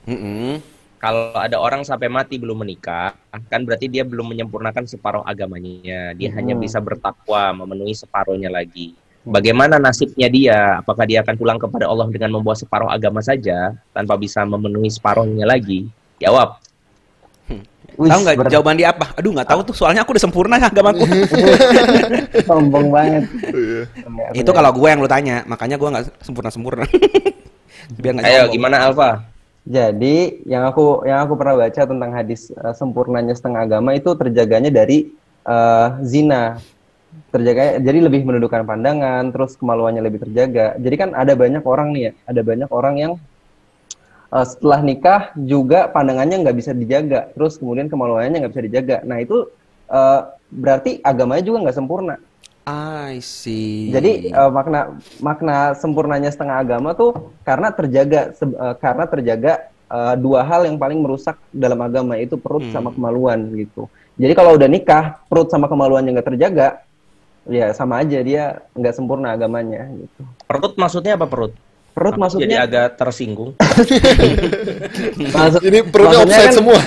[0.09, 0.63] Mm-mm.
[0.97, 3.13] kalau ada orang sampai mati belum menikah,
[3.53, 6.17] kan berarti dia belum menyempurnakan separuh agamanya.
[6.17, 6.63] Dia hanya Hmm.
[6.65, 8.97] bisa bertakwa, memenuhi separuhnya lagi.
[9.23, 10.83] Bagaimana nasibnya dia?
[10.83, 15.47] Apakah dia akan pulang kepada Allah dengan membawa separuh agama saja tanpa bisa memenuhi separuhnya
[15.47, 15.87] lagi?
[16.19, 16.59] Jawab.
[18.01, 19.13] Wih, Tahu nggak jawaban dia apa?
[19.21, 21.05] Aduh nggak tahu tuh soalnya aku udah sempurna agamaku.
[22.49, 23.25] sombong banget.
[24.33, 26.85] itu kalau gue yang lu tanya, makanya gue nggak sempurna sempurna.
[28.01, 28.55] Biar nggak Ayo, sombong.
[28.57, 29.11] gimana Alfa?
[29.63, 34.73] Jadi yang aku yang aku pernah baca tentang hadis eh, sempurnanya setengah agama itu terjaganya
[34.73, 35.13] dari
[35.45, 36.59] eh, zina.
[37.33, 40.77] Terjaga jadi lebih menundukkan pandangan, terus kemaluannya lebih terjaga.
[40.85, 43.13] Jadi kan ada banyak orang nih ya, ada banyak orang yang
[44.35, 48.97] eh, setelah nikah juga pandangannya nggak bisa dijaga, terus kemudian kemaluannya nggak bisa dijaga.
[49.09, 49.37] Nah itu
[49.93, 50.21] eh,
[50.53, 52.15] berarti agamanya juga nggak sempurna.
[52.67, 53.91] I see.
[53.95, 54.81] Jadi eh, makna
[55.19, 59.53] makna sempurnanya setengah agama tuh karena terjaga se- eh, karena terjaga
[59.91, 62.71] eh, dua hal yang paling merusak dalam agama itu perut Hmm.
[62.71, 63.91] sama kemaluan gitu.
[64.15, 66.79] Jadi kalau udah nikah perut sama kemaluannya nggak terjaga,
[67.45, 70.23] ya sama aja dia nggak sempurna agamanya gitu.
[70.45, 71.53] Perut maksudnya apa perut?
[71.93, 73.53] Perut Aku Jadi maksudnya agak tersinggung.
[75.37, 76.81] maksud- Ini perutnya offside kan- semua.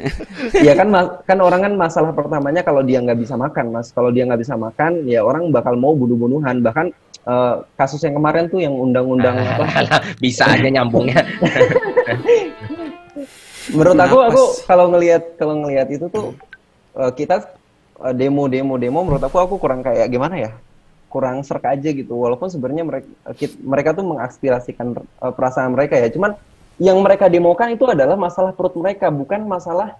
[0.66, 4.10] ya kan mas- kan orang kan masalah pertamanya kalau dia nggak bisa makan mas kalau
[4.10, 6.92] dia nggak bisa makan ya orang bakal mau bunuh-bunuhan bahkan
[7.22, 9.64] eh, kasus yang kemarin tuh yang undang-undang apa
[10.24, 11.24] bisa aja nyambungnya.
[13.72, 16.34] menurut aku Kenapa aku kalau ngelihat kalau ngelihat itu tuh
[16.94, 17.46] eh, kita
[18.10, 20.50] demo demo demo menurut aku aku kurang kayak gimana ya?
[21.06, 22.12] Kurang serk aja gitu.
[22.18, 23.08] Walaupun sebenarnya mereka
[23.62, 26.10] mereka tuh mengaspirasikan eh, perasaan mereka ya.
[26.10, 26.34] Cuman
[26.82, 29.96] yang mereka demokan itu adalah masalah perut mereka bukan masalah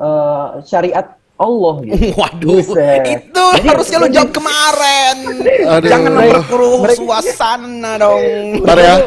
[0.00, 2.12] eh, syariat Allah gitu.
[2.20, 3.00] Waduh, Buset.
[3.08, 5.16] itu harusnya lu jawab kemarin.
[5.80, 5.88] Aduh.
[5.88, 8.20] Jangan memperkeruh suasana dong.
[8.60, 8.94] Bentar ya.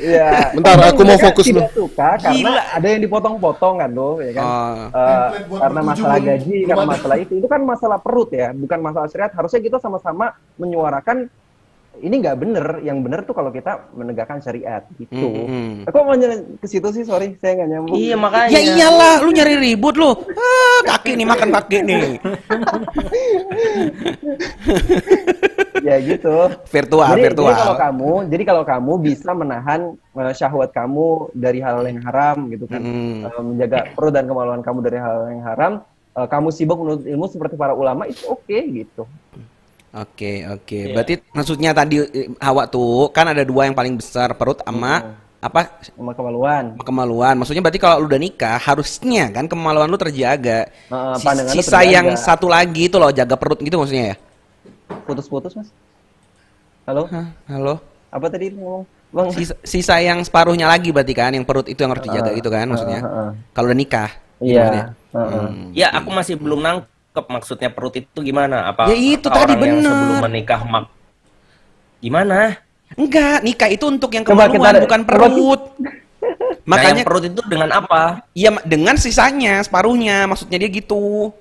[0.00, 2.62] Ya, Bentar, aku mau fokus tidak suka karena Gila.
[2.72, 4.48] ada yang dipotong-potong kan tuh, ya kan?
[4.96, 9.12] Template buat karena masalah gaji, karena masalah itu, itu kan masalah perut ya, bukan masalah
[9.12, 9.28] syariat.
[9.36, 11.28] Harusnya kita sama-sama menyuarakan
[11.98, 15.10] ini nggak bener, yang bener tuh kalau kita menegakkan syariat gitu.
[15.10, 15.84] Mm-mm.
[15.90, 17.96] Aku mau nyala ke situ sih, sorry, saya nggak nyambung.
[17.98, 18.50] iya makanya.
[18.54, 20.14] Ya iyalah, lu nyari ribut lu.
[20.14, 22.16] Ah, kaki nih makan kaki nih.
[25.86, 26.36] ya gitu.
[26.72, 27.52] Virtual, jadi, virtual.
[27.52, 29.80] jadi kalau kamu, jadi kalau kamu bisa menahan
[30.16, 33.28] eh, syahwat kamu dari hal yang haram gitu kan, Mm.
[33.52, 35.72] Menjaga perut dan kemaluan kamu dari hal yang haram,
[36.16, 39.04] eh, kamu sibuk menuntut ilmu seperti para ulama itu oke gitu.
[39.90, 40.78] Oke, oke.
[40.80, 40.94] Iya.
[40.94, 45.82] Berarti maksudnya tadi eh, Hawa tuh kan ada dua yang paling besar perut sama apa
[45.82, 46.64] Sama kemaluan.
[46.78, 47.34] sama kemaluan.
[47.34, 50.70] Maksudnya berarti kalau lu udah nikah harusnya kan kemaluan lu terjaga.
[50.70, 51.90] Heeh, Si- pandangan lu sisa terjaga.
[51.90, 54.16] yang satu lagi itu loh jaga perut gitu maksudnya ya.
[55.02, 55.68] Putus-putus mas.
[56.86, 57.74] Halo, Hah, halo.
[58.10, 58.84] apa tadi lu ngomong?
[59.10, 59.26] Bang.
[59.34, 62.46] Sisa, sisa yang separuhnya lagi berarti kan yang perut itu yang harus dijaga Heeh, gitu
[62.46, 63.00] kan maksudnya.
[63.02, 63.30] heeh, heeh.
[63.50, 64.10] Kalau udah nikah.
[64.38, 64.54] Iya.
[64.62, 64.86] gimana ya?
[65.10, 65.42] heeh.
[65.50, 65.68] Hmm.
[65.74, 66.86] Ya, aku masih belum nangkep
[67.26, 68.64] maksudnya perut itu gimana?
[68.66, 69.90] Apa Ya itu tadi orang yang bener.
[69.90, 70.84] sebelum menikah mak
[71.98, 72.56] Gimana?
[72.92, 75.62] Enggak, nikah itu untuk yang Coba kemaluan kita- bukan coba perut.
[75.80, 75.94] Nah,
[76.68, 78.02] Makanya yang perut itu dengan apa?
[78.32, 81.32] iya dengan sisanya separuhnya maksudnya dia gitu.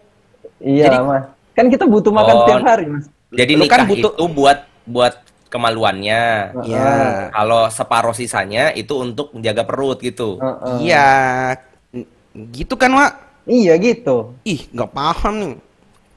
[0.58, 1.26] Iya Jadi- mas.
[1.52, 2.40] Kan kita butuh makan Oh.
[2.42, 3.06] setiap hari mas.
[3.30, 5.14] Jadi Lu nikah kan butuh- itu buat buat
[5.48, 6.22] kemaluannya.
[6.64, 6.90] Iya.
[7.30, 10.38] Kalau separuh sisanya itu untuk menjaga perut gitu.
[10.80, 11.08] Iya.
[11.92, 12.08] N-
[12.50, 13.12] Gitu kan, Wak?
[13.44, 14.38] Iya gitu.
[14.44, 15.54] Ih, nggak paham nih.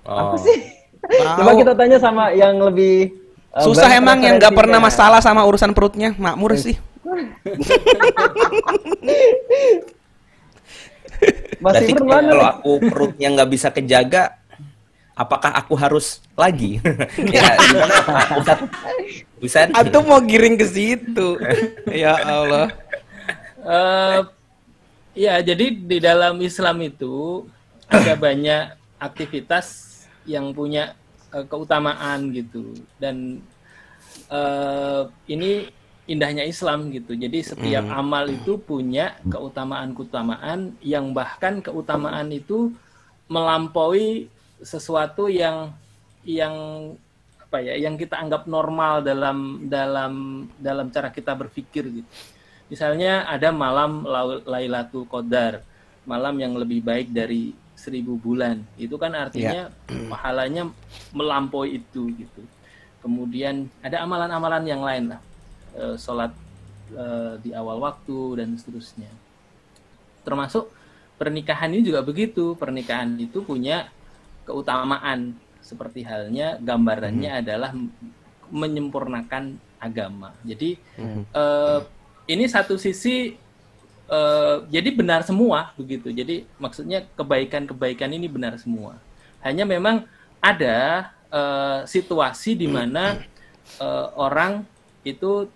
[0.06, 0.32] Oh.
[0.32, 0.58] Apa sih?
[1.02, 1.38] Tahu.
[1.42, 3.10] Coba kita tanya sama yang lebih
[3.54, 6.78] eh, Susah emang yang nggak pernah masalah sama urusan perutnya, makmur sih.
[11.62, 14.42] Mas Berarti kalau aku perutnya nggak bisa kejaga,
[15.14, 16.82] apakah aku harus lagi?
[17.34, 17.94] ya, gimana?
[19.78, 21.38] Antum mau giring ke situ.
[22.02, 22.66] ya Allah.
[23.62, 24.18] Eh,
[25.14, 27.46] ya, jadi di dalam Islam itu
[27.86, 29.91] ada banyak aktivitas
[30.28, 30.94] yang punya
[31.34, 32.74] eh, keutamaan gitu.
[32.98, 33.42] Dan
[34.30, 35.70] eh, ini
[36.10, 37.14] indahnya Islam gitu.
[37.14, 42.74] Jadi setiap amal itu punya keutamaan-keutamaan yang bahkan keutamaan itu
[43.30, 44.26] melampaui
[44.62, 45.70] sesuatu yang
[46.22, 46.54] yang
[47.42, 52.08] apa ya yang kita anggap normal dalam dalam dalam cara kita berpikir gitu.
[52.72, 54.00] Misalnya ada malam
[54.48, 55.60] Lailatul Qadar,
[56.08, 57.52] malam yang lebih baik dari
[57.82, 58.62] seribu bulan.
[58.78, 59.66] Itu kan artinya
[60.06, 60.70] pahalanya
[61.10, 62.42] melampaui itu gitu.
[63.02, 65.20] Kemudian ada amalan-amalan yang lain lah,
[65.72, 66.30] Eh, sholat
[66.92, 69.08] eh, di awal waktu dan seterusnya.
[70.22, 70.68] Termasuk
[71.16, 72.54] pernikahan ini juga begitu.
[72.54, 73.88] Pernikahan itu punya
[74.44, 77.88] keutamaan seperti halnya gambarannya adalah m-
[78.52, 80.36] menyempurnakan agama.
[80.44, 80.76] Jadi
[81.32, 81.80] eh,
[82.28, 83.34] ini satu sisi
[84.12, 86.12] eh, jadi benar semua begitu.
[86.12, 89.00] Jadi maksudnya kebaikan-kebaikan ini benar semua.
[89.40, 90.04] Hanya memang
[90.38, 93.24] ada eh, situasi di mana
[93.80, 94.68] eh, orang
[95.02, 95.48] itu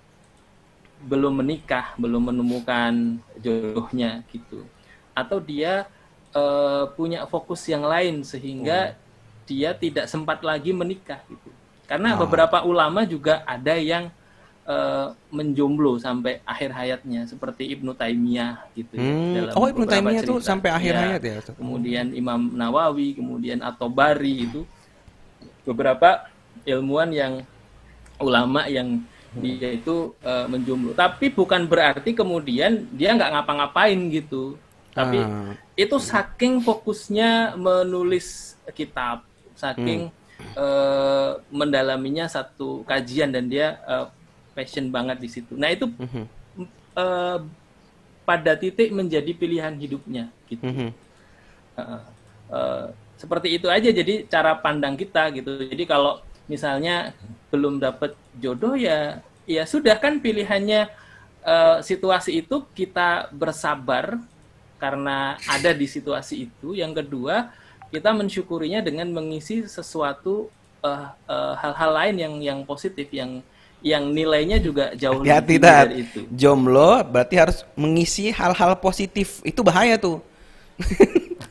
[1.05, 4.65] belum menikah, belum menemukan jodohnya gitu.
[5.13, 5.85] Atau dia
[6.33, 8.97] eh, punya fokus yang lain sehingga
[9.47, 11.53] dia tidak sempat lagi menikah gitu.
[11.87, 14.11] Karena beberapa ulama juga ada yang
[14.67, 19.35] eh, menjomblo sampai akhir hayatnya seperti Ibnu Taimiyah gitu ya, Hmm.
[19.47, 20.49] dalam Oh, Ibnu Taimiyah tuh cerita.
[20.51, 21.01] sampai akhir Ya.
[21.07, 21.37] hayat ya?
[21.55, 24.67] Kemudian Imam Nawawi, kemudian At-Tabari itu
[25.63, 26.27] beberapa
[26.63, 27.35] ilmuwan yang
[28.19, 29.03] ulama yang
[29.37, 30.93] dia itu eh, menjomblo.
[30.93, 34.57] Tapi bukan berarti kemudian dia nggak ngapa-ngapain gitu.
[34.91, 35.53] Tapi Ah.
[35.77, 39.23] itu saking fokusnya menulis kitab,
[39.55, 40.09] saking
[40.57, 44.07] eh, mendalaminya satu kajian dan dia eh,
[44.57, 45.53] passion banget di situ.
[45.53, 45.93] Nah itu
[46.97, 47.39] eh,
[48.25, 50.65] pada titik menjadi pilihan hidupnya gitu.
[50.65, 50.91] Mhm.
[51.77, 52.03] Heeh.
[52.47, 52.87] Eh,
[53.21, 55.61] seperti itu aja jadi cara pandang kita gitu.
[55.61, 57.13] Jadi kalau misalnya
[57.53, 60.89] belum dapat jodoh ya ya sudah kan pilihannya
[61.45, 64.17] eh, situasi itu kita bersabar
[64.81, 66.73] karena ada di situasi itu.
[66.73, 67.53] Yang kedua
[67.93, 70.51] kita mensyukurinya dengan mengisi sesuatu
[70.83, 73.41] eh, eh, hal-hal lain yang yang positif yang
[73.87, 76.21] yang nilainya juga jauh lebih tinggi dari itu.
[76.35, 79.39] Jomblo berarti harus mengisi hal-hal positif.
[79.47, 80.19] Itu bahaya tuh.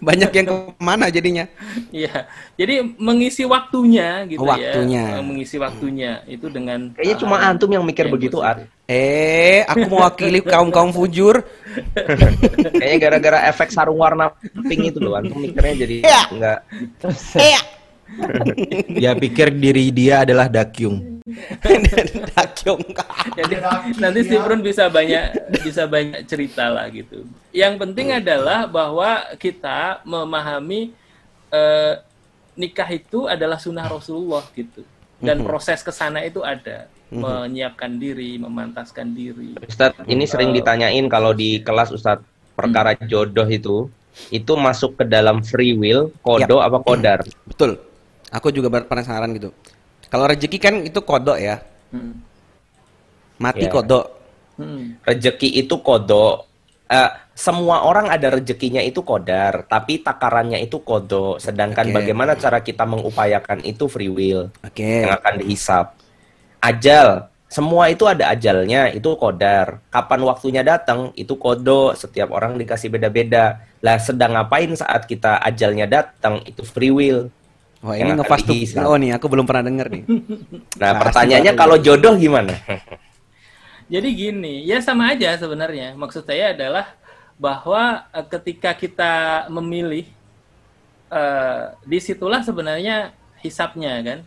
[0.06, 1.47] Banyak yang ke mana jadinya.
[1.89, 2.28] Iya,
[2.59, 5.18] jadi mengisi waktunya gitu Oh, waktunya.
[5.18, 8.38] ya, mengisi waktunya itu dengan Kayaknya cuma hal-hal antum yang mikir yang begitu.
[8.43, 8.68] Ar.
[8.86, 11.42] Eh, aku mewakili kaum-kaum fujur.
[12.70, 14.30] Kayaknya gara-gara efek sarung warna
[14.70, 16.22] pink itu loh, antum mikirnya jadi Iya.
[16.30, 16.59] enggak.
[17.42, 17.59] Eh,
[18.92, 21.21] Dia pikir diri dia adalah Dakyung.
[22.37, 22.83] Dakyong.
[23.36, 23.55] Jadi
[23.97, 25.25] nanti Stephen bisa banyak
[25.66, 27.25] bisa banyak cerita lah gitu.
[27.51, 30.93] Yang penting adalah bahwa kita memahami
[31.50, 31.93] eh,
[32.55, 34.86] nikah itu adalah sunnah Rasulullah gitu.
[35.20, 39.55] Dan proses ke sana itu ada menyiapkan diri, memantaskan diri.
[39.63, 43.87] Ustadz, ini sering ditanyain kalau di kelas Ustadz perkara jodoh itu
[44.32, 47.20] itu masuk ke dalam free will, kodo apa kodar?
[47.47, 47.79] Betul.
[48.36, 49.55] Aku juga penasaran gitu.
[50.12, 51.63] Kalau rezeki kan itu kodok ya.
[51.95, 52.20] Hmm.
[53.39, 53.71] Mati Ya.
[53.71, 54.05] kodok.
[54.55, 54.99] Hmm.
[55.03, 56.47] Rezeki itu kodo.
[56.86, 61.36] Eh, semua orang ada rezekinya itu kodar, tapi takarannya itu kodo.
[61.41, 61.95] Sedangkan Oke.
[61.97, 65.03] bagaimana cara kita mengupayakan itu free will Oke.
[65.03, 65.97] yang akan dihisap.
[66.62, 69.82] Ajal, semua itu ada ajalnya, itu kodar.
[69.91, 71.91] Kapan waktunya datang, itu kodo.
[71.97, 73.59] Setiap orang dikasih beda-beda.
[73.83, 77.28] Lah, sedang ngapain saat kita ajalnya datang, itu free will.
[77.86, 78.57] Wah, ini ngefast tuh.
[78.82, 80.03] Oh nih, aku belum pernah denger nih.
[80.82, 82.57] Nah, pertanyaannya kalau jodoh gimana?
[83.93, 85.93] Jadi gini, ya sama aja sebenarnya.
[85.93, 86.97] Maksud saya adalah
[87.37, 90.09] bahwa eh, ketika kita memilih,
[91.13, 93.13] eh, di situlah sebenarnya
[93.45, 94.20] hisapnya kan.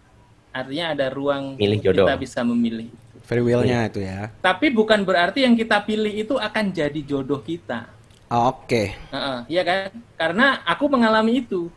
[0.55, 2.07] Artinya ada ruang Milih jodoh.
[2.07, 2.89] kita bisa memilih.
[3.27, 4.33] Free will-nya itu ya.
[4.41, 7.91] Tapi bukan berarti yang kita pilih itu akan jadi jodoh kita.
[8.31, 8.95] Oh, Oke.
[8.95, 9.91] Heeh, Iya kan?
[10.17, 11.69] Karena aku mengalami itu.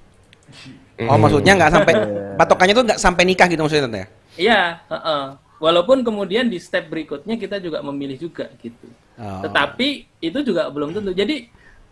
[1.07, 1.93] Oh, maksudnya nggak sampai
[2.39, 4.07] patokannya tuh nggak sampai nikah gitu maksudnya Tante ya?
[4.37, 5.23] Iya, heeh.
[5.61, 8.89] Walaupun kemudian di step berikutnya kita juga memilih juga gitu.
[9.21, 9.45] Oh.
[9.45, 11.13] Tetapi itu juga belum tentu.
[11.13, 11.45] Jadi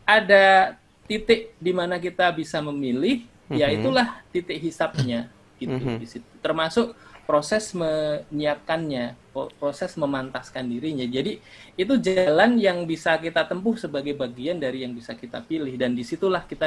[0.09, 0.73] ada
[1.05, 5.29] titik di mana kita bisa memilih, ya itulah titik hisapnya
[5.61, 6.29] gitu di situ.
[6.41, 6.97] Termasuk
[7.29, 9.13] proses menyiapkannya,
[9.61, 11.05] proses memantaskan dirinya.
[11.05, 11.37] Jadi
[11.77, 16.01] itu jalan yang bisa kita tempuh sebagai bagian dari yang bisa kita pilih dan di
[16.01, 16.65] situlah kita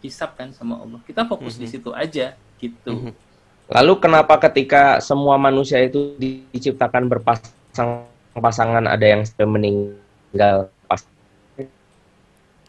[0.00, 1.00] dihisapkan sama Allah.
[1.04, 3.12] Kita fokus di situ aja gitu.
[3.70, 8.02] Lalu kenapa ketika semua manusia itu di- diciptakan berpasang
[8.34, 10.56] pasangan ada yang sudah meninggal
[10.88, 11.04] pas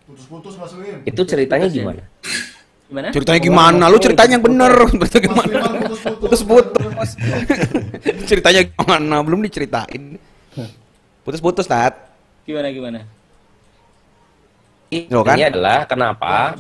[0.06, 1.08] Putus-putus Mas Wim.
[1.08, 1.84] itu ceritanya Putus ya?
[1.88, 2.04] gimana?
[2.92, 3.08] Gimana?
[3.16, 3.84] Ceritanya gimana?
[3.88, 4.74] Lu ceritanya yang bener.
[4.92, 5.80] Ceritanya Mas gimana?
[6.20, 7.10] Putus-putus.
[8.30, 9.16] ceritanya gimana?
[9.24, 10.20] Belum diceritain.
[11.24, 11.96] Putus-putus, Tat.
[12.44, 13.00] Gimana gimana?
[15.08, 15.40] Loh, kan?
[15.40, 16.52] ini adalah kenapa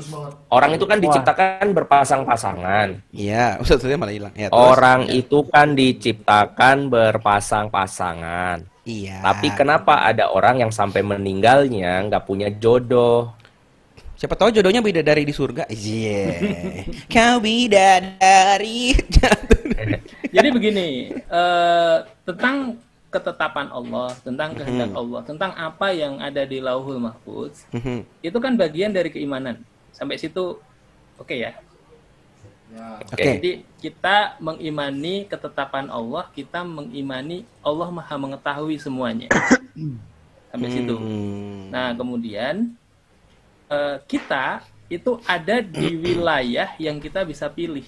[0.55, 3.11] orang itu kan diciptakan berpasang-pasangan.
[3.11, 4.33] Iya, Ustaznya malah hilang.
[4.39, 4.55] Ya, terus?
[4.71, 8.63] Orang itu kan diciptakan berpasang-pasangan.
[8.87, 9.19] Iya.
[9.19, 13.35] Tapi kenapa ada orang yang sampai meninggalnya nggak punya jodoh?
[14.15, 15.67] Siapa tahu jodohnya bidadari di surga.
[15.75, 16.39] Iya.
[17.11, 18.95] Kau bidadari.
[20.35, 22.79] Jadi begini, eh, tentang
[23.11, 28.07] ketetapan Allah, tentang kehendak Allah, tentang apa yang ada di Lauhul Mahfuz, Mhm.
[28.23, 29.59] itu kan bagian dari keimanan.
[29.91, 30.55] Sampai situ
[31.19, 31.59] oke ya.
[33.03, 33.19] Oke.
[33.19, 33.51] Jadi
[33.83, 39.27] kita mengimani ketetapan Allah, kita mengimani Allah Maha mengetahui semuanya.
[40.47, 40.95] Sampai situ.
[40.95, 41.67] Hmm.
[41.67, 42.71] Nah, kemudian
[43.67, 47.83] eh, kita itu ada di wilayah yang kita bisa pilih.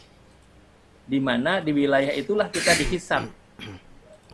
[1.08, 3.28] Di mana di wilayah itulah kita dihisap.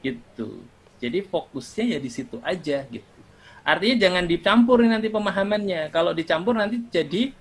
[0.01, 0.65] Gitu.
[0.99, 3.19] Jadi fokusnya ya di situ aja gitu.
[3.63, 5.87] Artinya jangan dicampur nanti pemahamannya.
[5.89, 7.31] Kalau dicampur nanti jadi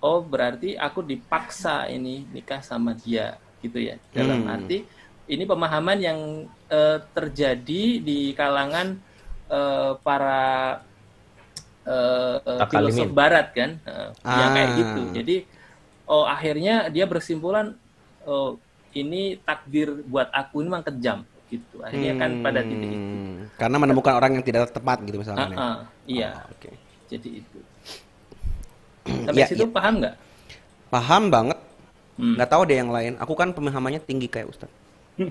[0.00, 3.98] oh berarti aku dipaksa ini nikah sama dia gitu ya.
[4.10, 4.54] Dalam Hmm.
[4.54, 4.86] arti
[5.26, 6.18] ini pemahaman yang
[6.66, 8.94] eh, terjadi di kalangan
[9.50, 10.78] eh, para
[12.60, 12.70] Takalimin.
[12.94, 14.76] filosof barat kan eh, yang kayak Ah.
[14.78, 15.00] gitu.
[15.16, 15.36] Jadi
[16.06, 17.74] oh akhirnya dia bersimpulan
[18.22, 18.58] oh
[18.92, 21.18] ini takdir buat aku ini memang kejam
[21.50, 21.76] gitu.
[21.82, 22.96] Akhirnya kan pada titik itu.
[22.96, 25.46] Hmm, Karena menemukan orang yang tidak tepat gitu misalnya.
[25.52, 26.30] Ah, ah, iya.
[26.38, 26.70] Oh, Oke.
[27.10, 27.58] Jadi itu.
[29.26, 29.70] Sampai Ya, situ ya.
[29.70, 30.14] paham nggak?
[30.88, 31.58] Paham banget.
[32.14, 32.34] Hmm.
[32.38, 33.12] Nggak tahu deh yang lain.
[33.18, 34.70] Aku kan pemahamannya tinggi kayak Ustaz.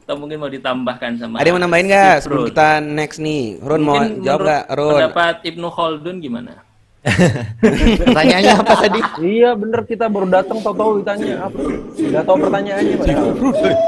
[0.00, 3.62] Atau mungkin mau ditambahkan sama Ada yang mau nambahin nggak sebelum kita next nih?
[3.62, 4.64] Ron mau jawab nggak?
[4.74, 4.94] Ron.
[4.98, 6.52] Pendapat Ibnu Khaldun gimana?
[8.04, 9.00] Pertanyaannya apa tadi?
[9.24, 11.56] Iya bener kita baru datang tahu-tahu ditanya apa?
[11.96, 13.06] Nggak tahu pertanyaannya Pak.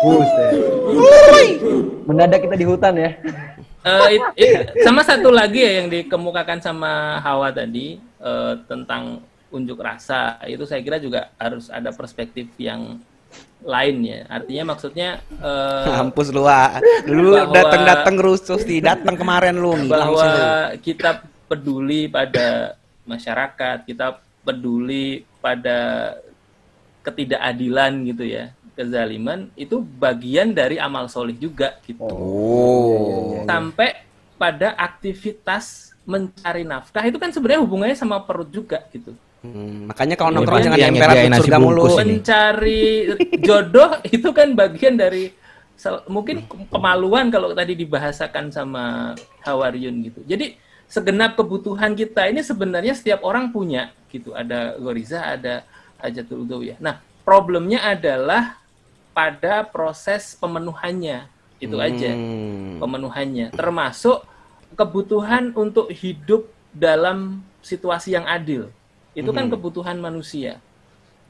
[0.01, 0.53] Buset.
[2.09, 3.11] Mendadak kita di hutan ya.
[3.83, 9.21] Eh, it- it- sama satu lagi ya yang dikemukakan sama Hawa tadi eh, tentang
[9.53, 12.97] unjuk rasa itu saya kira juga harus ada perspektif yang
[13.61, 14.25] lain ya.
[14.31, 16.81] Artinya maksudnya eh, Hampus lu ah.
[17.05, 20.31] Dulu Bahwa- datang-datang rusuh sih, datang kemarin lu bahwa
[20.81, 26.13] kita peduli pada masyarakat, kita peduli pada
[27.03, 32.07] ketidakadilan gitu ya, kezaliman itu bagian dari amal solih juga gitu.
[32.07, 33.43] Oh.
[33.45, 34.07] Sampai
[34.39, 39.15] pada aktivitas mencari nafkah itu kan sebenarnya hubungannya sama perut juga gitu.
[39.43, 41.83] Hmm, makanya kalau nongkrong jangan yang emperan surga mulu.
[41.99, 43.11] Mencari
[43.43, 45.35] jodoh itu kan bagian dari
[46.07, 50.23] mungkin kemaluan kalau tadi dibahasakan sama Hawaryun gitu.
[50.27, 50.55] Jadi
[50.93, 54.37] segenap kebutuhan kita ini sebenarnya setiap orang punya gitu.
[54.37, 55.65] Ada goriza, ada
[55.97, 56.77] hajatul udhawiyah.
[56.85, 58.61] Nah, problemnya adalah
[59.17, 61.33] pada proses pemenuhannya.
[61.57, 62.77] Itu aja Hmm.
[62.83, 64.21] pemenuhannya, termasuk
[64.77, 68.69] kebutuhan untuk hidup dalam situasi yang adil.
[69.17, 70.61] Itu kan kebutuhan manusia.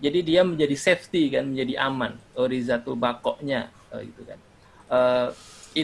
[0.02, 2.18] Jadi dia menjadi safety kan, menjadi aman.
[2.34, 4.38] Orizatul bakoknya eh, gitu kan.
[4.90, 5.28] Eh,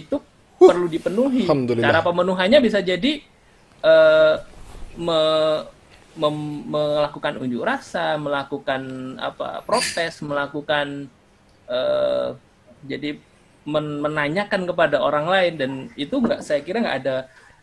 [0.02, 0.16] itu
[0.58, 1.46] perlu dipenuhi.
[1.78, 3.22] Cara pemenuhannya bisa jadi
[3.82, 4.34] eh,
[4.98, 5.64] me-
[6.18, 8.82] mem- melakukan unjuk rasa, melakukan
[9.22, 11.06] apa protes, melakukan
[11.68, 12.28] eh,
[12.86, 13.18] jadi
[13.66, 15.54] men- menanyakan kepada orang lain.
[15.58, 17.16] Dan itu nggak saya kira nggak ada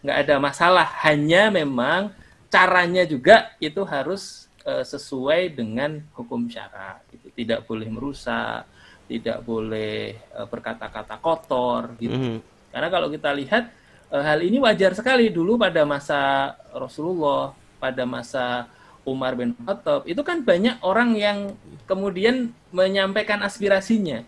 [0.05, 0.87] nggak ada masalah.
[1.03, 2.13] Hanya memang
[2.47, 7.27] caranya juga itu harus eh, sesuai dengan hukum syara gitu.
[7.33, 8.63] Tidak boleh merusak
[9.05, 12.13] tidak boleh eh, berkata-kata kotor gitu.
[12.17, 12.37] Mhm.
[12.73, 13.71] karena kalau kita lihat
[14.11, 18.69] hal ini wajar sekali dulu pada masa Rasulullah, pada masa
[19.05, 21.53] Umar bin Khattab, itu kan banyak orang yang
[21.85, 24.25] kemudian menyampaikan aspirasinya.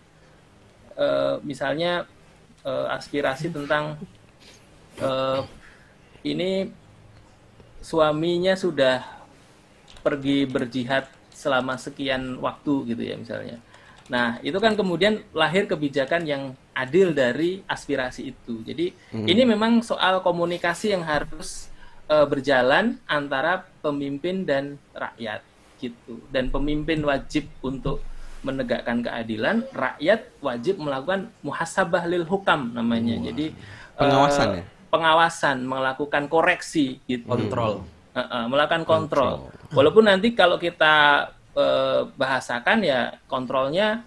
[0.98, 2.06] Eh, misalnya
[2.62, 3.98] eh, aspirasi tentang
[5.02, 5.41] eh,
[6.26, 6.70] ini
[7.82, 9.02] suaminya sudah
[10.06, 13.58] pergi berjihad selama sekian waktu gitu ya misalnya.
[14.07, 18.63] Nah, itu kan kemudian lahir kebijakan yang adil dari aspirasi itu.
[18.63, 21.67] Jadi ini memang soal komunikasi yang harus
[22.07, 25.43] eh, berjalan antara pemimpin dan rakyat
[25.84, 26.23] gitu.
[26.31, 27.99] Dan pemimpin wajib untuk
[28.45, 33.19] menegakkan keadilan, rakyat wajib melakukan muhasabah lil hukam namanya.
[33.19, 34.63] Jadi eh, Pengawasan ya?
[34.88, 37.27] Pengawasan, melakukan koreksi gitu.
[37.27, 37.84] Kontrol.
[38.15, 39.51] Heeh, melakukan kontrol.
[39.75, 41.27] Walaupun nanti kalau kita
[41.57, 44.05] eh, bahasakan ya kontrolnya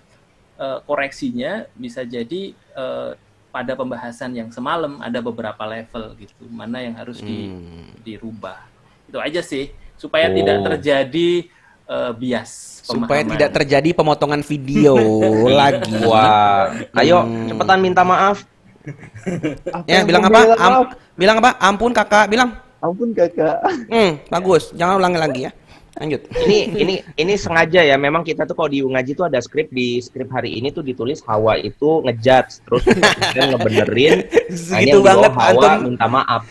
[0.54, 3.10] eh, koreksinya bisa jadi eh,
[3.50, 7.90] pada pembahasan yang semalam ada beberapa level gitu mana yang harus di- Hmm.
[8.00, 8.62] dirubah.
[9.04, 11.50] Itu aja sih supaya tidak terjadi
[11.84, 13.34] eh, bias Supaya pemahaman.
[13.34, 14.94] tidak terjadi pemotongan video
[15.50, 15.98] lagi.
[16.00, 18.46] Wah, ayo cepetan minta maaf.
[19.84, 20.40] Ya, bilang apa?
[20.56, 21.52] Am- bilang apa?
[21.60, 22.56] Ampun kakak, bilang.
[22.80, 23.60] Ampun kakak.
[23.86, 24.72] Hmm, bagus.
[24.72, 25.52] Jangan ulangi lagi ya.
[25.98, 26.22] Lanjut.
[26.46, 29.98] ini ini ini sengaja ya memang kita tuh kalau di ngaji tuh ada skrip di
[29.98, 34.16] skrip hari ini tuh ditulis Hawa itu ngejudge terus kemudian ngebenerin
[34.54, 35.90] Segitu banget, Hawa antum.
[35.90, 36.46] minta maaf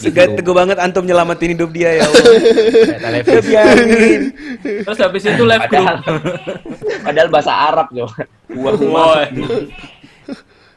[0.00, 0.40] Segat Gitu.
[0.40, 2.24] teguh banget antum nyelamatin hidup dia ya Allah.
[3.20, 4.32] Ya, biarin.
[4.64, 5.84] Terus habis itu live group.
[5.84, 5.96] padahal
[7.04, 8.08] padahal bahasa Arab loh
[8.56, 9.28] Wah, Woi.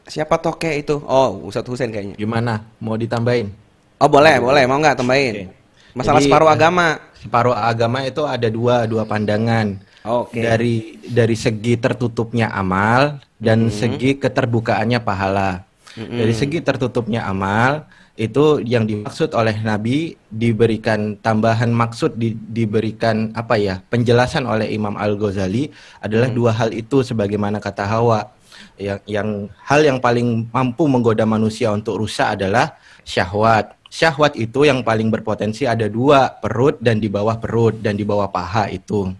[0.08, 1.00] Siapa toke itu?
[1.04, 2.16] Oh, Ustadz Husain kayaknya.
[2.16, 2.64] Gimana?
[2.80, 3.52] Mau ditambahin?
[4.00, 4.64] Oh, boleh, boleh.
[4.64, 5.52] Mau nggak tambahin?
[5.92, 6.86] Masalah Jadi, separuh eh, agama.
[7.18, 9.78] Separuh agama itu ada dua dua pandangan.
[10.06, 10.40] Oke.
[10.40, 15.66] Dari dari segi tertutupnya amal dan segi keterbukaannya pahala.
[15.98, 23.54] Dari segi tertutupnya amal itu yang dimaksud oleh Nabi diberikan tambahan maksud di- diberikan apa
[23.54, 25.70] ya penjelasan oleh Imam Al Ghazali
[26.02, 28.26] adalah dua hal itu sebagaimana kata Hawa
[28.74, 29.28] yang yang
[29.62, 32.74] hal yang paling mampu menggoda manusia untuk rusak adalah
[33.06, 33.77] syahwat.
[33.88, 38.28] Syahwat itu yang paling berpotensi ada dua, perut dan di bawah perut dan di bawah
[38.28, 39.12] paha itu.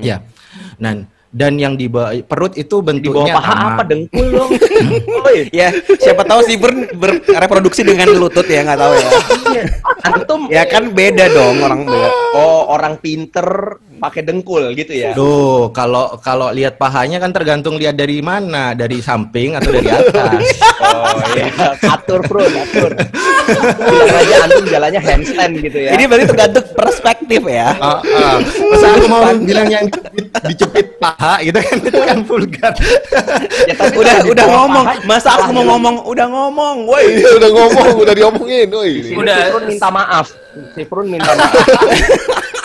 [0.00, 0.20] Ya.
[0.76, 3.70] Dan dan yang di bawah perut itu di bawah bentuknya paha tamak.
[3.74, 4.50] apa dengkul dong
[5.18, 9.10] Woi, Ya, siapa tahu si Bern bereproduksi dengan lutut ya, nggak tahu ya.
[10.06, 12.08] antum Ya kan beda dong orang beda.
[12.38, 17.98] oh orang pinter pakai dengkul gitu ya Duh, kalau kalau lihat pahanya kan tergantung lihat
[17.98, 20.38] dari mana, dari samping atau dari atas.
[21.02, 21.46] oh iya
[21.90, 22.92] atur bro atur
[23.84, 27.76] bilang aja antum jalannya handstand gitu ya Ini berarti tergantung perspektif ya.
[27.76, 28.00] Ah.
[28.40, 29.86] Masa aku mau bilang yang
[30.48, 32.72] dicepit, paha gitu kan itu kan vulgar.
[33.68, 37.20] Ya, tapi Udah udah ngomong, paha, masa aku mau ngomong, udah ngomong, woi.
[37.20, 38.92] Iya udah ngomong, udah diomongin, woi.
[39.12, 39.36] Udah.
[39.44, 40.26] Sifrun minta maaf
[40.74, 41.52] Sifrun minta maaf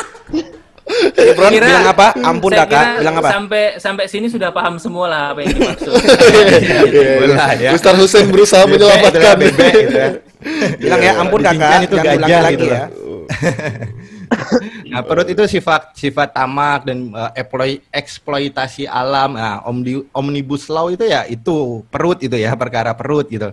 [1.37, 2.07] Bron Kira- bilang apa?
[2.17, 3.29] Ampun Saya kakak, kira bilang apa?
[3.29, 5.93] Sampai sampai sini sudah paham semua lah apa yang dimaksud.
[7.21, 7.71] Bola ya.
[7.77, 9.13] Ustaz Hussein berusaha menyelamatkan.
[9.13, 10.09] gitu ya, bebek gitu ya.
[10.81, 12.83] Bilang ya, ampun kakak, itu jangan gajah lagi gitu ya.
[14.89, 19.33] Nah, perut itu sifat sifat tamak dan uh, eploi- eksploitasi alam.
[19.33, 23.49] Nah, omni- omnibus law itu ya itu perut itu ya, perkara perut gitu.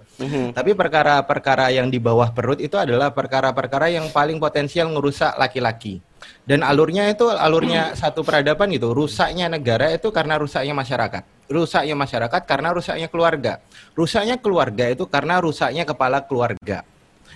[0.52, 6.00] Tapi perkara-perkara yang di bawah perut itu adalah perkara-perkara yang paling potensial ngerusak laki-laki.
[6.46, 8.94] Dan alurnya itu alurnya satu peradaban gitu.
[8.94, 11.22] Rusaknya negara itu karena rusaknya masyarakat.
[11.50, 13.58] Rusaknya masyarakat karena rusaknya keluarga.
[13.98, 16.86] Rusaknya keluarga itu karena rusaknya kepala keluarga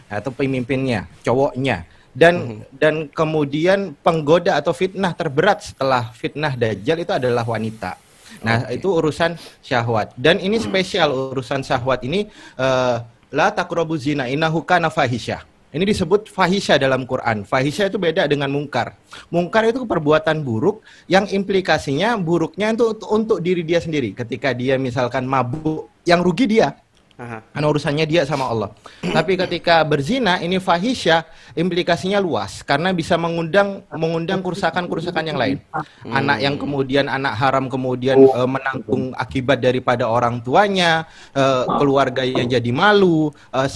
[0.06, 1.90] atau pemimpinnya, cowoknya.
[2.10, 7.98] Dan dan kemudian penggoda atau fitnah terberat setelah fitnah dajjal itu adalah wanita.
[8.46, 10.14] Nah, itu urusan syahwat.
[10.14, 12.96] Dan ini spesial urusan syahwat ini eh,
[13.34, 15.49] la taqrabu zina innahu kana fahisyah.
[15.70, 17.46] Ini disebut fahisya dalam Quran.
[17.46, 18.98] Fahisya itu beda dengan mungkar.
[19.30, 24.10] Mungkar itu perbuatan buruk yang implikasinya buruknya itu untuk diri dia sendiri.
[24.10, 26.74] Ketika dia misalkan mabuk, yang rugi dia.
[27.20, 27.44] Aha.
[27.52, 28.72] Karena urusannya dia sama Allah.
[29.04, 35.60] Tapi ketika berzina ini fahisya, implikasinya luas karena bisa mengundang mengundang kerusakan-kerusakan yang lain.
[36.08, 41.04] Anak yang kemudian anak haram kemudian eh, menanggung akibat daripada orang tuanya,
[41.36, 43.68] eh, keluarga yang jadi malu, eh,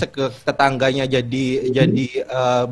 [0.49, 2.07] tetangganya jadi jadi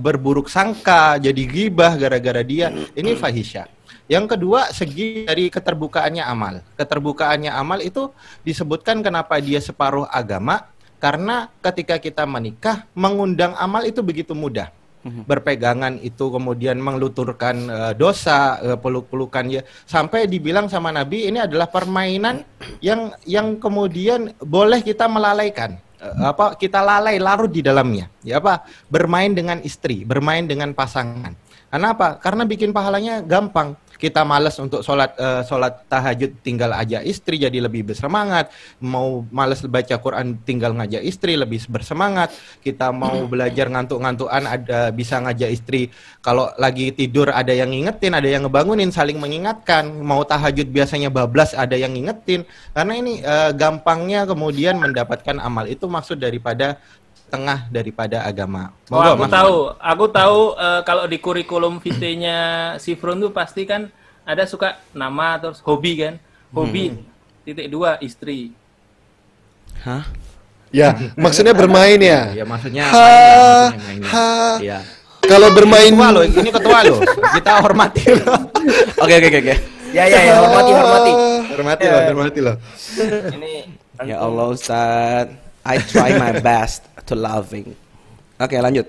[0.01, 2.73] berburuk sangka, jadi gibah gara-gara dia.
[2.97, 3.69] Ini fahisya.
[4.11, 6.55] Yang kedua, segi dari keterbukaannya amal.
[6.75, 8.11] Keterbukaannya amal itu
[8.43, 10.67] disebutkan kenapa dia separuh agama,
[10.99, 14.71] karena ketika kita menikah, mengundang amal itu begitu mudah.
[15.03, 21.67] Berpegangan itu kemudian mengeluturkan eh, dosa, eh, peluk-pelukan ya, sampai dibilang sama Nabi ini adalah
[21.67, 22.47] permainan
[22.79, 25.75] yang yang kemudian boleh kita melalaikan.
[25.99, 31.31] Eh, apa kita lalai larut di dalamnya ya apa bermain dengan istri bermain dengan pasangan
[31.73, 32.21] karena apa?
[32.21, 33.73] Karena bikin pahalanya gampang.
[34.03, 38.51] Kita malas untuk sholat eh, sholat tahajud tinggal aja istri jadi lebih bersemangat.
[38.83, 42.35] Mau malas baca Quran tinggal ngajak istri lebih bersemangat.
[42.59, 45.95] Kita mau belajar ngantuk-ngantukan ada bisa ngajak istri.
[46.19, 49.87] Kalau lagi tidur ada yang ngingetin, ada yang ngebangunin, saling mengingatkan.
[50.03, 52.43] Mau tahajud biasanya bablas ada yang ngingetin.
[52.75, 56.83] Karena ini eh, gampangnya kemudian mendapatkan amal itu maksud daripada
[57.33, 58.77] tengah daripada agama.
[58.87, 59.33] Oh, Monggo, aku Mas.
[59.33, 62.39] tahu, aku tahu eh, kalau di kurikulum vitae-nya
[62.77, 63.89] Sifron tuh pasti kan
[64.23, 66.15] ada suka nama terus hobi kan,
[66.53, 66.93] hobi
[67.43, 68.53] titik dua istri.
[69.81, 70.05] Hah?
[70.69, 72.33] Ya, maksudnya bermain ya.
[72.33, 73.05] Ya maksudnya Ha,
[73.69, 74.09] main mainnya.
[74.09, 74.29] ha.
[74.57, 74.79] Iya.
[75.23, 77.01] Kalau bermain Ketua loh, ini ketua loh.
[77.33, 78.37] Kita hormati loh.
[79.01, 79.55] Oke oke oke oke.
[79.93, 81.13] ya ya ya hormati hormati
[81.53, 82.57] Hormati loh, hormati loh.
[83.31, 83.53] ini
[84.03, 85.27] Ya Allah Ustaz,
[85.63, 87.75] I try my best to loving.
[88.39, 88.87] Oke lanjut.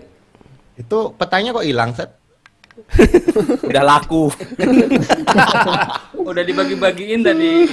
[0.73, 2.09] Itu petanya kok hilang, Set?
[3.69, 4.33] udah laku
[6.29, 7.69] Udah dibagi-bagiin tadi.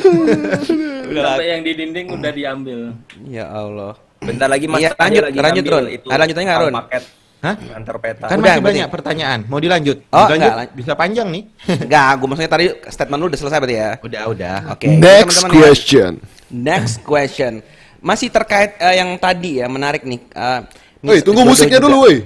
[1.09, 2.93] Sampai yang di dinding udah diambil.
[3.25, 3.97] Ya Allah.
[4.21, 5.85] bentar lagi mas Tanya lanjut, lagi lanjut, Ron.
[5.89, 6.81] Ada lanjutannya nggak, tukang Ron?
[6.85, 7.05] paket
[7.41, 7.57] Hah?
[7.73, 8.27] antar peta.
[8.29, 8.69] Kan Udah, masih berarti.
[8.77, 9.39] banyak pertanyaan.
[9.49, 9.99] Mau dilanjut?
[10.12, 10.51] Oh, dilanjut?
[10.53, 11.43] enggak, Bisa panjang nih.
[11.89, 13.91] Enggak, gue maksudnya tadi statement lu udah selesai berarti ya.
[14.05, 14.57] udah, udah.
[14.77, 14.87] Oke.
[14.93, 15.61] Next teman-teman ya.
[15.65, 16.11] question.
[16.53, 17.53] Next question.
[18.01, 20.20] Masih terkait eh, yang tadi ya, menarik nih.
[20.27, 20.60] Eh,
[21.01, 21.86] Woi, tunggu musiknya juga.
[21.86, 22.16] dulu, woi.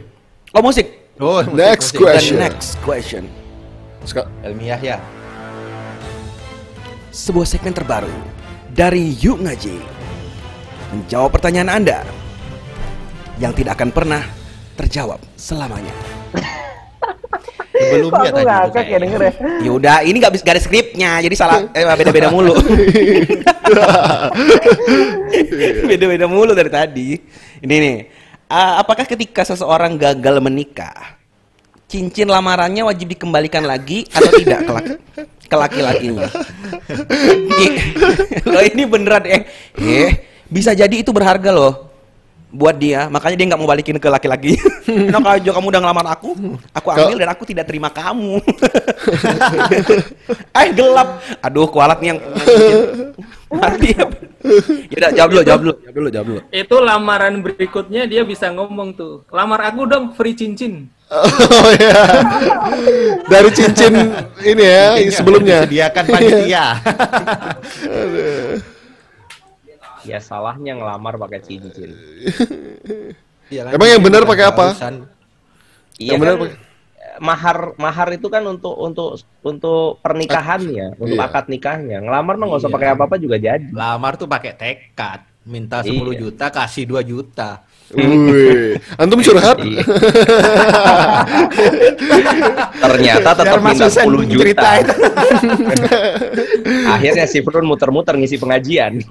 [0.50, 0.86] Oh, musik.
[1.16, 1.98] Oh, musik, Next musik.
[2.00, 2.34] question.
[2.34, 3.22] The next question.
[4.02, 4.96] Ska- Ilmiah ya.
[7.08, 8.10] Sebuah segmen terbaru
[8.68, 9.76] dari Yuk Ngaji.
[10.90, 12.02] Menjawab pertanyaan Anda
[13.36, 14.22] yang tidak akan pernah
[14.74, 15.94] terjawab selamanya.
[17.74, 18.46] Sebelumnya Kok aku tadi.
[18.46, 19.32] ngakak ya denger ya?
[19.66, 22.54] Yaudah, ini bisa gak ada skripnya, jadi salah eh, beda-beda mulu.
[25.90, 27.18] beda-beda mulu dari tadi.
[27.60, 27.96] Ini nih,
[28.46, 31.18] ah, apakah ketika seseorang gagal menikah,
[31.90, 35.00] cincin lamarannya wajib dikembalikan lagi atau tidak ke laki-
[35.50, 36.28] ke laki-lakinya?
[38.54, 39.42] Loh ini beneran eh,
[39.82, 40.10] eh
[40.46, 41.90] bisa jadi itu berharga loh
[42.54, 44.54] buat dia makanya dia nggak mau balikin ke laki-laki
[45.10, 46.30] enak aja kamu udah ngelamar aku
[46.70, 48.38] aku ambil dan aku tidak terima kamu
[50.62, 52.20] eh gelap aduh kualat nih yang
[53.58, 54.06] mati ya
[55.02, 58.92] udah jawab dulu jawab dulu jawab dulu jawab dulu Itu lamaran berikutnya dia bisa ngomong
[58.92, 60.90] tuh, lamar aku dong free cincin.
[61.08, 61.96] Oh ya.
[63.30, 63.94] Dari cincin
[64.42, 65.56] ini ya Cincinnya sebelumnya.
[65.64, 66.66] Disediakan panitia.
[70.04, 71.90] Ya salahnya ngelamar pakai cincin.
[73.48, 73.72] Iya kan?
[73.76, 74.66] Emang yang benar pakai apa?
[75.96, 76.50] Iya Yang benar kan,
[77.22, 81.28] mahar mahar itu kan untuk untuk untuk pernikahannya, untuk Iya.
[81.30, 82.02] akad nikahnya.
[82.02, 82.76] Ngelamar mah nggak usah Iya.
[82.76, 83.68] pakai apa-apa juga jadi.
[83.70, 85.20] Lamar tuh pakai tekad.
[85.44, 86.20] Minta 10 Iya.
[86.28, 87.62] juta, kasih 2 juta.
[87.92, 89.60] Wih, antum curhat?
[89.60, 89.84] Iya.
[92.80, 94.70] Ternyata tetap minta Husen 10 juta.
[96.90, 99.04] Akhirnya si Frun muter-muter ngisi pengajian.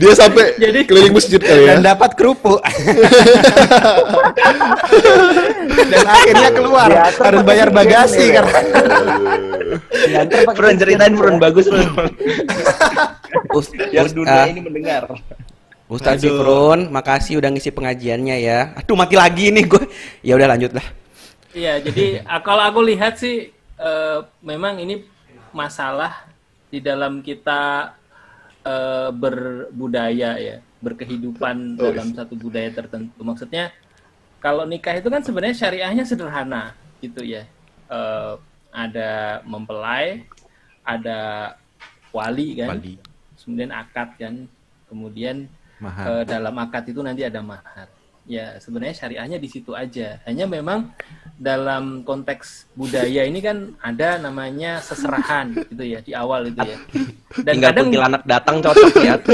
[0.00, 1.76] Dia sampai Jadi- keliling masjid kali ya.
[1.76, 2.58] Dan dapat kerupuk.
[5.92, 6.88] Dan akhirnya keluar.
[6.90, 8.58] Diatur Harus bayar bagasi karena
[10.56, 11.86] Frun ceritain Frun bagus Frun.
[13.92, 15.06] Biar Us- dunia ah, ini mendengar.
[15.92, 16.32] Ustaz Aduh.
[16.32, 18.72] Sifrun, makasih udah ngisi pengajiannya ya.
[18.80, 19.84] Aduh mati lagi nih gue.
[20.24, 20.86] Ya udah lanjut lah.
[21.52, 25.04] Iya, jadi ah, kalau aku lihat sih eh, memang ini
[25.52, 26.24] masalah
[26.72, 27.92] di dalam kita
[28.64, 33.20] eh, berbudaya ya, berkehidupan Oh, dalam satu budaya tertentu.
[33.20, 33.68] Maksudnya
[34.40, 36.72] kalau nikah itu kan sebenarnya syariahnya sederhana
[37.04, 37.44] gitu ya.
[37.92, 38.34] Eh,
[38.72, 40.24] ada mempelai,
[40.80, 41.52] ada
[42.16, 42.96] wali kan, Wali.
[43.36, 44.48] kemudian akad kan,
[44.88, 45.52] kemudian
[45.82, 46.06] Mahar.
[46.06, 47.90] Eh, dalam akad itu nanti ada mahar.
[48.22, 50.22] Ya, sebenarnya syariahnya di situ aja.
[50.22, 50.94] Hanya memang
[51.34, 56.78] dalam konteks budaya ini kan ada namanya seserahan gitu ya di awal itu ya.
[57.46, 59.14] Dan Tinggal kadang kuntilanak datang cocok ya.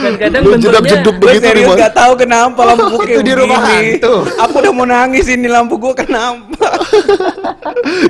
[0.00, 3.22] dan kadang Lu bentuknya Gue begitu nih, serius gak tahu kenapa lampu gue kayak Itu
[3.26, 4.14] di rumah hantu.
[4.46, 6.66] Aku udah mau nangis ini lampu gue kenapa?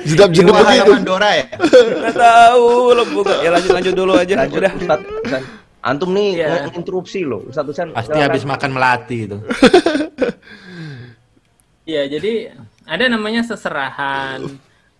[0.05, 0.85] Jedap-jedap Rumah begitu.
[0.85, 1.45] halaman Dora ya?
[1.81, 3.37] Gak tahu lampu gue.
[3.41, 4.35] Ya lanjut lanjut dulu aja.
[4.37, 4.73] Lanjut Udah.
[4.77, 5.01] Ustaz.
[5.81, 6.69] Antum nih Iya.
[6.77, 7.49] interupsi loh.
[7.49, 7.97] Ustaz Husan.
[7.97, 8.27] Pasti silakan.
[8.29, 9.39] habis makan melati itu.
[11.89, 12.55] Iya, jadi
[12.87, 14.47] ada namanya seserahan,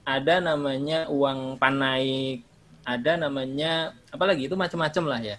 [0.03, 2.43] ada namanya uang panaik,
[2.83, 5.37] ada namanya apa lagi itu macam-macam lah ya.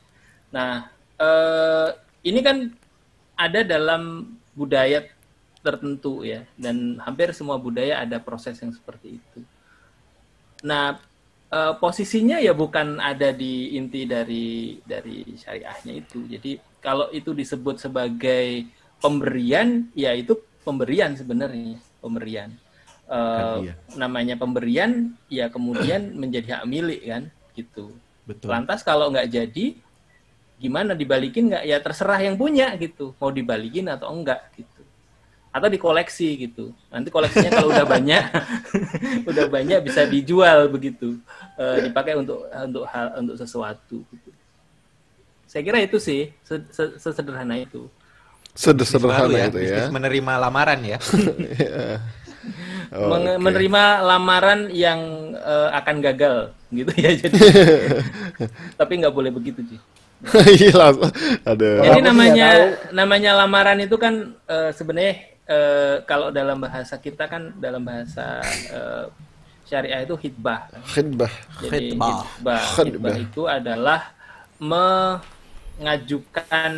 [0.53, 0.88] Nah,
[1.19, 1.89] eh,
[2.23, 2.72] ini kan
[3.35, 5.03] ada dalam budaya
[5.65, 9.39] tertentu ya, dan hampir semua budaya ada proses yang seperti itu.
[10.63, 11.01] Nah,
[11.52, 16.23] eh, posisinya ya bukan ada di inti dari dari syariahnya itu.
[16.26, 16.52] Jadi
[16.82, 18.65] kalau itu disebut sebagai
[19.03, 22.49] pemberian, ya itu pemberian sebenarnya pemberian.
[23.11, 23.76] Eh, Hadiah.
[23.99, 27.23] namanya pemberian, ya kemudian menjadi hak milik kan,
[27.53, 27.91] gitu.
[28.23, 28.48] Betul.
[28.48, 29.76] Lantas kalau nggak jadi,
[30.56, 31.65] gimana dibalikin nggak?
[31.68, 34.81] Ya terserah yang punya gitu, mau dibalikin atau enggak gitu.
[35.52, 36.72] Atau dikoleksi gitu.
[36.88, 38.23] Nanti koleksinya kalau udah banyak,
[39.30, 41.19] udah banyak bisa dijual begitu,
[41.60, 44.02] Eh, dipakai untuk untuk hal untuk sesuatu.
[44.07, 44.30] Gitu.
[45.45, 47.91] Saya kira itu sih se- se- sesederhana itu.
[48.56, 49.88] Sederhana Baru itu ya.
[49.91, 50.98] menerima lamaran ya.
[52.91, 53.44] Oh, Menge- oke.
[53.48, 54.99] Menerima lamaran yang
[55.40, 57.15] eh, akan gagal gitu ya.
[57.15, 57.38] Jadi,
[58.80, 59.80] tapi nggak boleh begitu sih.
[60.60, 61.07] Iya langsung.
[61.48, 61.69] Ada.
[61.88, 62.48] Jadi namanya
[62.91, 69.05] namanya lamaran itu kan eh, sebenarnya eh, kalau dalam bahasa kita kan dalam bahasa eh,
[69.65, 70.68] syariah itu hitbah.
[70.91, 71.31] Khidbah.
[71.63, 72.84] Jadi hitbah, Khitbah.
[72.84, 74.11] hitbah itu adalah
[74.61, 76.72] mengajukan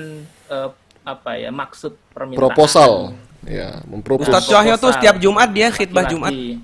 [0.48, 0.70] eh,
[1.04, 2.40] apa ya maksud permintaan.
[2.40, 3.12] Proposal.
[3.44, 4.24] Ya, mempropos.
[4.24, 6.08] Ustadz Cahyo tuh setiap Jumat dia khidbah.
[6.08, 6.32] Jumat.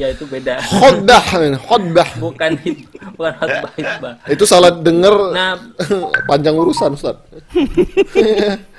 [0.00, 0.58] ya itu beda.
[0.66, 1.22] Khodah,
[1.62, 2.08] khodah.
[2.18, 4.18] Bukan hit, bukan hitbah.
[4.26, 5.62] Itu salah denger Nah,
[6.30, 7.22] panjang urusan, Ustaz.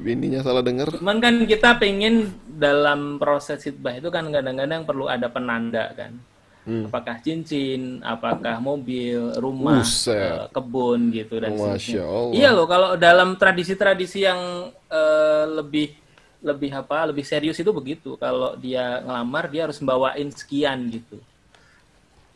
[0.00, 0.96] Bininya salah denger.
[0.96, 6.16] Cuman kan kita pengen dalam proses hitbah itu kan kadang-kadang perlu ada penanda kan.
[6.64, 6.88] Hmm.
[6.88, 12.04] Apakah cincin, apakah mobil, rumah, eh, kebun gitu dan Masya.
[12.04, 12.32] Allah.
[12.36, 15.96] Iya loh kalau dalam tradisi-tradisi yang eh, lebih
[16.40, 18.16] lebih apa lebih serius itu begitu.
[18.16, 21.20] Kalau dia ngelamar dia harus membawain sekian gitu.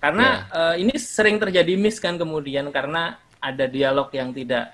[0.00, 4.72] Karena eh, ini sering terjadi miss kan kemudian karena ada dialog yang tidak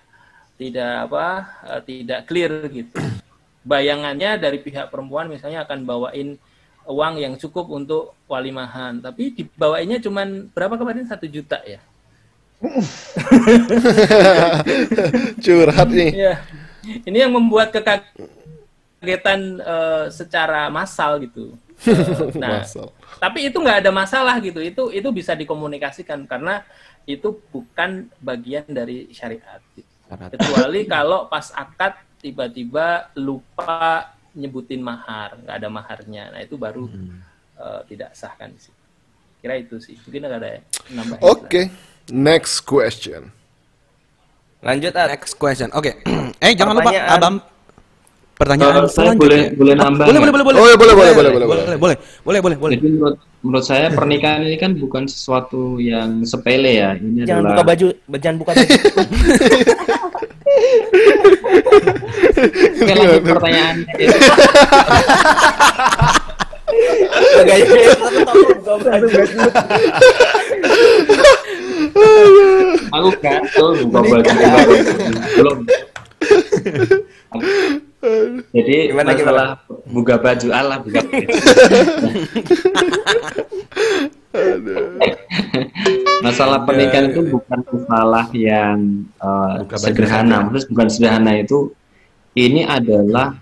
[0.61, 1.24] tidak apa
[1.65, 3.01] eh, tidak clear gitu.
[3.65, 6.37] Bayangannya dari pihak perempuan misalnya akan bawain
[6.85, 11.81] uang yang cukup untuk walimahan, tapi dibawainnya cuman berapa kemarin satu juta ya?
[15.45, 16.11] Curhat nih.
[16.12, 16.35] Iya.
[17.09, 21.57] Ini yang membuat kekagetan eh, secara massal gitu.
[21.89, 22.93] Eh, nah, Massal.
[23.16, 24.61] tapi itu nggak ada masalah gitu.
[24.61, 26.61] Itu itu bisa dikomunikasikan karena
[27.09, 29.61] itu bukan bagian dari syariat.
[29.73, 29.89] gitu.
[30.11, 36.24] Kecuali kalau pas akad tiba-tiba lupa nyebutin mahar, nggak ada maharnya.
[36.35, 36.87] Nah itu baru
[37.59, 38.74] eh, tidak sah kan sih.
[39.41, 39.97] Kira itu sih.
[40.05, 40.61] Mungkin nggak ada ya,
[40.95, 41.23] nambahin.
[41.24, 41.62] Oke,
[42.12, 43.32] next question.
[44.61, 45.09] Lanjut, At.
[45.09, 45.73] Next question.
[45.73, 46.05] Oke.
[46.45, 47.41] eh jangan lupa Pertanyaan.
[48.40, 49.20] Pertanyaan Kalau saya selanjutnya.
[49.20, 50.24] boleh- boleh Oh, nambah Boleh, nggak?
[50.24, 50.56] boleh, boleh, boleh.
[50.56, 52.72] Oh, ya, boleh, boleh, boleh, boleh, boleh, boleh, boleh, boleh, boleh.
[52.74, 56.96] Jadi menurut, menurut saya pernikahan ini kan bukan sesuatu yang sepele ya.
[56.96, 57.86] Ini Jangan adalah buka baju,
[58.16, 58.64] jangan buka baju.
[62.80, 63.84] Oke, lanjut pertanyaannya.
[67.40, 69.08] Gaya aku takut buka baju.
[72.90, 74.30] Aku gatel buka baju
[75.34, 75.58] belum.
[78.70, 79.59] Jadi Gimana, masalah
[79.90, 81.26] buka baju Allah buka baju.
[86.22, 90.47] masalah pernikahan itu bukan masalah yang uh, Buka sederhana.
[90.55, 91.74] Terus bukan sederhana itu
[92.38, 93.34] ini adalah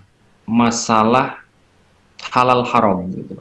[0.49, 1.45] masalah
[2.33, 3.37] halal haram gitu.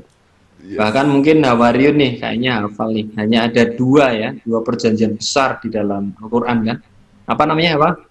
[0.76, 3.08] Bahkan mungkin Nawariun nih kayaknya hafal nih.
[3.16, 6.84] Hanya ada dua ya, dua perjanjian besar di dalam Al-Quran kan.
[7.24, 8.07] Apa namanya apa?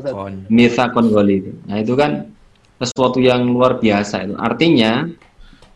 [0.00, 0.12] Ustaz.
[0.12, 0.34] Sakon.
[0.50, 1.46] Mithaqon Ghalidh.
[1.66, 2.30] Nah, itu kan
[2.80, 4.34] sesuatu yang luar biasa itu.
[4.36, 5.08] Artinya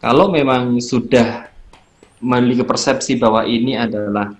[0.00, 1.48] kalau memang sudah
[2.20, 4.36] memiliki persepsi bahwa ini adalah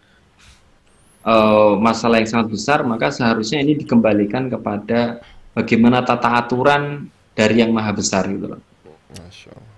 [1.24, 5.24] eh, masalah yang sangat besar, maka seharusnya ini dikembalikan kepada
[5.56, 8.60] bagaimana tata aturan dari yang maha besar gitu loh.
[9.16, 9.68] Allah.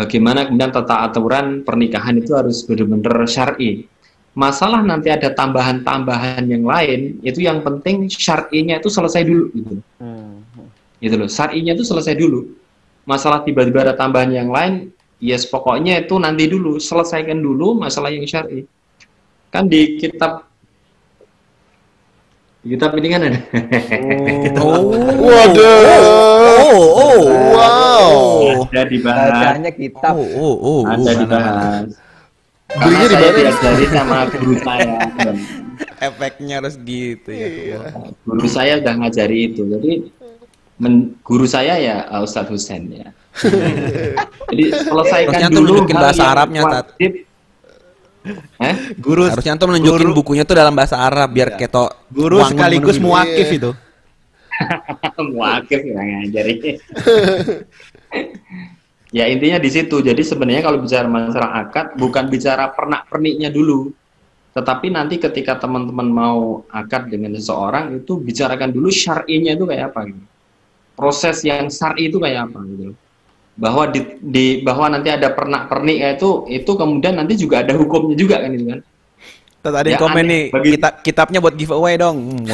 [0.00, 3.84] Bagaimana kemudian tata aturan pernikahan itu harus benar-benar syar'i.
[4.30, 9.74] Masalah nanti ada tambahan-tambahan yang lain, itu yang penting syar'inya itu selesai dulu gitu.
[9.98, 10.46] Hmm.
[11.02, 11.26] gitu loh.
[11.26, 12.46] Syar'inya itu selesai dulu.
[13.02, 18.22] Masalah tiba-tiba ada tambahan yang lain, yes pokoknya itu nanti dulu, selesaikan dulu masalah yang
[18.22, 18.62] syar'i.
[19.50, 20.46] Kan di kitab
[22.60, 23.40] di kitab ini kan ada.
[24.60, 24.94] Oh.
[25.26, 25.80] Waduh.
[26.70, 27.20] Oh, oh.
[27.56, 28.04] Wow.
[29.58, 30.14] ada dibahas.
[30.14, 30.82] Oh, oh, oh.
[30.86, 32.09] ada dibahas.
[32.70, 33.38] Belinya di saya mana?
[33.38, 34.96] diajari sama guru saya.
[36.06, 37.48] Efeknya harus gitu ya.
[38.22, 39.62] Guru saya udah ngajari itu.
[39.66, 39.92] Jadi
[40.78, 43.08] men- guru saya ya uh, Ustadz Husain ya.
[44.50, 46.86] Jadi selesaikan Harusnya tuh dulu nunjukin bahasa Arabnya, Tat.
[47.00, 48.74] Eh?
[49.00, 53.48] Guru Harusnya antum nunjukin guru- bukunya tuh dalam bahasa Arab biar keto guru sekaligus muakif
[53.48, 53.58] Iya.
[53.58, 53.70] itu.
[55.32, 56.76] Muakif yang ngajari.
[59.10, 59.96] Ya intinya di situ.
[60.02, 63.90] Jadi sebenarnya kalau bicara masalah akad bukan bicara pernak-perniknya dulu.
[64.50, 70.00] Tetapi nanti ketika teman-teman mau akad dengan seseorang itu bicarakan dulu syar'inya itu kayak apa
[70.10, 70.24] gitu.
[70.98, 72.94] Proses yang syar'i itu kayak apa gitu.
[73.58, 78.16] Bahwa di, di- bahwa nanti ada pernak-pernik kayak itu itu kemudian nanti juga ada hukumnya
[78.18, 78.80] juga kan itu kan.
[79.60, 80.32] Tuh, ada yang Ya, komen aneh.
[80.32, 82.16] nih, Bagi- kitab kitabnya buat giveaway dong.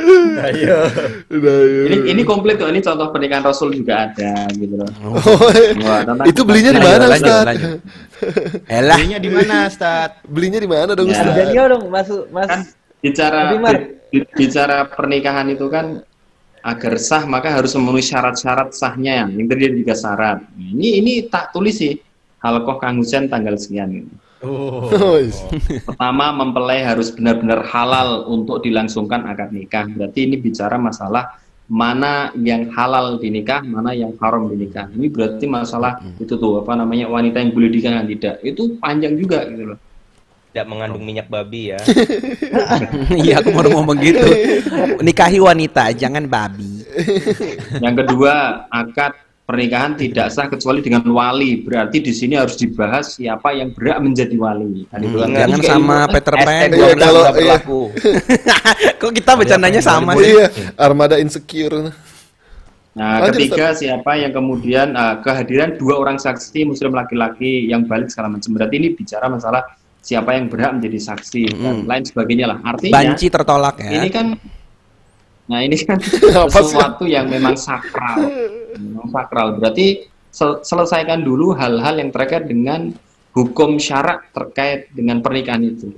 [0.00, 0.78] Hmm, mau Ayo.
[1.30, 1.82] Udah, ya.
[1.86, 2.68] Ini ini komplit tuh.
[2.68, 4.88] Ini contoh pernikahan Rasul juga ada gitu loh.
[5.04, 5.14] Oh,
[5.84, 6.00] Wah,
[6.30, 7.44] itu belinya di mana, Ustaz?
[8.66, 8.96] Elah.
[8.98, 10.10] Belinya di mana, Ustaz?
[10.26, 11.14] Belinya di mana dong, Ya.
[11.16, 11.34] Ustaz?
[11.36, 12.48] Daniel dong masuk Mas.
[12.48, 12.60] kan
[13.00, 13.40] bicara
[14.34, 16.02] bicara pernikahan itu kan
[16.60, 20.44] agar sah maka harus memenuhi syarat-syarat sahnya yang terdiri tiga syarat.
[20.56, 21.96] Ini ini tak tulis sih.
[22.40, 24.12] Halkoh Kang Husen tanggal sekian ini.
[24.40, 24.88] Oh,
[25.20, 25.44] is-
[25.84, 29.84] Pertama mempelai harus benar-benar halal untuk dilangsungkan akad nikah.
[29.84, 31.36] Berarti ini bicara masalah
[31.68, 34.88] mana yang halal di nikah, mana yang haram di nikah.
[34.90, 38.34] Ini berarti masalah itu tuh apa namanya wanita yang boleh nikah dan tidak.
[38.40, 39.78] Itu panjang juga gitu loh.
[40.50, 41.78] Tidak mengandung minyak babi ya.
[43.22, 44.26] Iya, aku baru ngomong gitu.
[44.98, 46.82] Nikahi wanita, jangan babi.
[47.78, 49.14] Yang kedua, akad
[49.46, 51.62] pernikahan tidak sah kecuali dengan wali.
[51.62, 54.86] Berarti di sini harus dibahas siapa yang berhak menjadi wali.
[54.86, 55.02] Kan.
[55.02, 56.66] Hmm, jangan sama ilmu- Peter Pan.
[56.66, 57.30] Iya, 12 kalau- iya.
[57.32, 57.80] berlaku.
[59.00, 60.34] Kok kita bercandanya sama Oh, sih?
[60.34, 60.46] iya,
[60.86, 61.94] armada insecure.
[62.90, 68.10] Nah, Lanjut, ketiga siapa yang kemudian uh, kehadiran dua orang saksi muslim laki-laki yang balik
[68.10, 68.50] segala macam.
[68.50, 69.62] Berarti ini bicara masalah
[70.00, 72.58] siapa yang berhak menjadi saksi dan lain sebagainya lah.
[72.64, 73.90] Artinya Banci tertolak ya.
[74.00, 74.26] ini kan
[75.50, 75.98] nah ini kan
[76.54, 78.22] sesuatu yang memang sakral.
[78.74, 79.58] Memang sakral.
[79.58, 82.94] Berarti sel- selesaikan dulu hal-hal yang terkait dengan
[83.30, 85.90] hukum syarak terkait dengan pernikahan itu.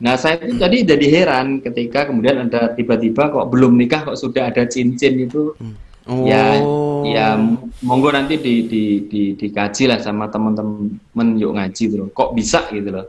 [0.00, 4.48] Nah, saya itu tadi jadi heran ketika kemudian ada tiba-tiba kok belum nikah kok sudah
[4.48, 5.54] ada cincin itu.
[6.26, 7.06] Ya, Oh.
[7.06, 7.38] ya
[7.84, 12.04] monggo nanti di, di, di, dikaji lah sama teman-teman yuk ngaji bro.
[12.10, 13.06] Kok bisa gitu loh?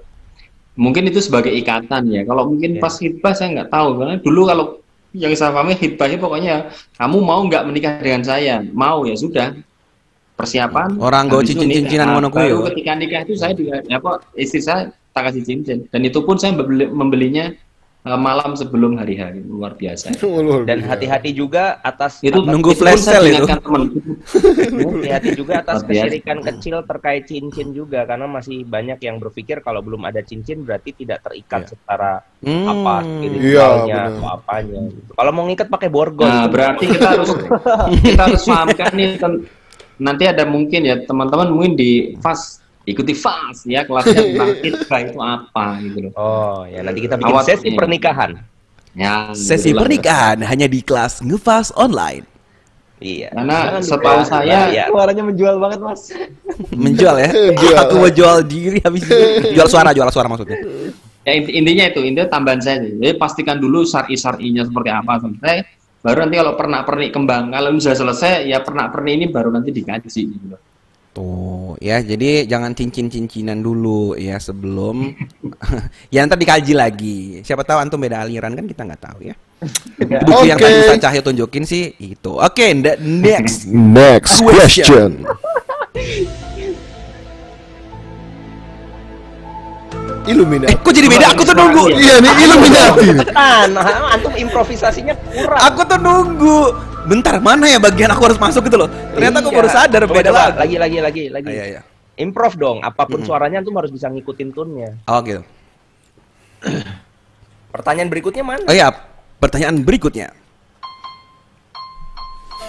[0.80, 2.22] Mungkin itu sebagai ikatan ya.
[2.24, 2.82] Kalau mungkin Ya.
[2.82, 4.66] pas hitbah saya nggak tahu karena dulu kalau
[5.12, 6.56] yang saya pahami hitbahnya pokoknya
[6.96, 8.64] kamu mau nggak menikah dengan saya?
[8.72, 9.52] Mau ya sudah.
[10.32, 10.98] Persiapan.
[10.98, 12.16] Orang itu cincin-cincinan nikah.
[12.18, 16.02] ngono kuwi ketika nikah itu saya juga ya apa istri saya tak kasih cincin dan
[16.02, 17.52] itu pun saya membeli- membelinya
[18.02, 20.18] malam sebelum hari hari luar biasa.
[20.70, 23.46] Dan hati-hati juga atas Itu Nunggu itu pun flash sale itu.
[24.98, 30.10] hati-hati juga atas kesirikan kecil terkait cincin juga karena masih banyak yang berpikir kalau belum
[30.10, 32.66] ada cincin berarti tidak terikat secara Hmm.
[32.66, 35.12] apa Iya, spiritualnya atau apanya gitu.
[35.14, 36.26] Kalau mau ngikat pakai borgol.
[36.26, 37.30] Nah, berarti kita harus
[38.02, 39.10] kita harus pahamkan nih
[40.02, 45.18] nanti ada mungkin ya teman-teman mungkin di fast ikuti fast ya kelasnya tentang hitbah itu
[45.22, 46.12] apa gitu loh.
[46.18, 48.32] Oh, ya nanti kita bikin sesi pernikahan.
[48.92, 52.28] Ya, Sesi pernikahan hanya di kelas ngefas online.
[53.02, 53.34] Iya.
[53.34, 54.88] Karena setahu saya bayar.
[54.94, 56.02] Suaranya menjual banget mas.
[56.76, 57.30] Menjual ya.
[57.62, 57.78] Jual.
[57.88, 59.56] Aku mau jual diri habis itu.
[59.58, 60.60] Jual suara, jual suara maksudnya.
[61.22, 62.98] ya inti- intinya itu intinya tambahan saya sih.
[62.98, 65.58] Jadi pastikan dulu syar'i syar'inya seperti apa selesai
[66.02, 69.70] baru nanti kalau pernah pernik kembang kalau sudah selesai ya pernah pernik ini baru nanti
[69.70, 70.62] dikaji gitu loh.
[71.12, 75.12] Tuh, ya jadi jangan cincin-cincinan dulu ya sebelum
[76.14, 77.18] ya ntar dikaji lagi.
[77.44, 79.36] Siapa tahu antum beda aliran kan kita nggak tahu ya.
[80.24, 80.66] Buku yang Oke.
[80.66, 82.32] tadi Ustaz Cahyo tunjukin sih itu.
[82.34, 83.68] Oke, the next
[84.00, 85.22] Next Question.
[85.22, 86.32] question.
[90.22, 90.70] Illuminati.
[90.72, 91.34] Eh, kok jadi beda?
[91.34, 91.84] Aku tuh nunggu.
[91.98, 93.08] Iya nih Illuminati.
[93.34, 95.60] Nah, antum improvisasinya kurang.
[95.60, 96.60] Aku tuh nunggu.
[97.02, 98.90] Bentar, mana ya bagian aku harus masuk gitu loh.
[99.18, 99.58] Ternyata aku Iya.
[99.58, 100.76] baru sadar Coba, beda coba, lagi.
[100.78, 101.50] lagi lagi lagi.
[101.50, 101.82] Ah, Iya, iya.
[102.20, 104.94] Improv dong, apa pun suaranya antum harus bisa ngikutin tune-nya.
[105.10, 105.42] Oh gitu.
[107.74, 108.62] Pertanyaan berikutnya mana?
[108.68, 108.94] Oh iya,
[109.42, 110.30] pertanyaan berikutnya.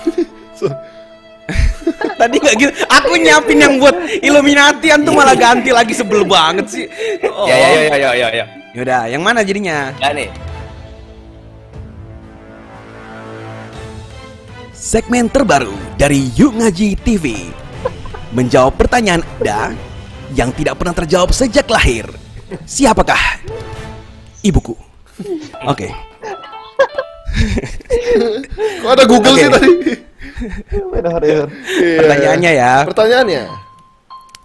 [2.17, 2.71] Tadi nggak gitu.
[2.87, 6.85] Aku nyiapin yang buat Illuminati, antum malah ganti lagi sebel banget sih.
[7.27, 7.51] Oh.
[7.51, 8.45] Ya ya ya ya ya ya.
[8.73, 9.91] Yaudah, yang mana jadinya?
[10.01, 10.31] Ya nih.
[14.83, 17.55] Segmen terbaru dari Yuk Ngaji TV
[18.35, 19.79] menjawab pertanyaan Anda
[20.35, 22.11] yang tidak pernah terjawab sejak lahir.
[22.67, 23.47] Siapakah
[24.43, 24.75] ibuku?
[25.71, 25.87] Oke.
[28.83, 29.55] Kok ada Google sih Oke.
[29.55, 29.71] tadi?
[31.31, 31.43] Iya.
[32.03, 32.73] Pertanyaannya ya.
[32.83, 33.43] Pertanyaannya.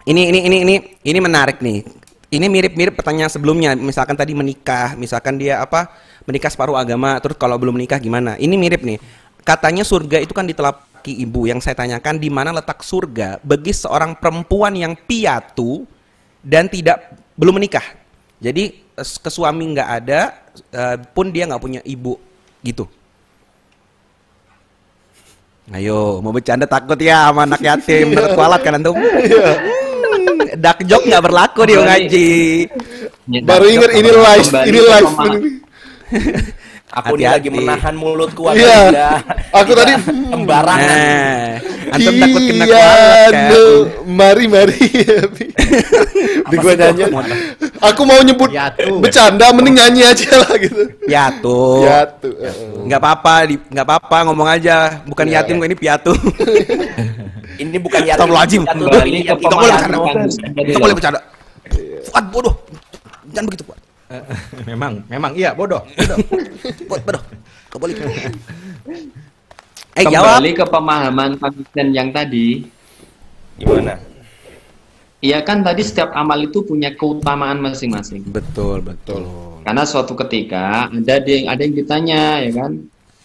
[0.05, 1.81] Ini ini ini ini ini menarik nih.
[2.29, 3.73] Ini mirip-mirip pertanyaan sebelumnya.
[3.73, 5.89] Misalkan tadi menikah, misalkan dia apa?
[6.29, 8.37] Menikah separuh agama, terus kalau belum menikah gimana?
[8.37, 9.01] Ini mirip nih.
[9.47, 11.47] Katanya surga itu kan ditelaki ibu.
[11.47, 15.87] Yang saya tanyakan di mana letak surga bagi seorang perempuan yang piatu
[16.43, 17.95] dan tidak belum menikah.
[18.43, 20.35] Jadi ke suami nggak ada,
[20.67, 22.19] eh, pun dia nggak punya ibu,
[22.59, 22.91] gitu.
[25.71, 28.99] Ayo, mau bercanda takut ya sama anak yatim, takut kualat kan antum?
[30.07, 32.31] Hmm, Dark joke nggak berlaku di ngaji.
[33.43, 35.11] Baru dan ingat ini live, ini live.
[36.97, 37.37] Aku ini Hati-hati.
[37.37, 38.89] lagi menahan mulutku Iya.
[38.89, 39.21] tidak
[39.53, 40.81] Aku tadi sembarangan.
[40.81, 43.33] Nah, antum takut kena kualat Iya, kan?
[43.47, 43.63] no.
[44.09, 44.79] mari mari.
[46.43, 47.03] Di gua nyanyi.
[47.79, 48.97] Aku mau nyebut Piatu.
[48.97, 50.81] bercanda, mending nyanyi aja lah gitu.
[51.05, 51.59] Piatu.
[51.85, 52.29] Piatu.
[52.83, 54.75] Nggak apa-apa, di- nggak apa-apa ngomong aja.
[55.05, 56.11] Bukan Iya, yatim kok ini piatu.
[57.57, 58.29] Ini bukan yatim.
[58.29, 59.97] Ke yang Nggak boleh bercanda.
[60.53, 61.19] Nggak boleh bercanda.
[62.05, 62.53] Fuad bodoh.
[63.29, 63.79] Jangan begitu, Fuad.
[64.69, 65.83] Memang, memang iya bodoh.
[65.91, 66.17] bodoh.
[66.87, 67.23] Bodoh.
[67.77, 67.95] Boleh.
[69.97, 70.41] Eh jawab.
[70.41, 72.65] Kembali ke pemahaman Vincent yang tadi,
[73.57, 73.97] Gimana?
[75.17, 78.21] Iya kan tadi setiap amal itu punya keutamaan masing-masing.
[78.29, 79.25] Betul, betul.
[79.65, 82.71] Karena suatu ketika ada yang ada yang ditanya ya kan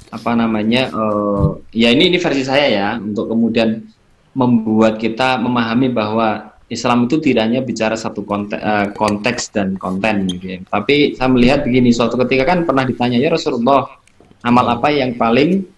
[0.09, 3.85] apa namanya eh, ya ini ini versi saya ya untuk kemudian
[4.33, 8.65] membuat kita memahami bahwa Islam itu tidak hanya bicara satu konteks,
[8.97, 10.59] konteks dan konten gitu ya.
[10.65, 13.93] Tapi saya melihat begini suatu ketika kan pernah ditanya ya Rasulullah
[14.41, 15.69] amal apa yang paling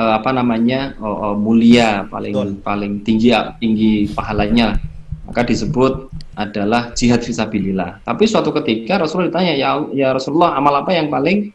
[0.00, 4.80] eh, apa namanya oh, oh, mulia paling paling tinggi tinggi pahalanya?
[5.28, 8.04] Maka disebut adalah jihad fisabilillah.
[8.04, 11.52] Tapi suatu ketika Rasulullah ditanya ya ya Rasulullah amal apa yang paling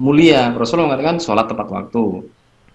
[0.00, 0.56] mulia?
[0.56, 2.24] Rasulullah mengatakan sholat tepat waktu.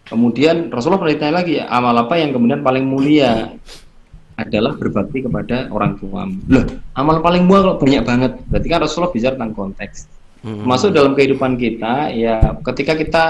[0.03, 3.55] Kemudian Rasulullah pernah ditanya lagi amal apa yang kemudian paling mulia
[4.35, 6.25] adalah berbakti kepada orang tua.
[6.49, 6.65] Loh
[6.97, 8.31] amal paling mulia kok banyak banget.
[8.49, 9.97] Berarti kan Rasulullah bicara tentang konteks.
[10.43, 13.23] Masuk dalam kehidupan kita ya ketika kita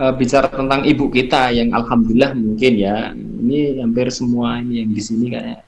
[0.00, 5.02] eh, bicara tentang ibu kita yang alhamdulillah mungkin ya ini hampir semua ini yang di
[5.04, 5.60] sini kayak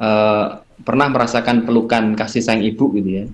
[0.00, 0.46] eh,
[0.80, 3.26] pernah merasakan pelukan kasih sayang ibu gitu ya.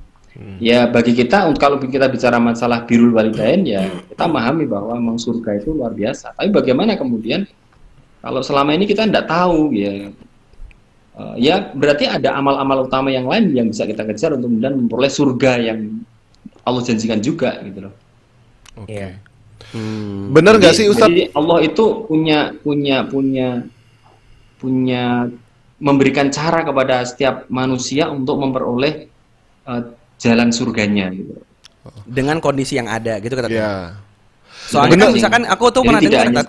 [0.59, 5.15] Ya bagi kita untuk kalau kita bicara masalah birul walidain ya kita memahami bahwa memang
[5.15, 6.35] surga itu luar biasa.
[6.35, 7.47] Tapi bagaimana kemudian
[8.25, 10.09] kalau selama ini kita tidak tahu ya
[11.15, 15.07] Eh, ya berarti ada amal-amal utama yang lain yang bisa kita kejar untuk kemudian memperoleh
[15.07, 16.03] surga yang
[16.67, 17.95] Allah janjikan juga gitu loh.
[18.91, 19.23] Iya.
[19.71, 20.35] Hmm.
[20.35, 21.15] Bener nggak sih Ustadz?
[21.15, 23.63] Jadi Allah itu punya punya punya
[24.59, 25.31] punya
[25.79, 29.07] memberikan cara kepada setiap manusia untuk memperoleh
[29.71, 29.83] eh,
[30.19, 31.39] jalan surganya gitu.
[32.11, 34.03] Dengan kondisi yang ada gitu kata Ya.
[34.67, 35.07] Soalnya Bener.
[35.07, 36.45] kan misalkan aku tuh Jadi pernah tidak dengar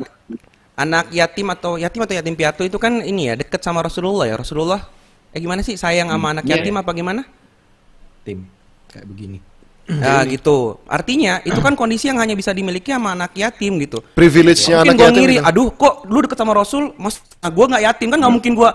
[0.76, 4.36] anak yatim atau yatim atau yatim piatu itu kan ini ya deket sama Rasulullah ya
[4.36, 4.84] Rasulullah.
[5.32, 6.60] Eh gimana sih sayang sama anak Iya.
[6.60, 7.24] yatim apa gimana?
[8.24, 8.48] Tim
[8.88, 9.40] kayak begini.
[9.86, 10.80] Nah gitu.
[10.88, 14.00] Artinya itu kan kondisi yang hanya bisa dimiliki sama anak yatim gitu.
[14.16, 15.48] Privilege-nya Mungkin anak gue yatim ngiri, itu.
[15.48, 18.70] aduh kok lu deket sama Rasul, mas gue nggak yatim kan nggak mungkin gue.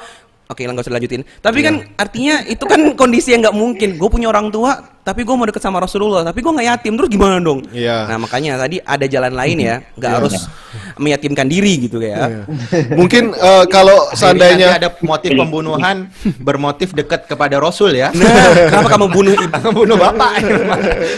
[0.50, 1.22] Oke, lah nggak usah lanjutin.
[1.38, 3.94] Tapi kan artinya itu kan kondisi yang nggak mungkin.
[3.94, 6.94] Gue punya orang tua, tapi gue mau deket sama Rasulullah, tapi gue nggak yatim.
[6.94, 7.66] Terus gimana dong?
[7.74, 8.06] Iya.
[8.06, 10.46] Nah makanya tadi ada jalan lain ya, nggak harus
[10.94, 12.46] meyatimkan diri gitu ya.
[12.94, 16.06] Mungkin eh, kalau seandainya ada motif pembunuhan
[16.38, 18.14] bermotif dekat kepada Rasul ya.
[18.14, 19.56] Nah, kenapa kamu bunuh ibu?
[19.70, 20.32] Membunuh bapak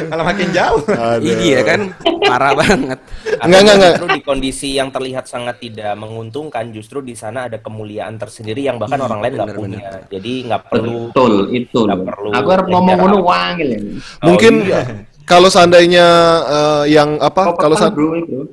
[0.09, 0.81] malah makin jauh.
[1.21, 1.93] Ini dia kan
[2.25, 2.99] parah banget.
[3.43, 3.95] Enggak, enggak, enggak.
[4.17, 9.03] di kondisi yang terlihat sangat tidak menguntungkan, justru di sana ada kemuliaan tersendiri yang bahkan
[9.03, 9.91] orang lain nggak bener, punya.
[10.09, 11.11] Jadi nggak perlu.
[11.11, 11.81] Betul itu.
[11.85, 13.29] Nggak perlu Aku harus ngomong ngono apa.
[13.29, 13.81] wangil ya.
[14.23, 14.83] Mungkin iya.
[15.27, 16.07] kalau seandainya
[16.47, 17.55] eh, yang apa?
[17.57, 18.49] Kalau sa- bro itu.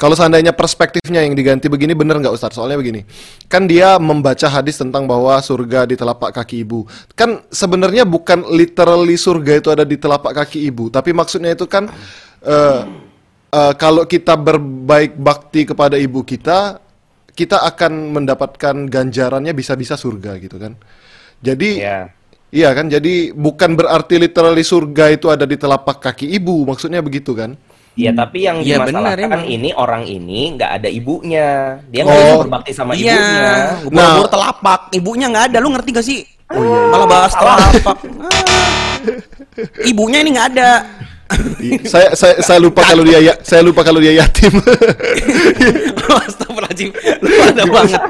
[0.00, 2.56] Kalau seandainya perspektifnya yang diganti begini bener nggak Ustadz?
[2.56, 3.04] Soalnya begini,
[3.52, 6.88] kan dia membaca hadis tentang bahwa surga di telapak kaki ibu.
[7.12, 11.92] Kan sebenarnya bukan literally surga itu ada di telapak kaki ibu, tapi maksudnya itu kan
[12.40, 12.80] eh,
[13.52, 16.80] eh, kalau kita berbaik bakti kepada ibu kita,
[17.36, 20.80] kita akan mendapatkan ganjarannya bisa-bisa surga gitu kan.
[21.44, 22.08] Jadi Ya.
[22.50, 27.34] Iya kan, jadi bukan berarti literally surga itu ada di telapak kaki ibu, maksudnya begitu
[27.34, 27.54] kan?
[27.98, 31.76] Iya, tapi yang Iya, benar, dimasalahkan ini orang ini nggak ada ibunya.
[31.90, 32.08] Dia Oh.
[32.08, 33.52] nggak bisa berbakti sama iya, ibunya.
[33.90, 35.56] buru-buru telapak, ibunya nggak ada.
[35.58, 36.20] Lu ngerti gak sih?
[36.54, 37.96] Malah bahas telapak.
[37.98, 38.96] Ah.
[39.86, 40.70] Ibunya ini nggak ada.
[41.86, 44.50] Saya saya saya lupa kalau dia ya, saya lupa kalau dia yatim.
[46.10, 46.90] Astagfirullahaladzim,
[47.22, 48.02] lu ada banget.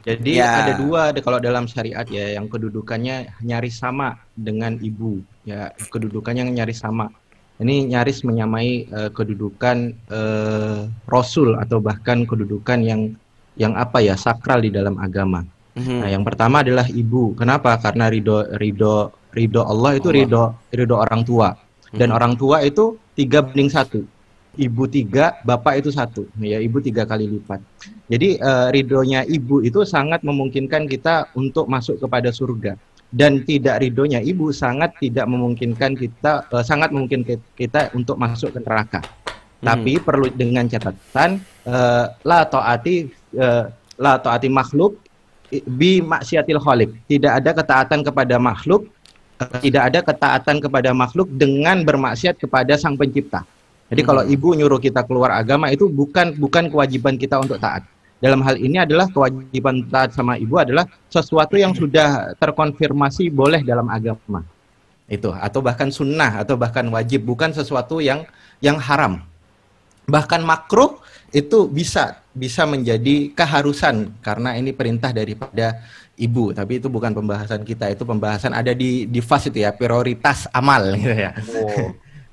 [0.00, 0.64] Jadi Ya.
[0.64, 6.48] ada dua ada kalau dalam syariat ya yang kedudukannya nyaris sama dengan ibu ya kedudukannya
[6.56, 7.12] nyaris sama.
[7.60, 13.12] Ini nyaris menyamai eh, kedudukan eh, rasul atau bahkan kedudukan yang
[13.60, 15.44] yang apa ya sakral di dalam agama.
[15.76, 15.98] Mhm.
[16.00, 17.36] Nah, yang pertama adalah ibu.
[17.36, 17.76] Kenapa?
[17.76, 21.52] Karena ridho ridho ridho Allah itu ridho ridho orang tua.
[21.90, 24.00] Dan orang tua itu tiga banding satu.
[24.58, 26.26] Ibu tiga, bapak itu satu.
[26.42, 27.62] Ya, ibu tiga kali lipat.
[28.10, 32.74] Jadi eh, ridhonya ibu itu sangat memungkinkan kita untuk masuk kepada surga.
[33.10, 38.60] Dan tidak ridhonya ibu sangat tidak memungkinkan kita, eh, sangat memungkinkan kita untuk masuk ke
[38.62, 39.00] neraka.
[39.60, 43.06] Tapi perlu dengan catatan eh, la taati
[43.36, 43.64] eh,
[44.00, 44.96] la taati makhluk
[45.66, 46.90] bi maksiatil khaliq.
[47.06, 48.88] Tidak ada ketaatan kepada makhluk,
[49.60, 53.44] tidak ada ketaatan kepada makhluk dengan bermaksiat kepada sang pencipta.
[53.90, 57.82] Jadi kalau ibu nyuruh kita keluar agama itu bukan bukan kewajiban kita untuk taat.
[58.22, 63.90] Dalam hal ini adalah kewajiban taat sama ibu adalah sesuatu yang sudah terkonfirmasi boleh dalam
[63.90, 64.46] agama.
[65.10, 68.22] Itu atau bahkan sunnah atau bahkan wajib bukan sesuatu yang
[68.62, 69.26] yang haram.
[70.06, 71.02] Bahkan makruh
[71.34, 75.82] itu bisa bisa menjadi keharusan karena ini perintah daripada
[76.14, 76.54] ibu.
[76.54, 80.94] Tapi itu bukan pembahasan kita, itu pembahasan ada di di fase itu ya, prioritas amal
[80.94, 81.34] gitu ya.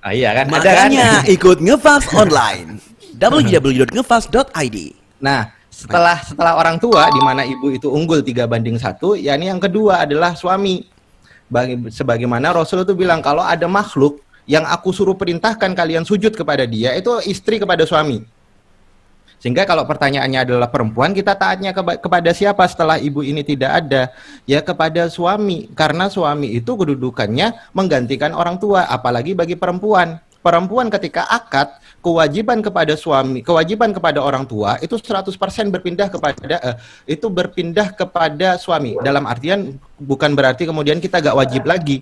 [0.02, 0.46] Ah, iya kan?
[0.48, 0.90] Ada kan?
[0.94, 2.78] Makanya ikut ngefast online
[3.22, 4.78] www.ngefast.id.
[5.18, 9.50] Nah, setelah setelah orang tua di mana ibu itu unggul tiga banding satu, ya ini
[9.50, 10.86] yang kedua adalah suami.
[11.48, 14.20] Bagi, sebagaimana Rasul itu bilang kalau ada makhluk
[14.52, 18.20] yang aku suruh perintahkan kalian sujud kepada dia itu istri kepada suami.
[19.38, 24.10] Sehingga kalau pertanyaannya adalah perempuan, kita taatnya keba- kepada siapa setelah ibu ini tidak ada?
[24.50, 30.18] Ya kepada suami, karena suami itu kedudukannya menggantikan orang tua, apalagi bagi perempuan.
[30.42, 31.70] Perempuan ketika akad,
[32.02, 35.36] kewajiban kepada suami, kewajiban kepada orang tua itu 100%
[35.68, 38.96] berpindah kepada eh, itu berpindah kepada suami.
[39.04, 42.02] Dalam artian bukan berarti kemudian kita gak wajib lagi.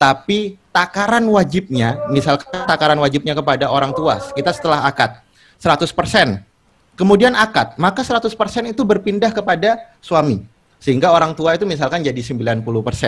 [0.00, 5.20] Tapi takaran wajibnya, misalkan takaran wajibnya kepada orang tua, kita setelah akad
[5.60, 6.53] 100%.
[6.94, 8.30] Kemudian akad, maka 100%
[8.70, 10.46] itu berpindah kepada suami.
[10.84, 12.60] Sehingga orang tua itu misalkan jadi 90%,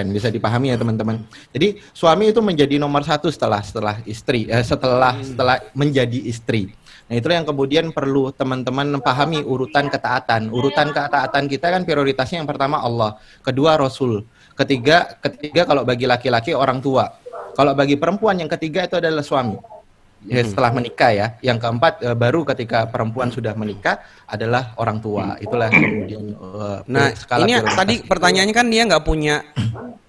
[0.08, 1.20] bisa dipahami ya teman-teman.
[1.52, 6.72] Jadi suami itu menjadi nomor satu setelah setelah istri, eh, setelah setelah menjadi istri.
[7.06, 10.48] Nah itulah yang kemudian perlu teman-teman pahami urutan ketaatan.
[10.48, 14.24] Urutan ketaatan kita kan prioritasnya yang pertama Allah, kedua Rasul,
[14.56, 17.12] ketiga ketiga kalau bagi laki-laki orang tua,
[17.52, 19.75] kalau bagi perempuan yang ketiga itu adalah suami.
[20.22, 21.26] Ya, setelah menikah ya.
[21.38, 25.36] Yang keempat eh, baru ketika perempuan sudah menikah adalah orang tua.
[25.38, 28.08] Itulah kemudian eh, Nah, skala ini tadi itu.
[28.08, 29.44] pertanyaannya kan dia nggak punya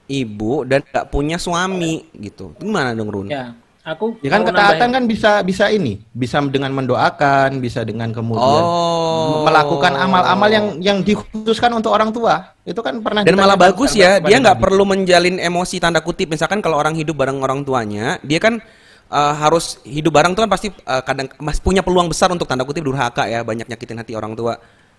[0.08, 2.56] ibu dan nggak punya suami gitu.
[2.58, 3.28] Gimana dong Run?
[3.28, 3.54] Ya,
[3.84, 4.96] aku Ya kan ketaatan nambahin.
[4.96, 9.44] kan bisa bisa ini, bisa dengan mendoakan, bisa dengan kemudian Oh.
[9.44, 12.56] melakukan amal-amal yang yang dikhususkan untuk orang tua.
[12.64, 16.32] Itu kan pernah Dan malah bagus ya, dia nggak perlu menjalin emosi tanda kutip.
[16.32, 18.60] Misalkan kalau orang hidup bareng orang tuanya, dia kan
[19.08, 22.64] uh, harus hidup bareng tuh kan pasti uh, kadang masih punya peluang besar untuk tanda
[22.64, 24.56] kutip durhaka ya, banyak nyakitin hati orang tua.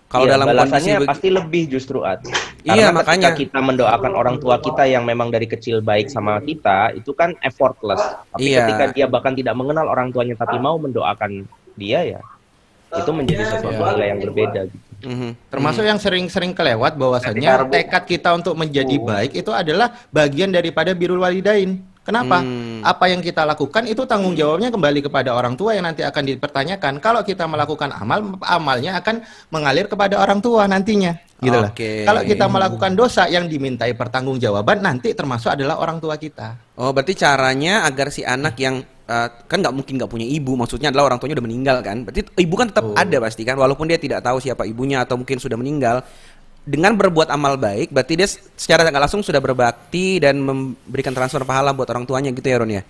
[0.09, 2.25] Kalau Iya, dalam kondisi balasannya begi- pasti lebih justru Ad.
[2.65, 3.29] Iya, Karena makanya.
[3.29, 7.37] ketika kita mendoakan orang tua kita yang memang dari kecil baik sama kita, itu kan
[7.45, 8.01] effortless.
[8.33, 8.65] Tapi Iya.
[8.65, 11.45] ketika dia bahkan tidak mengenal orang tuanya tapi mau mendoakan
[11.77, 12.21] dia ya,
[12.89, 14.85] itu menjadi sesuatu nilai yang berbeda gitu.
[14.99, 15.31] Mhm.
[15.47, 21.21] Termasuk yang sering-sering kelewat bahwasanya tekad kita untuk menjadi baik itu adalah bagian daripada birrul
[21.21, 21.85] walidain.
[22.09, 22.41] Kenapa?
[22.41, 22.81] Hmm.
[22.81, 26.97] Apa yang kita lakukan itu tanggung jawabnya kembali kepada orang tua yang nanti akan dipertanyakan.
[26.97, 29.21] Kalau kita melakukan amal, amalnya akan
[29.53, 31.13] mengalir kepada orang tua nantinya.
[31.37, 31.69] Gitu lah.
[31.69, 32.09] Oke.
[32.09, 36.57] Kalau kita melakukan dosa yang dimintai pertanggungjawaban nanti termasuk adalah orang tua kita.
[36.81, 40.89] Oh, berarti caranya agar si anak yang uh, kan nggak mungkin nggak punya ibu, maksudnya
[40.89, 42.09] adalah orang tuanya udah meninggal kan?
[42.09, 45.37] Berarti ibu kan tetap ada pasti kan, walaupun dia tidak tahu siapa ibunya atau mungkin
[45.37, 46.01] sudah meninggal.
[46.67, 51.73] Dengan berbuat amal baik, berarti dia secara nggak langsung sudah berbakti dan memberikan transfer pahala
[51.73, 52.83] buat orang tuanya gitu ya Ron ya?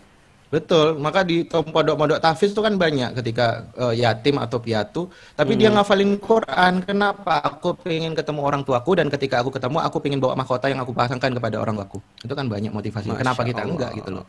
[0.49, 5.05] Betul, maka di pondok-pondok tahfiz itu kan banyak ketika eh, yatim atau piatu,
[5.37, 6.81] tapi dia ngafalin Quran.
[6.81, 7.37] Kenapa?
[7.45, 10.89] Aku pengen ketemu orang tuaku dan ketika aku ketemu, aku pengen bawa mahkota yang aku
[10.89, 12.01] pasangkan kepada orang tuaku.
[12.25, 13.21] Itu kan banyak motivasinya.
[13.21, 14.25] Kenapa kita enggak gitu loh?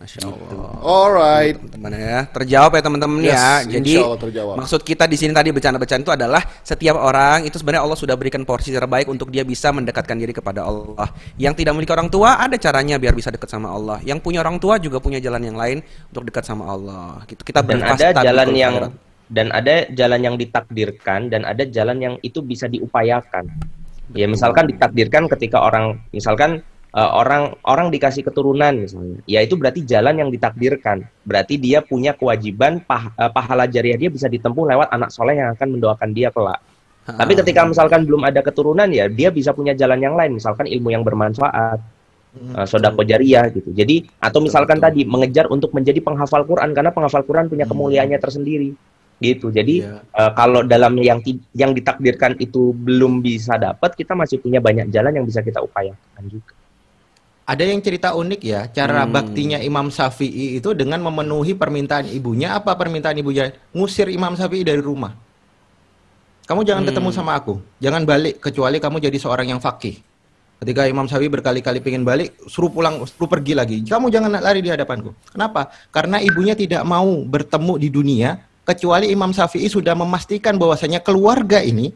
[0.00, 0.32] Masya Allah.
[0.40, 0.72] Masya Allah.
[0.80, 1.56] Alright.
[1.60, 4.54] teman ya terjawab ya teman-teman Yes, ya jadi insya Allah terjawab.
[4.56, 8.42] maksud kita di sini tadi bercanda-bercanda itu adalah setiap orang itu sebenarnya Allah sudah berikan
[8.48, 12.56] porsi terbaik untuk dia bisa mendekatkan diri kepada Allah yang tidak memiliki orang tua ada
[12.56, 15.84] caranya biar bisa dekat sama Allah yang punya orang tua juga punya jalan yang lain
[16.08, 18.74] untuk dekat sama Allah gitu kita Dan ada jalan yang
[19.30, 23.46] dan ada jalan yang ditakdirkan dan ada jalan yang itu bisa diupayakan.
[24.10, 29.82] Ya misalkan ditakdirkan ketika orang misalkan eh, orang orang dikasih keturunan misalnya, ya itu berarti
[29.86, 31.06] jalan yang ditakdirkan.
[31.24, 35.54] Berarti dia punya kewajiban pah- eh, pahala jariah dia bisa ditempuh lewat anak soleh yang
[35.54, 36.60] akan mendoakan dia kelak.
[37.10, 40.94] Tapi ketika misalkan belum ada keturunan ya dia bisa punya jalan yang lain, misalkan ilmu
[40.94, 41.82] yang bermanfaat,
[42.54, 43.74] uh, sodako jariah gitu.
[43.74, 48.70] Jadi atau misalkan tadi mengejar untuk menjadi penghafal Quran karena penghafal Quran punya kemuliaannya tersendiri
[49.18, 49.50] gitu.
[49.50, 50.00] Jadi Iya.
[50.06, 51.18] uh, kalau dalam yang
[51.52, 56.24] yang ditakdirkan itu belum bisa dapat, kita masih punya banyak jalan yang bisa kita upayakan
[56.30, 56.54] juga.
[57.50, 59.10] Ada yang cerita unik ya, cara Hmm.
[59.10, 62.54] baktinya Imam Syafi'i itu dengan memenuhi permintaan ibunya.
[62.54, 63.50] Apa permintaan ibunya?
[63.74, 65.18] Ngusir Imam Syafi'i dari rumah.
[66.46, 66.94] Kamu jangan Hmm.
[66.94, 69.98] ketemu sama aku, jangan balik kecuali kamu jadi seorang yang fakih.
[70.62, 73.82] Ketika Imam Syafi'i berkali-kali pengen balik, suruh pulang, suruh pergi lagi.
[73.82, 75.10] Kamu jangan lari di hadapanku.
[75.34, 75.74] Kenapa?
[75.90, 81.90] Karena ibunya tidak mau bertemu di dunia, kecuali Imam Syafi'i sudah memastikan bahwasanya keluarga ini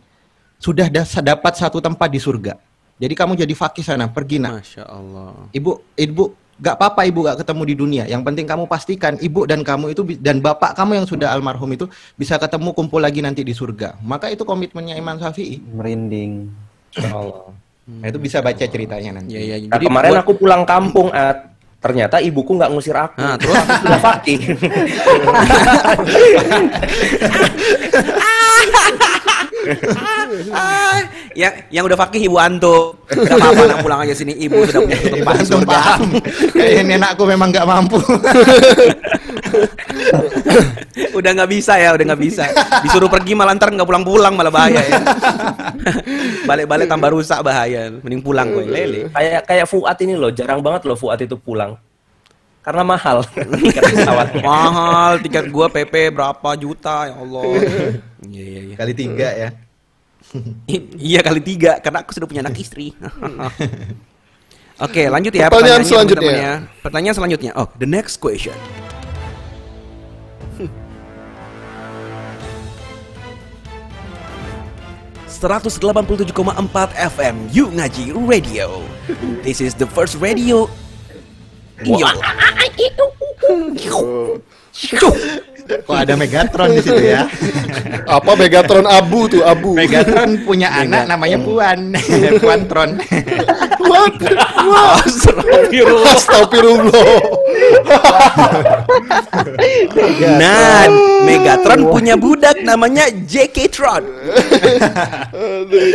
[0.58, 0.90] sudah
[1.22, 2.73] dapat satu tempat di surga.
[2.94, 4.62] Jadi kamu jadi fakih sana, pergi nak.
[4.62, 6.24] Masya Allah Ibu, ibu,
[6.62, 8.04] gak apa-apa ibu gak ketemu di dunia.
[8.06, 11.90] Yang penting kamu pastikan ibu dan kamu itu dan bapak kamu yang sudah almarhum itu
[12.14, 13.98] bisa ketemu kumpul lagi nanti di surga.
[13.98, 15.58] Maka itu komitmennya Imam Syafi'i.
[15.74, 16.54] merinding.
[17.02, 17.50] Allah.
[17.84, 19.34] Nah, itu bisa baca ceritanya nanti.
[19.36, 21.52] ya ya Nah, kemarin aku pulang kampung, At.
[21.84, 23.20] ternyata ibuku nggak ngusir aku.
[23.20, 23.60] Nah, terus?
[23.60, 24.40] Aku sudah fakih.
[30.54, 30.98] ah,
[31.34, 34.98] yang yang udah fakih ibu antum Gak apa-apa nak pulang aja sini ibu sudah punya
[35.00, 36.00] tempat surga paham.
[36.56, 37.98] Kayaknya nenek aku memang gak mampu.
[41.14, 42.44] udah nggak bisa ya udah nggak bisa
[42.82, 44.98] disuruh pergi malah ntar nggak pulang-pulang malah bahaya ya
[46.48, 50.86] balik-balik tambah rusak bahaya mending pulang gue lele kayak kayak Fuad ini loh, jarang banget
[50.86, 51.74] loh Fuad itu pulang
[52.64, 54.42] karena mahal tiket pesawatnya.
[54.48, 57.44] mahal tiket gua PP berapa juta ya Allah.
[58.24, 58.76] Iya iya iya.
[58.80, 59.48] Kali tiga ya.
[60.96, 62.64] iya kali tiga karena aku sudah punya anak iya.
[62.64, 62.96] istri.
[64.88, 66.24] Oke, lanjut ya pertanyaan, pertanyaan selanjutnya.
[66.24, 66.80] Temen -temen ya.
[66.80, 67.50] Pertanyaan selanjutnya.
[67.52, 68.56] Oh, the next question.
[75.44, 76.32] ...187,4
[76.96, 78.80] FM You Ngaji Radio.
[79.44, 80.64] This is the first radio
[81.86, 82.12] your
[85.64, 87.24] Kok ada Megatron di situ ya?
[88.04, 89.72] Apa Megatron abu tuh abu.
[89.72, 91.96] Megatron punya anak namanya Puan.
[92.42, 93.00] Puantron.
[95.00, 96.12] Astagfirullah.
[96.12, 97.08] Astagfirullah.
[100.24, 100.88] Nah,
[101.24, 104.04] Megatron punya budak namanya JK Tron.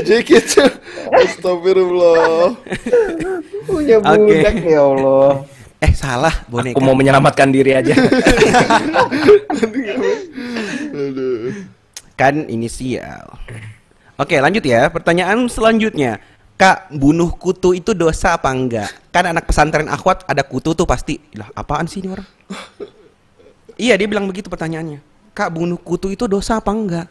[0.06, 0.72] JK tuh.
[1.14, 2.58] Astagfirullah.
[3.70, 5.46] Punya budak ya Allah.
[5.80, 6.76] Eh salah boneka.
[6.76, 7.96] Aku mau menyelamatkan diri aja.
[12.20, 13.32] Kan inisial.
[14.20, 14.92] Oke lanjut ya.
[14.92, 16.20] Pertanyaan selanjutnya.
[16.60, 18.92] Kak, bunuh kutu itu dosa apa enggak?
[19.16, 21.16] Kan anak pesantren akhwat ada kutu tuh pasti.
[21.32, 22.28] Lah apaan sih ini orang?
[23.80, 25.00] iya dia bilang begitu pertanyaannya.
[25.32, 27.08] Kak, bunuh kutu itu dosa apa enggak?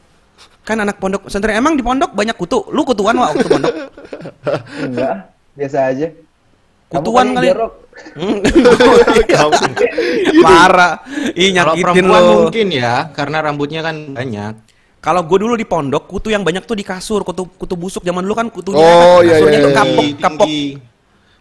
[0.69, 2.69] Kan anak pondok pesantren emang di pondok banyak kutu.
[2.69, 3.73] Lu kutuan waktu pondok.
[4.85, 6.13] Enggak, biasa aja.
[6.89, 7.49] Kutuan kan kali.
[8.17, 8.41] Hmm.
[10.45, 11.05] Parah.
[11.37, 12.19] Ih Kalau nyakitin lo.
[12.47, 14.55] mungkin ya, karena rambutnya kan banyak.
[14.99, 18.25] Kalau gue dulu di pondok, kutu yang banyak tuh di kasur, kutu kutu busuk zaman
[18.25, 19.79] dulu kan kutunya Oh, iya, kasurnya iya, tuh iya.
[19.79, 20.49] kapok Tinggi, kapok.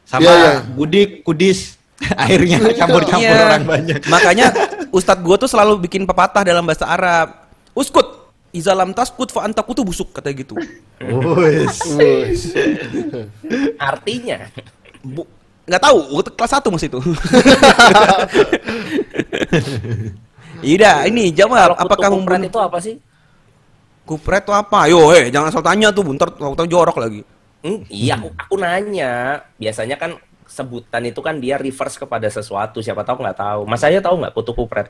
[0.08, 0.54] Sama Iya, iya.
[0.78, 1.60] budik, kudis.
[2.30, 3.46] Airnya campur-campur Iya.
[3.50, 4.00] orang banyak.
[4.06, 4.46] Makanya
[4.98, 7.50] ustadz gue tuh selalu bikin pepatah dalam bahasa Arab.
[7.74, 10.54] Uskut, izalam taskut fa anta kutu busuk kata gitu.
[11.02, 11.82] Wes.
[13.78, 14.50] Artinya,
[15.02, 15.26] Bu,
[15.68, 17.00] nggak tahu, waktu kelas 1 mas itu.
[20.64, 21.54] Iya, ini jawab.
[21.54, 22.96] kalau kutu Apakah kupret membunuh itu apa sih?
[24.08, 24.88] kupret itu apa?
[24.88, 27.22] Yo, eh, jangan asal tanya tuh, bentar tahu jorok lagi.
[27.62, 29.44] Hmm, iya, aku, aku nanya.
[29.60, 30.16] Biasanya kan
[30.48, 32.80] sebutan itu kan dia reverse kepada sesuatu.
[32.80, 33.62] Siapa tahu nggak tahu.
[33.68, 34.88] Mas saya tahu nggak kutu kupret?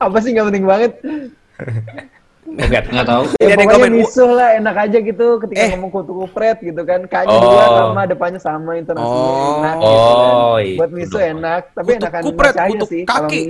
[0.00, 0.92] Apa sih nggak penting banget?
[2.52, 2.82] Enggak.
[2.92, 3.22] Nggak tahu.
[3.24, 5.68] Ini Ya yang pokoknya komen, misuh lah, enak aja gitu ketika Eh.
[5.72, 7.00] ngomong kutu kupret gitu kan.
[7.04, 7.42] Kayaknya Oh.
[7.42, 9.56] dua sama depannya sama intonasinya Oh.
[9.56, 10.34] enak gitu kan.
[10.34, 13.40] Oh, itu Buat misuh enak, tapi Kutu enakan kupret, kutu sih kalau kaki.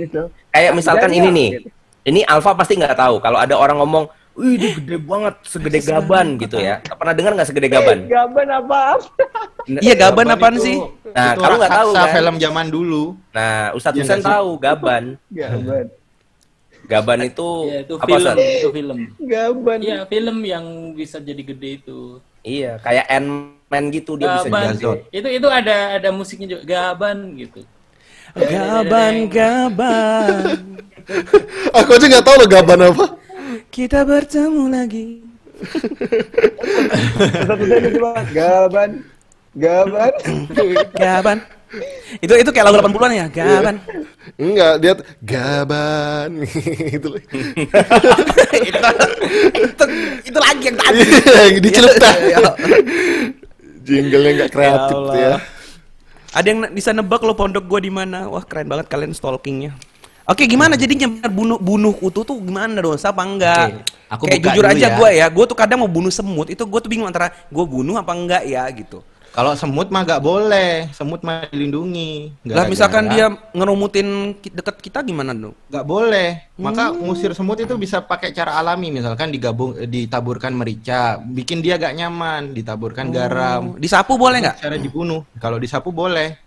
[0.49, 1.49] Kayak misalkan Jadi ini ya, nih.
[1.53, 1.67] gitu.
[2.03, 3.15] Ini Alfa pasti nggak tahu.
[3.17, 4.03] Kalau ada orang ngomong,
[4.33, 6.83] wih ini gede banget, segede gaban gitu ya.
[6.83, 7.97] Pernah dengar nggak segede gaban?
[8.05, 8.81] Gaban apa?
[9.63, 10.75] Iya, gaban apaan itu- sih?
[11.13, 12.09] Nah, itu kamu nggak tahu kan?
[12.11, 13.03] film zaman dulu.
[13.31, 14.25] Nah, Ustadz Husen sih?
[14.25, 15.15] tahu gaban.
[15.29, 15.85] Gaban.
[16.83, 18.59] Gaban itu, Ya, itu apa film, Ustadz?
[18.59, 18.97] itu film.
[19.19, 19.79] Gaban.
[19.79, 21.99] Iya, film yang bisa jadi gede itu.
[22.43, 24.61] Iya, kayak Ant-Man gitu dia bisa Gaban.
[24.75, 24.97] digazot.
[25.09, 26.63] Itu itu ada ada musiknya juga.
[26.65, 27.63] Gaban gitu.
[28.33, 30.57] Gaban, gaban,
[31.77, 33.05] Aku aja nggak tahu loh gaban apa.
[33.69, 35.05] kita bertemu lagi.
[37.47, 38.11] Coba.
[38.31, 38.91] Gaban.
[39.53, 40.11] Gaban.
[40.93, 41.37] Gaban.
[42.21, 43.75] Itu itu kayak lagu 80-an ya, gaban.
[44.37, 46.29] Enggak, dia gaban
[46.93, 47.07] gitu.
[47.09, 47.21] loh.
[48.53, 48.79] itu,
[49.57, 49.83] itu,
[50.23, 51.01] itu lagi yang tadi.
[51.49, 51.95] Yang dicelup.
[52.23, 52.55] Ya Allah.
[53.83, 55.27] Jingle-nya nggak kreatif Ya tuh ya.
[55.35, 55.41] Allah.
[56.33, 58.25] Ada yang bisa nebak lo pondok gua di mana?
[58.25, 59.73] Wah, keren banget kalian stalkingnya.
[60.23, 63.67] Oke, gimana jadinya bunuh bunuh kutu tuh gimana dosa apa enggak?
[63.75, 64.95] Oke, aku Kayak jujur aja ya.
[64.95, 67.99] gua ya, gua tuh kadang mau bunuh semut, itu gua tuh bingung antara gua bunuh
[67.99, 69.03] apa enggak ya gitu.
[69.33, 72.37] Kalau semut mah gak boleh, semut mah dilindungi.
[72.45, 75.57] lah misalkan dia ngerumutin deket kita gimana dong?
[75.73, 77.01] nggak boleh, maka Hmm.
[77.09, 82.53] ngusir semut itu bisa pakai cara alami, misalkan digabung, ditaburkan merica, bikin dia gak nyaman,
[82.53, 83.73] ditaburkan garam.
[83.81, 84.57] Disapu boleh nggak?
[84.61, 86.37] Cara dibunuh, kalau disapu boleh.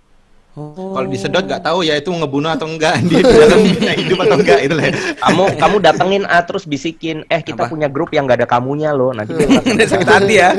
[0.56, 0.96] Oh.
[0.96, 4.58] Kalau disedot gak tahu ya itu ngebunuh atau enggak, dia di dalamnya hidup atau enggak
[4.62, 4.84] itu lah.
[5.20, 7.70] Kamu kamu datengin A terus bisikin, eh kita Apa?
[7.70, 9.12] punya grup yang nggak ada kamunya loh.
[9.12, 10.50] Nanti dia langsung Udah sakit hati ya.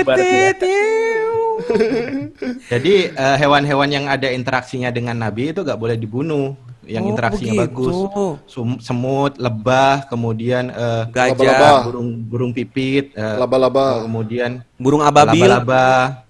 [0.00, 0.48] Bubar dia.
[2.66, 6.52] Jadi eh, hewan-hewan yang ada interaksinya dengan Nabi itu gak boleh dibunuh,
[6.82, 7.64] yang Oh, interaksinya begitu.
[7.66, 7.94] bagus.
[8.46, 11.70] Sum- semut, lebah, kemudian eh, Gajah, Laba-laba.
[11.84, 14.00] burung burung pipit, eh, Laba-laba.
[14.00, 15.44] kemudian burung ababil.
[15.44, 16.24] laba-laba.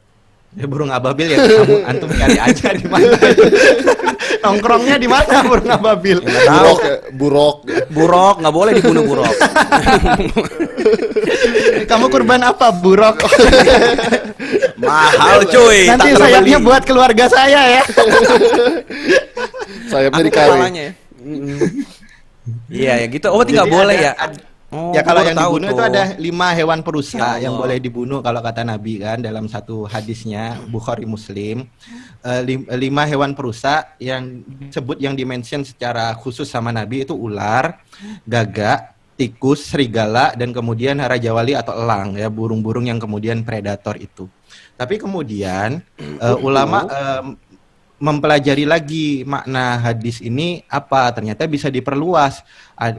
[0.57, 3.13] Ya, burung ababil ya kamu antum cari aja di mana.
[4.45, 6.17] Nongkrongnya di mana burung ababil?
[6.25, 7.57] Burok ya, burok.
[7.93, 9.29] Burok nggak boleh dibunuh burok.
[11.93, 13.21] kamu kurban apa burok?
[14.81, 15.93] Mahal cuy.
[15.93, 17.83] Nanti sayapnya buat keluarga saya ya.
[19.93, 20.25] Sayapnya
[20.73, 20.89] ya.
[22.73, 23.29] Iya ya gitu.
[23.29, 24.56] Oh tinggal Jadi boleh ada- ya.
[24.77, 25.89] Oh, ya kalau yang dibunuh itu tuh.
[25.89, 30.61] ada lima hewan Ya perusak yang boleh dibunuh kalau kata Nabi kan dalam satu hadisnya
[30.69, 31.65] Bukhari Muslim
[32.21, 37.79] Eh, lim- lima hewan perusak yang disebut yang dimention secara khusus sama Nabi itu ular,
[38.27, 44.27] gagak, tikus, serigala dan kemudian raja wali atau elang ya burung-burung yang kemudian predator itu.
[44.75, 47.27] Tapi kemudian eh, ulama em,
[47.97, 52.45] mempelajari lagi makna hadis ini apa ternyata bisa diperluas.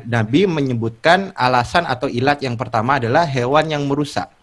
[0.10, 4.34] Nabi menyebutkan alasan atau ilat yang pertama adalah hewan yang merusak.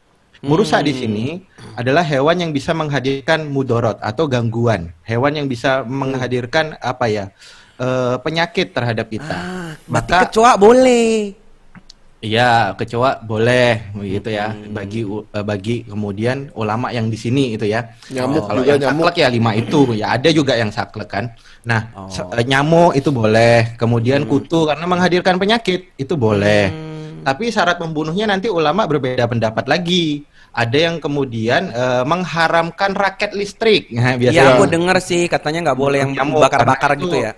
[0.45, 1.27] Merusak di sini
[1.73, 7.25] adalah hewan yang bisa menghadirkan mudorot atau gangguan, hewan yang bisa menghadirkan apa ya
[7.81, 9.33] eh, penyakit terhadap kita.
[9.33, 11.44] Ah, Maka kecoa boleh.
[12.25, 14.49] Iya, kecoa boleh begitu ya.
[14.73, 17.85] Bagi u- eh, bagi kemudian ulama yang di sini itu ya.
[18.09, 19.05] Nyamuk kalau juga, yang nyamuk.
[19.05, 19.81] saklek ya lima itu.
[19.93, 21.25] Ya ada juga yang saklek kan.
[21.63, 22.09] Nah, Oh.
[22.09, 23.77] eh, nyamuk itu boleh.
[23.77, 26.73] Kemudian kutu karena menghadirkan penyakit itu boleh.
[27.21, 30.25] Tapi syarat membunuhnya nanti ulama berbeda pendapat lagi.
[30.55, 33.93] Ada yang kemudian eh, mengharamkan raket listrik.
[33.93, 37.33] Nah, Iya, biasanya aku denger sih katanya nggak boleh yang bakar-bakar gitu itu- ya.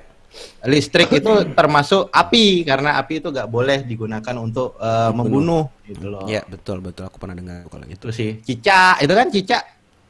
[0.66, 6.26] Listrik itu termasuk api karena api itu nggak boleh digunakan untuk eh, membunuh gitu loh.
[6.28, 8.08] Iya, betul betul aku pernah dengar kalau gitu.
[8.08, 8.30] Itu sih.
[8.44, 9.62] Cicak, itu kan cicak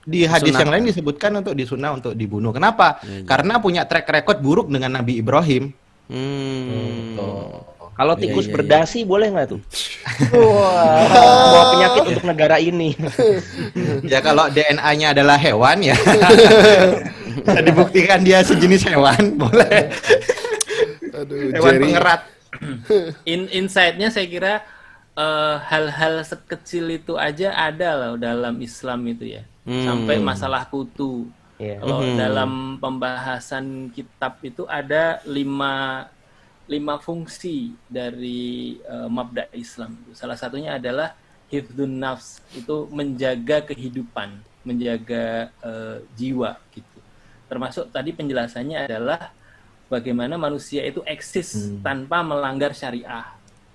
[0.07, 0.91] di hadis Sunat, yang lain kan?
[0.95, 2.55] disebutkan untuk disunah untuk dibunuh.
[2.55, 3.03] Kenapa?
[3.03, 3.27] Iya, iya.
[3.27, 5.75] Karena punya track record buruk dengan Nabi Ibrahim.
[6.07, 7.19] Hmm.
[7.97, 8.57] Kalau Iya, tikus iya, iya.
[8.61, 9.61] berdasi boleh nggak tuh?
[10.37, 12.93] Wah, bawa penyakit untuk negara ini.
[14.13, 15.97] ya kalau DNA-nya adalah hewan ya.
[17.37, 19.93] Bisa dibuktikan dia sejenis hewan, boleh.
[21.13, 21.85] Aduh, Hewan Jerry.
[21.85, 22.23] pengerat.
[23.29, 24.55] In insight-nya saya kira
[25.13, 29.43] eh, hal-hal sekecil itu aja ada loh dalam Islam itu ya.
[29.65, 29.85] Hmm.
[29.85, 31.29] Sampai masalah kutu.
[31.57, 31.81] Iya.
[31.81, 32.17] Kalau Hmm.
[32.17, 36.05] dalam pembahasan kitab itu ada lima
[36.67, 39.97] lima fungsi dari eh, mabda Islam.
[40.13, 41.17] Salah satunya adalah
[41.49, 46.96] hifdun nafs itu menjaga kehidupan, menjaga eh, jiwa gitu.
[47.47, 49.31] Termasuk tadi penjelasannya adalah
[49.87, 53.27] bagaimana manusia itu eksis tanpa melanggar syariah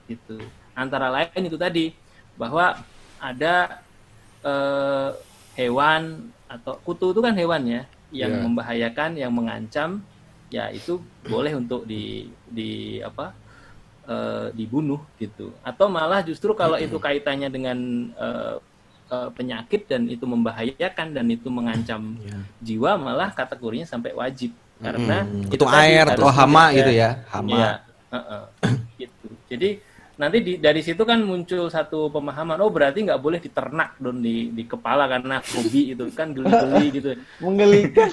[0.07, 0.39] gitu.
[0.75, 1.95] Antara lain itu tadi
[2.35, 2.79] bahwa
[3.21, 3.79] ada
[4.43, 5.09] eh,
[5.55, 8.43] hewan atau kutu itu kan hewan ya yang Iya.
[8.43, 10.03] membahayakan, yang mengancam,
[10.51, 13.31] ya itu boleh untuk di di apa
[14.09, 15.55] eh, dibunuh gitu.
[15.63, 17.77] Atau malah justru kalau itu kaitannya dengan
[18.11, 18.55] eh,
[19.11, 22.15] eh, penyakit dan itu membahayakan dan itu mengancam
[22.61, 25.53] jiwa, malah kategorinya sampai wajib karena Hmm.
[25.53, 27.53] itu air, Atau hama gitu ya, hama.
[27.53, 27.71] Iya,
[28.13, 28.43] heeh,
[28.97, 29.27] gitu.
[29.51, 29.69] Jadi
[30.21, 34.53] nanti di, dari situ kan muncul satu pemahaman, oh berarti nggak boleh diternak dong di,
[34.53, 37.09] di kepala karena hobi itu kan geli-geli gitu.
[37.43, 38.09] Menggelikan.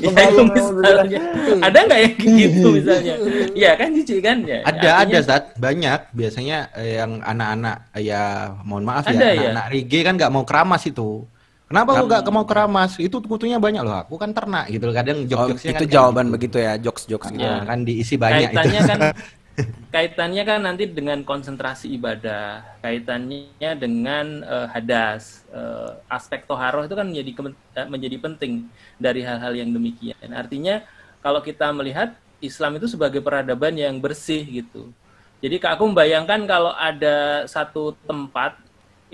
[0.00, 1.20] ya itu misalnya.
[1.60, 3.14] Ada nggak yang gitu misalnya?
[3.52, 4.64] Iya kan jijik kan ya.
[4.64, 8.22] Ada Artinya- ada Zat, banyak biasanya eh, yang anak-anak eh, ya
[8.64, 9.32] mohon maaf Ada ya ya?
[9.52, 11.28] anak-anak reggae kan nggak mau keramas itu.
[11.68, 12.96] Kenapa lu nggak mau keramas?
[12.96, 14.00] Itu kutunya banyak loh.
[14.04, 14.88] Aku kan ternak gitu.
[14.92, 17.44] Kadang Oh, jok-joknya itu kan jawaban kayak begitu ya, jokes-jokes gitu.
[17.44, 18.56] Nah, kan diisi banyak itu.
[18.56, 19.00] kaitannya kan
[19.94, 27.06] kaitannya kan nanti dengan konsentrasi ibadah kaitannya dengan eh, hadas Eh, aspek toharoh itu kan
[27.06, 27.30] menjadi
[27.78, 28.66] eh, menjadi penting
[28.98, 30.18] dari hal-hal yang demikian.
[30.34, 30.82] Artinya
[31.22, 34.90] kalau kita melihat Islam itu sebagai peradaban yang bersih gitu.
[35.38, 38.58] Jadi aku membayangkan kalau ada satu tempat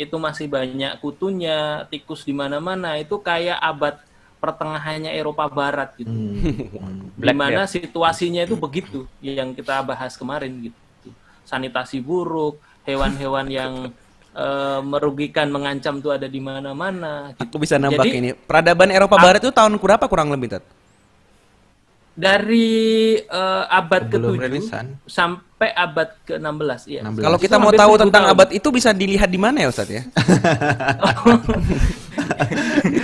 [0.01, 4.01] itu masih banyak kutunya tikus di mana-mana itu kayak abad
[4.41, 7.13] pertengahannya Eropa Barat gitu Hmm.
[7.13, 10.77] di mana situasinya itu begitu yang kita bahas kemarin gitu
[11.45, 13.73] sanitasi buruk hewan-hewan yang
[14.33, 17.41] eh, merugikan mengancam tuh ada di mana-mana gitu.
[17.45, 18.29] Aku bisa nambah Jadi- ini.
[18.33, 20.63] Peradaban Eropa Barat itu tahun berapa kurang lebih, Tat?
[22.11, 24.85] dari eh, abad Sebelum ke-7 rilisan.
[25.03, 27.23] sampai abad ke-16 ya 16.
[27.23, 28.35] Kalau kita mau tahu 1000 tentang tahun.
[28.37, 30.03] abad itu bisa dilihat di mana ya, Ustaz ya?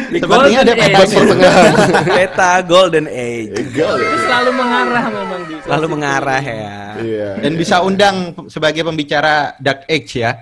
[0.06, 1.14] Di Sepertinya ada Golden peta Age.
[1.16, 1.72] pertengahan.
[2.06, 3.58] Peta Golden Age.
[3.58, 6.76] Itu selalu mengarah memang di Lalu mengarah ya.
[6.96, 7.28] Iya.
[7.42, 10.32] Dan bisa undang sebagai pembicara Dark Age ya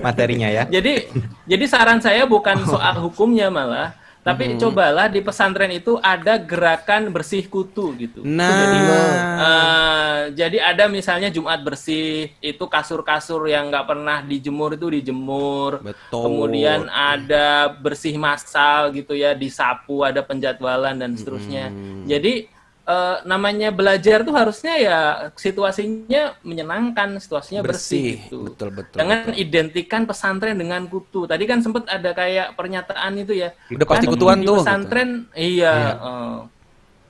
[0.00, 0.64] materinya ya.
[0.70, 1.08] Jadi
[1.44, 3.92] jadi saran saya bukan soal hukumnya malah,
[4.24, 8.24] tapi cobalah di pesantren itu ada gerakan bersih kutu gitu.
[8.24, 14.88] Nah, Jadi, eh, jadi ada misalnya Jumat bersih, itu kasur-kasur yang nggak pernah dijemur itu
[14.88, 15.84] dijemur.
[15.84, 16.24] Betul.
[16.24, 21.68] Kemudian ada bersih massal gitu ya, disapu, ada penjadwalan dan seterusnya.
[22.08, 22.48] Jadi
[22.84, 24.98] eh, namanya belajar tuh harusnya ya
[25.32, 28.28] situasinya menyenangkan, situasinya bersih, bersih.
[28.28, 28.38] gitu.
[28.52, 28.96] Betul, betul.
[29.00, 29.40] Jangan betul.
[29.40, 31.24] identikan pesantren dengan kutu.
[31.24, 33.56] Tadi kan sempat ada kayak pernyataan itu ya.
[33.72, 35.74] Udah pasti Kan kutuan di tuh, Pesantren, iya.
[35.96, 36.38] eh,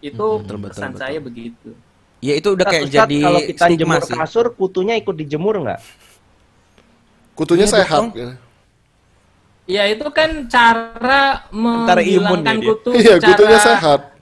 [0.05, 1.01] itu Betul, betul, pesan betul.
[1.01, 1.71] saya begitu.
[2.25, 4.17] Ya itu udah kayak Ustadz, jadi kalau kita jemur sih.
[4.17, 5.81] kasur, kutunya ikut dijemur nggak?
[7.35, 8.01] Kutunya Iya, sehat.
[8.01, 8.11] dong.
[9.65, 14.14] Ya itu kan cara imun menghilangkan ya kutu Iya, kutunya sehat.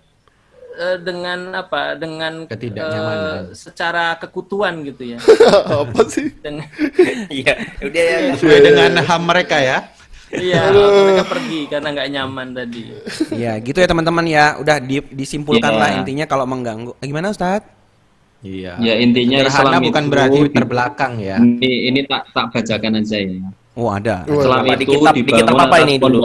[0.75, 1.95] Eh, dengan apa?
[1.95, 3.23] Dengan Ketidaknyamanan.
[3.23, 5.19] eh, secara kekutuan gitu ya.
[5.83, 6.33] Apa sih?
[6.37, 6.67] dengan
[7.33, 8.19] Iya, udah ya.
[8.35, 9.79] Sesuai dengan ham mereka ya.
[10.29, 12.83] Iya, mereka pergi karena nggak nyaman tadi.
[13.31, 14.57] Ya, gitu ya teman-teman ya.
[14.57, 15.99] Udah di- disimpulkan lah Iya.
[16.01, 16.97] intinya kalau mengganggu.
[16.99, 17.69] Eh, Gimana Ustadz?
[18.41, 18.75] Iya.
[18.77, 21.37] Ya intinya Sederhana Islam bukan itu berarti di- terbelakang ya.
[21.37, 23.45] Ini, ini tak tak bacakan aja ya.
[23.73, 24.25] Oh ada.
[24.25, 26.21] Islam Apa, itu di kitab- di kitab dibangun apa ini dulu?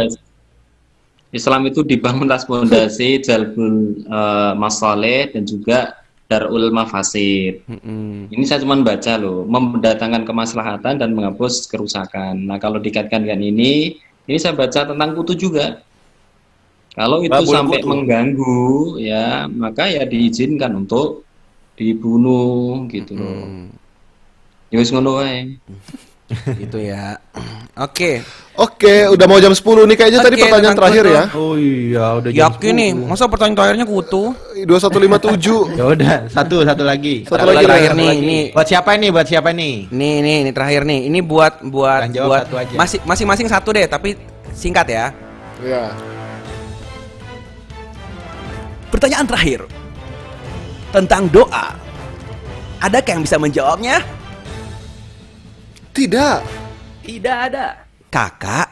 [1.37, 5.93] Islam itu dibangun atas fondasi jalbul eh, masaleh dan juga
[6.27, 7.63] darul mafasid.
[7.71, 8.27] Mm-mm.
[8.27, 12.43] Ini saya cuma baca loh, mendatangkan kemaslahatan dan menghapus kerusakan.
[12.43, 13.95] Nah, kalau dikaitkan dengan ini,
[14.27, 15.79] ini saya baca tentang kutu juga.
[16.91, 17.87] Kalau itu Babul sampai kutu.
[17.87, 18.67] mengganggu,
[18.99, 21.23] ya maka ya diizinkan untuk
[21.79, 23.37] dibunuh gitu loh.
[23.47, 23.69] Hmm,
[24.67, 25.55] Ya wis ngono wae.
[26.61, 27.15] gitu ya.
[27.87, 28.23] Oke.
[28.57, 31.13] Oke, udah mau jam 10 nih kayaknya tadi Oke, pertanyaan terakhir kutu.
[31.13, 31.23] ya.
[31.37, 34.23] Oh iya, udah jam Yakin nih, masa pertanyaan terakhirnya kutu?
[34.65, 35.77] 2157.
[35.77, 37.21] Ya udah, satu satu lagi.
[37.29, 38.21] Satu Satu lagi, terakhir nih, lagi.
[38.25, 39.09] ini Buat siapa nih?
[39.13, 39.75] Buat siapa nih?
[39.93, 40.99] Nih nih ini terakhir nih.
[41.05, 42.75] Ini buat buat jawab buat satu aja.
[42.81, 44.17] masing masing-masing satu deh, tapi
[44.57, 45.05] singkat ya.
[45.61, 45.93] Ya.
[48.89, 49.61] Pertanyaan terakhir
[50.89, 51.77] tentang doa.
[52.81, 54.01] Adakah yang bisa menjawabnya?
[55.97, 56.37] Tidak.
[57.01, 57.65] Tidak ada.
[58.07, 58.67] Kakak,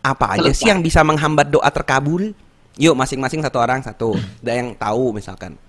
[0.00, 2.32] apa aja sih yang bisa menghambat doa terkabul?
[2.80, 4.16] Yuk masing-masing satu orang satu.
[4.40, 5.60] Ada yang tahu misalkan.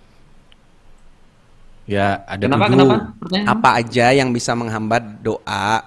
[1.83, 2.71] Ya, ada Kenapa?
[2.71, 2.77] tujuh.
[2.77, 2.95] Kenapa?
[3.19, 3.47] Pertanyaan?
[3.51, 5.83] Apa aja yang bisa menghambat doa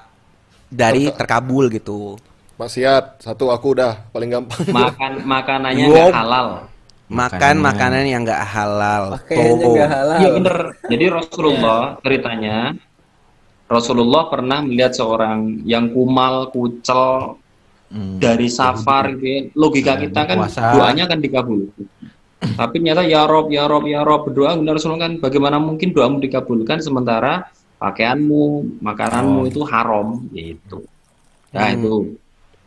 [0.69, 2.21] dari terkabul gitu?
[2.61, 3.25] Maksiat.
[3.25, 4.61] Satu aku udah paling gampang.
[4.69, 5.95] Makan makanannya Wow.
[6.13, 6.49] nggak halal.
[7.05, 7.57] Makan Makanan.
[7.61, 9.05] makanan yang nggak halal.
[9.17, 9.73] Pakaiannya Tuh.
[9.73, 10.19] nggak halal.
[10.21, 10.57] Iya bener.
[10.93, 12.57] Jadi Rasulullah ceritanya
[13.65, 17.37] Rasulullah pernah melihat seorang yang kumal, kucel
[17.85, 18.19] Hmm.
[18.19, 19.39] dari safar gitu ya.
[19.55, 20.75] Logika kita kan Puasa.
[20.75, 21.71] doanya kan dikabul.
[22.59, 26.19] Tapi ternyata ya Rob, ya Rob, ya Rob berdoa kemudian Rasulullah kan bagaimana mungkin doamu
[26.19, 29.49] dikabulkan sementara pakaianmu, makananmu Oh.
[29.49, 30.83] itu haram gitu.
[31.55, 31.77] Nah Hmm.
[31.79, 31.95] itu.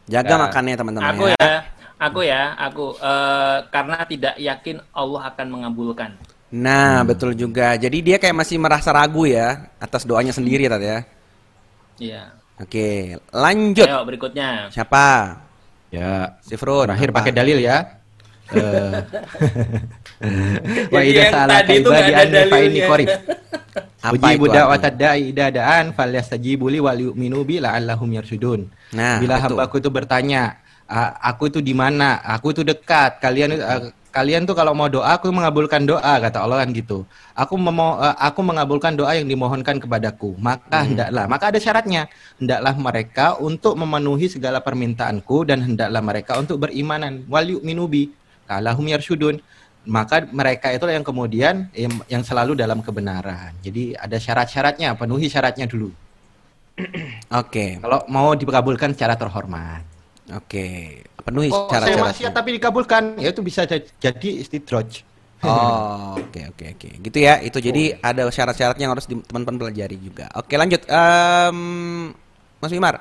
[0.08, 0.40] Jaga Ya.
[0.40, 1.36] makannya teman-teman Aku ya.
[1.36, 1.56] ya,
[2.00, 6.16] aku ya, aku eh, karena tidak yakin Allah akan mengabulkan.
[6.48, 7.76] Nah, betul juga.
[7.76, 11.00] Jadi dia kayak masih merasa ragu ya atas doanya sendiri tadi ya.
[12.00, 12.24] Iya.
[12.58, 13.86] Oke, lanjut.
[13.86, 14.72] Ayo berikutnya.
[14.72, 15.38] Siapa?
[15.92, 16.88] Ya, Sifrun.
[16.90, 18.00] terakhir pakai dalil ya.
[18.48, 18.96] Eh.
[20.94, 22.88] Wa idza sa'alaka itu ibadi anni fa inni dalilnya.
[22.88, 23.10] qarib.
[24.08, 25.10] Apa Ujibu itu da'watad artinya?
[25.14, 28.62] da'i idza da'an falyastajibu li wal yu'minu bi la'allahum yarsudun.
[28.96, 29.44] Nah, Bila itu?
[29.52, 30.42] hambaku itu bertanya,
[30.88, 32.24] "A- aku itu di mana?
[32.24, 33.20] Aku itu dekat.
[33.20, 37.06] Kalian eh, kalian tuh kalau mau doa aku mengabulkan doa kata Allah kan gitu.
[37.38, 40.34] Aku memo, eh, aku mengabulkan doa yang dimohonkan kepadaku.
[40.42, 40.88] Maka Hmm.
[40.94, 42.10] hendaklah, maka ada syaratnya.
[42.42, 47.28] Hendaklah mereka untuk memenuhi segala permintaanku dan hendaklah mereka untuk berimanan.
[47.30, 48.10] Wal yu'minu bi
[48.50, 49.40] la'allahum yarsudun.
[49.88, 53.56] Maka mereka itulah yang kemudian yang, yang selalu dalam kebenaran.
[53.64, 55.96] Jadi ada syarat-syaratnya, penuhi syaratnya dulu.
[57.34, 59.97] Oke, Kalau mau dikabulkan secara terhormat.
[60.30, 60.68] Oke.
[61.20, 62.30] Penuhi Oh, saya maksiat syarat-syaratnya.
[62.32, 65.04] tapi dikabulkan, ya itu bisa ja- jadi istidroj.
[65.38, 66.90] Oh, oke oke oke.
[67.00, 67.38] Gitu ya.
[67.38, 70.32] Itu jadi ada syarat-syaratnya yang harus teman-teman pelajari juga.
[70.34, 70.82] Oke, lanjut.
[70.84, 71.58] Em,
[72.58, 72.96] Mas Wimar.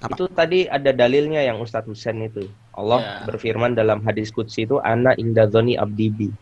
[0.00, 0.16] Apa?
[0.16, 2.48] Itu tadi ada dalilnya yang Ustadz Husain itu.
[2.72, 3.12] Allah Ya.
[3.28, 6.32] berfirman dalam hadis qudsi itu ana indadzoni abdibi.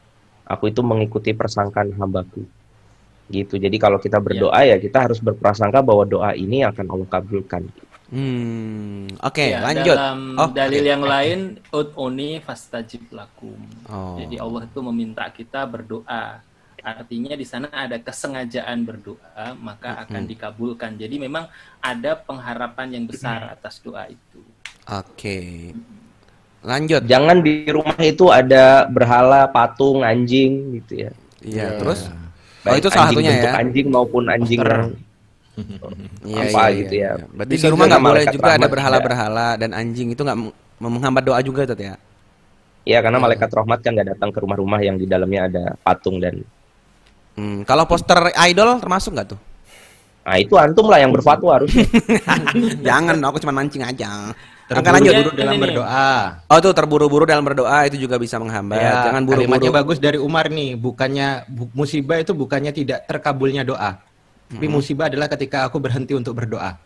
[0.46, 2.46] Aku itu mengikuti persangkaan hambaku.
[3.28, 3.58] Gitu.
[3.58, 7.66] Jadi kalau kita berdoa ya kita harus berprasangka bahwa doa ini akan Allah kabulkan.
[8.09, 9.93] Hmm, oke, Ya, lanjut.
[9.93, 10.89] Dalam Oh, dalil oke.
[10.89, 13.60] yang lain, ud'uni fastajib lakum.
[13.85, 14.16] Oh.
[14.16, 16.40] Jadi Allah itu meminta kita berdoa.
[16.78, 20.97] Artinya di sana ada kesengajaan berdoa, maka akan dikabulkan.
[20.97, 24.40] Jadi memang ada pengharapan yang besar atas doa itu.
[24.89, 25.74] Oke.
[26.64, 27.05] Lanjut.
[27.05, 31.10] Jangan di rumah itu ada berhala, patung, anjing gitu ya.
[31.39, 31.78] Iya, Ya.
[31.78, 33.60] terus Oh, Baik itu salah satunya bentuk ya.
[33.62, 34.80] anjing maupun anjing Poster.
[36.22, 37.12] Iya, apa iya, gitu iya, ya.
[37.16, 37.26] iya.
[37.28, 41.22] Berarti di rumah nggak boleh juga ada rahmat berhala-berhala dan anjing itu nggak meng- menghambat
[41.24, 41.97] doa juga tuh ya.
[42.82, 46.40] Ya karena malaikat rahmat kan nggak datang ke rumah-rumah yang di dalamnya ada patung dan
[47.35, 49.40] Hmm, kalau poster idol termasuk nggak tuh?
[50.26, 51.86] nah itu antum lah yang berfatwa harusnya.
[52.89, 54.35] Jangan, aku cuma mancing aja.
[54.68, 55.14] Terburu-buru lanjut.
[55.14, 55.62] Ini dalam nih.
[55.64, 56.10] berdoa.
[56.44, 58.76] Oh tuh terburu-buru dalam berdoa itu juga bisa menghambat.
[58.76, 59.78] Ya, Jangan kalimatnya buru-buru.
[59.80, 63.97] bagus dari Umar nih, bukannya bu- musibah itu bukannya tidak terkabulnya doa.
[64.48, 66.76] Tapi musibah adalah ketika aku berhenti untuk berdoa.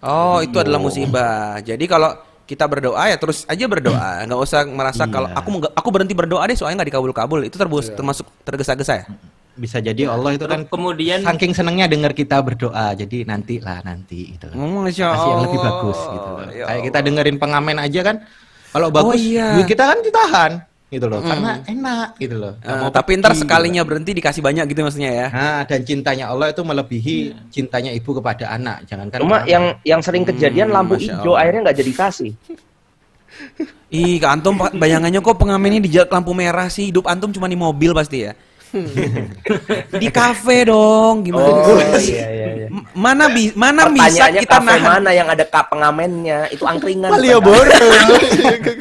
[0.00, 1.60] Oh itu adalah musibah.
[1.60, 2.10] Jadi kalau
[2.42, 5.36] kita berdoa ya terus aja berdoa, nggak usah merasa kalau Iya.
[5.36, 7.44] aku nggak- aku berhenti berdoa deh soalnya nggak dikabul-kabul.
[7.44, 9.06] Itu terbus, termasuk tergesa-gesa ya.
[9.52, 12.96] Bisa jadi Allah itu kan Kemudian saking senengnya dengar kita berdoa.
[12.96, 14.48] Jadi nanti lah nanti gitu.
[14.48, 15.68] Masya Kasih yang lebih Allah.
[15.70, 16.48] bagus gitu loh.
[16.50, 18.16] Ya Kayak kita dengerin pengamen aja kan.
[18.72, 19.52] Kalau bagus, iya.
[19.52, 20.52] duit kita kan ditahan
[20.92, 21.24] gitu loh.
[21.24, 22.52] Karena enak gitu loh.
[22.60, 25.26] Mau tapi ntar pergi, sekalinya berhenti dikasih banyak gitu maksudnya ya.
[25.26, 25.40] gitu.
[25.40, 27.16] Nah, dan cintanya Allah itu melebihi
[27.48, 28.84] cintanya ibu kepada anak.
[28.84, 29.48] Jangankan Cuma pengamen.
[29.48, 31.40] yang yang sering kejadian Hmm, lampu hijau Allah.
[31.40, 32.32] akhirnya nggak jadi kasih.
[33.88, 36.88] Ih, Antum Pak, bayangannya kok pengamennya di jal- lampu merah sih?
[36.88, 38.32] Hidup Antum cuma di mobil pasti ya?
[40.02, 41.48] di kafe dong, gimana?
[41.62, 42.12] Oh sih?
[42.12, 42.66] iya iya iya.
[42.92, 44.88] Mana bi mana bisa kita kafe nahan?
[44.98, 46.48] mana yang ada kap pengamennya?
[46.48, 47.10] Itu angkringan.
[47.10, 47.68] Malioboro.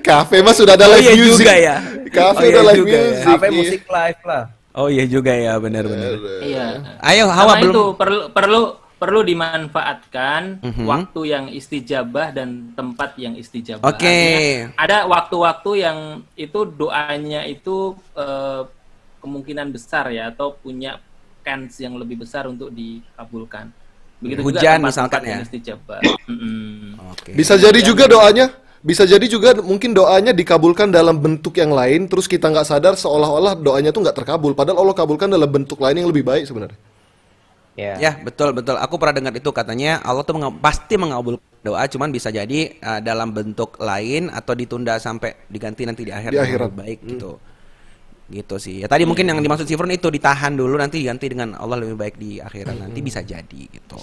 [0.00, 1.30] Kafe mah sudah ada Oh live iya music.
[1.38, 1.76] juga ya.
[2.08, 3.02] Kafe Oh iya udah live juga ya.
[3.04, 3.24] music.
[3.24, 3.54] Kafe iya.
[3.54, 4.42] musik live lah.
[4.74, 6.12] Oh iya juga ya, benar-benar.
[6.40, 6.66] Iya.
[7.00, 7.70] Ayo, Sama Hawa belum.
[7.70, 8.62] itu perlu perlu
[8.94, 10.84] perlu dimanfaatkan Mhm.
[10.84, 13.84] waktu yang istijabah dan tempat yang istijabah.
[13.84, 14.08] Oke.
[14.64, 15.98] Artinya, Ada waktu-waktu yang
[16.34, 18.60] itu doanya itu eh,
[19.24, 21.00] kemungkinan besar ya atau punya
[21.40, 23.72] chance yang lebih besar untuk dikabulkan.
[24.20, 25.44] Begitu juga Hujan tempat-tempat misalkan yang ya.
[25.48, 26.00] istijabah.
[27.12, 27.30] Oke.
[27.32, 28.46] Bisa jadi juga doanya,
[28.84, 33.56] bisa jadi juga mungkin doanya dikabulkan dalam bentuk yang lain, terus kita nggak sadar seolah-olah
[33.56, 34.52] doanya tuh nggak terkabul.
[34.52, 36.76] Padahal Allah kabulkan dalam bentuk lain yang lebih baik sebenarnya.
[37.74, 37.98] Ya.
[37.98, 38.78] Ya, betul betul.
[38.78, 43.00] Aku pernah dengar itu katanya Allah tuh menga- pasti mengabulkan doa, cuman bisa jadi uh,
[43.02, 46.68] dalam bentuk lain atau ditunda sampai diganti nanti di akhirat Di yang akhirat.
[46.70, 47.30] lebih baik gitu.
[48.24, 48.80] Gitu sih.
[48.80, 52.16] Ya tadi mungkin yang dimaksud Sifrun itu ditahan dulu nanti diganti dengan Allah lebih baik
[52.16, 54.00] di akhirat nanti bisa jadi gitu.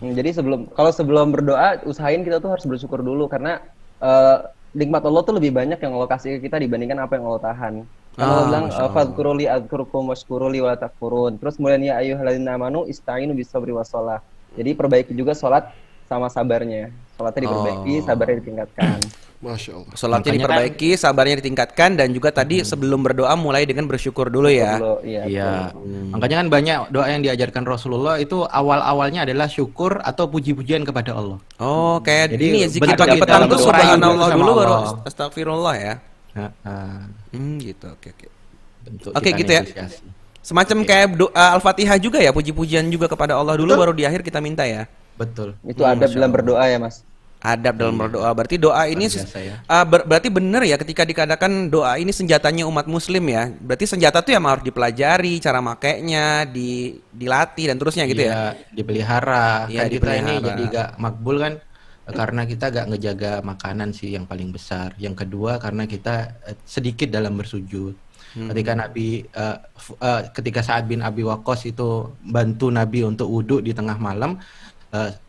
[0.00, 3.60] Hmm, Jadi sebelum kalau sebelum berdoa usahain kita tuh harus bersyukur dulu karena
[4.00, 4.36] eh,
[4.72, 7.74] nikmat Allah tuh lebih banyak yang Allah kasih ke kita dibandingkan apa yang Allah tahan.
[8.16, 8.94] Kan Allah Ah, bilang Masya Allah.
[8.94, 11.36] fadkuruli adzkurkum washkuruli wa takfurun.
[11.36, 14.24] Terus kemudian ya ayyuhalladzina amanu ista'inu bisabri wassalah.
[14.56, 15.70] Jadi perbaiki juga sholat
[16.08, 16.88] sama sabarnya.
[17.14, 18.02] Sholatnya diperbaiki, Oh.
[18.02, 18.96] sabarnya ditingkatkan.
[19.38, 19.94] Masya Allah.
[19.94, 24.82] Sholatnya Makanya diperbaiki, sabarnya ditingkatkan dan juga tadi sebelum berdoa mulai dengan bersyukur dulu ya.
[24.82, 25.22] Dulu, iya.
[25.30, 25.50] Iya.
[25.70, 26.10] betul.
[26.10, 31.38] Makanya kan banyak doa yang diajarkan Rasulullah itu awal-awalnya adalah syukur atau puji-pujian kepada Allah.
[31.62, 34.74] Oh, kayak Jadi ini ya zikir pagi petang subhanallah itu sama dulu baru
[35.06, 35.94] astagfirullah ya.
[36.34, 36.98] Heeh.
[37.30, 37.86] Hmm, gitu.
[37.94, 38.26] Oke, oke.
[39.14, 39.86] Oke, kita gitu ya.
[40.42, 44.42] Semacam kayak doa Al-Fatihah juga ya, puji-pujian juga kepada Allah dulu baru di akhir kita
[44.42, 44.90] minta ya.
[45.14, 45.54] Betul.
[45.62, 47.06] Itu adab dalam berdoa ya, Mas.
[47.38, 48.34] Adab dalam berdoa.
[48.34, 49.62] Berarti doa ini biasa ya.
[49.64, 53.54] ah, ber- berarti benar ya ketika dikatakan doa ini senjatanya umat muslim ya.
[53.54, 58.32] Berarti senjata tuh yang harus dipelajari, cara makainya, di dilatih dan terusnya gitu ya.
[58.34, 59.70] Iya, dipelihara.
[59.70, 60.46] Iya, Kan kita ini dipelihara.
[60.50, 61.54] jadi gak makbul kan
[62.08, 64.98] karena kita gak ngejaga makanan sih yang paling besar.
[64.98, 67.94] Yang kedua karena kita eh, sedikit dalam bersujud.
[68.34, 68.50] Hmm.
[68.50, 69.24] Ketika Nabi
[69.78, 74.42] f- eh, ketika Sa'ad bin Abi Waqqas itu bantu Nabi untuk wudhu di tengah malam,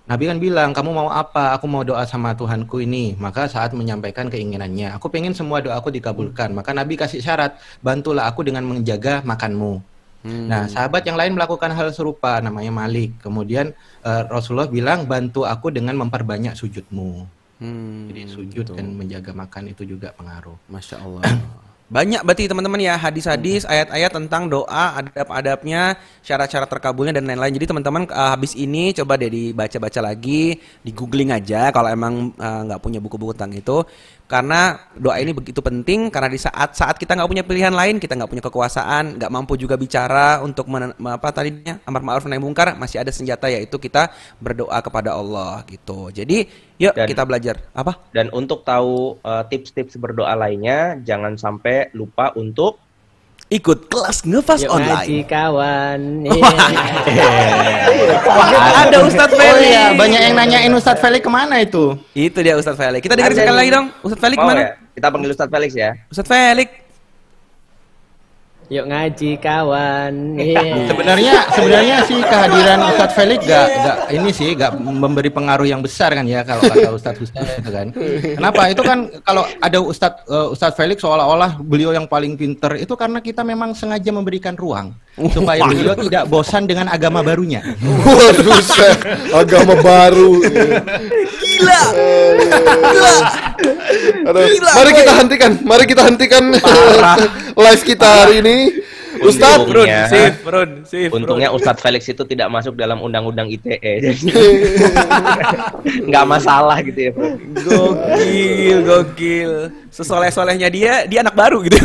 [0.10, 1.53] Nabi kan bilang, kamu mau apa?
[1.53, 3.14] Aku mau doa sama Tuhanku ini.
[3.22, 6.49] Maka saat menyampaikan keinginannya, aku pengen semua doaku dikabulkan.
[6.49, 9.77] Maka Nabi kasih syarat, bantulah aku dengan menjaga makanmu.
[10.26, 10.49] Hmm.
[10.49, 13.22] Nah, sahabat yang lain melakukan hal serupa, namanya Malik.
[13.22, 13.69] Kemudian
[14.02, 17.30] eh, Rasulullah bilang, bantu aku dengan memperbanyak sujudmu.
[17.61, 20.57] Hmm, Jadi sujud dan menjaga makan itu juga pengaruh.
[20.73, 21.22] Masya Allah.
[21.90, 27.57] Banyak berarti teman-teman ya hadis-hadis, ayat-ayat tentang doa, adab-adabnya, syarat-syarat terkabulnya dan lain-lain.
[27.57, 30.53] Jadi teman-teman uh, habis ini coba deh dibaca-baca lagi,
[30.86, 33.82] di googling aja kalau emang uh, nggak punya buku-buku tentang itu.
[34.30, 38.30] Karena doa ini begitu penting karena di saat-saat kita nggak punya pilihan lain, kita nggak
[38.30, 43.02] punya kekuasaan, nggak mampu juga bicara untuk men- apa tadinya amar ma'ruf nahi mungkar, masih
[43.02, 46.14] ada senjata yaitu kita berdoa kepada Allah gitu.
[46.14, 47.99] Jadi yuk Dan- kita belajar apa?
[48.10, 52.80] Dan untuk tahu eh, tips-tips berdoa lainnya, jangan sampai lupa untuk
[53.49, 54.93] Ikut kelas ngefas Yuk online.
[54.93, 55.99] ngaji kawan.
[58.77, 59.65] Ada Ustadz Oh Felix.
[59.65, 61.97] iya, banyak yang nanyain Ustadz Felix ke mana itu?
[62.14, 63.01] Itu dia Ustadz Felix.
[63.01, 63.85] Kita dengerin Ada sekali lagi dong.
[64.06, 64.61] Ustadz Felix Mau mana?
[64.61, 64.69] ya?
[64.93, 65.89] Kita panggil Ustadz Felix ya.
[66.07, 66.69] Ustadz Felix.
[68.70, 70.14] Yuk ngaji kawan.
[70.86, 76.14] Sebenarnya sebenarnya sih kehadiran Ustadz Felix gak, gak ini sih gak memberi pengaruh yang besar
[76.14, 77.90] kan ya kalau kata Ustadz Ustadz itu kan.
[78.38, 78.70] Kenapa?
[78.70, 83.18] Itu kan kalau ada Ustadz eh, Ustadz Felix seolah-olah beliau yang paling pinter itu karena
[83.26, 84.94] kita memang sengaja memberikan ruang
[85.34, 87.66] supaya beliau tidak bosan dengan agama barunya.
[88.06, 88.62] Waduh,
[89.34, 90.46] agama baru.
[91.60, 91.81] Gila.
[92.86, 93.14] Gila.
[94.26, 94.98] Aduh, Gila, mari boy.
[94.98, 96.44] kita hentikan, mari kita hentikan
[97.65, 98.57] live kita hari ini.
[99.19, 101.10] Ustadz, Run, Untungnya- sip, Run, sip.
[101.11, 104.15] Untungnya Ustadz Felix itu tidak masuk dalam undang-undang ITE,
[106.07, 107.11] nggak masalah gitu ya.
[107.11, 107.27] Bro.
[107.60, 109.52] Gokil, gokil.
[109.90, 111.78] Sesoleh-solehnya dia, dia anak baru gitu.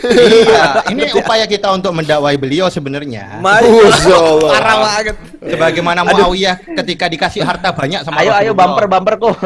[0.00, 3.36] Iya, ini upaya kita untuk mendakwai beliau sebenarnya.
[3.44, 5.16] Parah banget.
[5.40, 9.36] Sebagaimana Muawiyah ketika dikasih harta banyak sama Ayo ayo bumper bumper kok.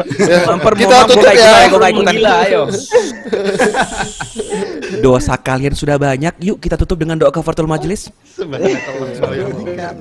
[0.47, 1.67] Bumper Kita tutup ya.
[1.67, 1.91] ikutan.
[2.15, 2.61] Gila ayo.
[5.03, 6.39] Dosa kalian sudah banyak.
[6.39, 8.07] Yuk kita tutup dengan doa kafaratul majelis.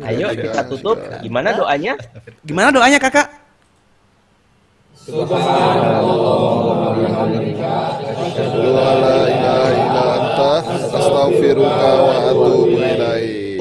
[0.07, 1.03] Ayo kita tutup.
[1.19, 1.99] Gimana doanya?
[2.47, 3.44] Gimana doanya kakak?
[5.05, 5.37] Asyhadu
[8.73, 13.61] an la ilaha illa anta astaghfiruka wa atubu ilaik.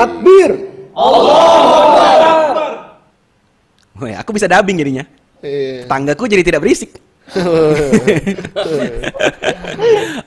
[4.00, 5.04] Oh ya, aku bisa dubbing jadinya.
[5.44, 5.84] Iya.
[5.84, 6.96] Tanggaku jadi tidak berisik.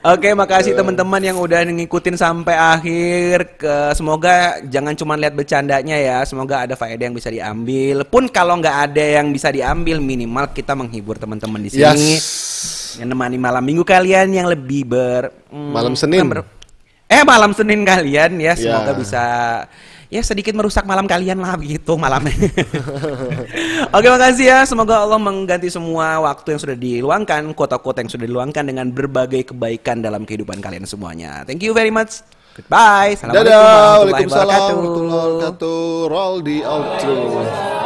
[0.03, 3.57] Oke, makasih teman-teman yang udah ngikutin sampai akhir.
[3.57, 6.17] Ke, semoga jangan cuma lihat bercandanya ya.
[6.23, 8.03] Semoga ada faedah yang bisa diambil.
[8.07, 12.17] Pun kalau nggak ada yang bisa diambil, minimal kita menghibur teman-teman di sini.
[12.17, 12.95] Yes.
[12.97, 16.25] Yang nemani malam minggu kalian yang lebih ber hmm, Malam Senin.
[16.25, 16.49] ber-
[17.07, 18.53] eh malam Senin kalian ya.
[18.57, 18.97] Semoga Ya.
[18.97, 19.23] bisa
[20.07, 22.33] ya sedikit merusak malam kalian lah begitu malamnya.
[23.95, 24.59] Oke makasih ya.
[24.63, 29.99] Semoga Allah mengganti semua waktu yang sudah diluangkan, kota-kota yang sudah diluangkan dengan berbagai kebaikan
[29.99, 31.43] dalam kehidupan kalian semuanya.
[31.43, 32.23] Thank you very much.
[32.57, 33.13] Goodbye.
[33.13, 34.73] Assalamualaikum Dadah, warahmatullahi Waalaikumsalam wabarakatuh.
[34.73, 36.09] warahmatullahi wabarakatuh.
[36.09, 37.76] Roll the outro.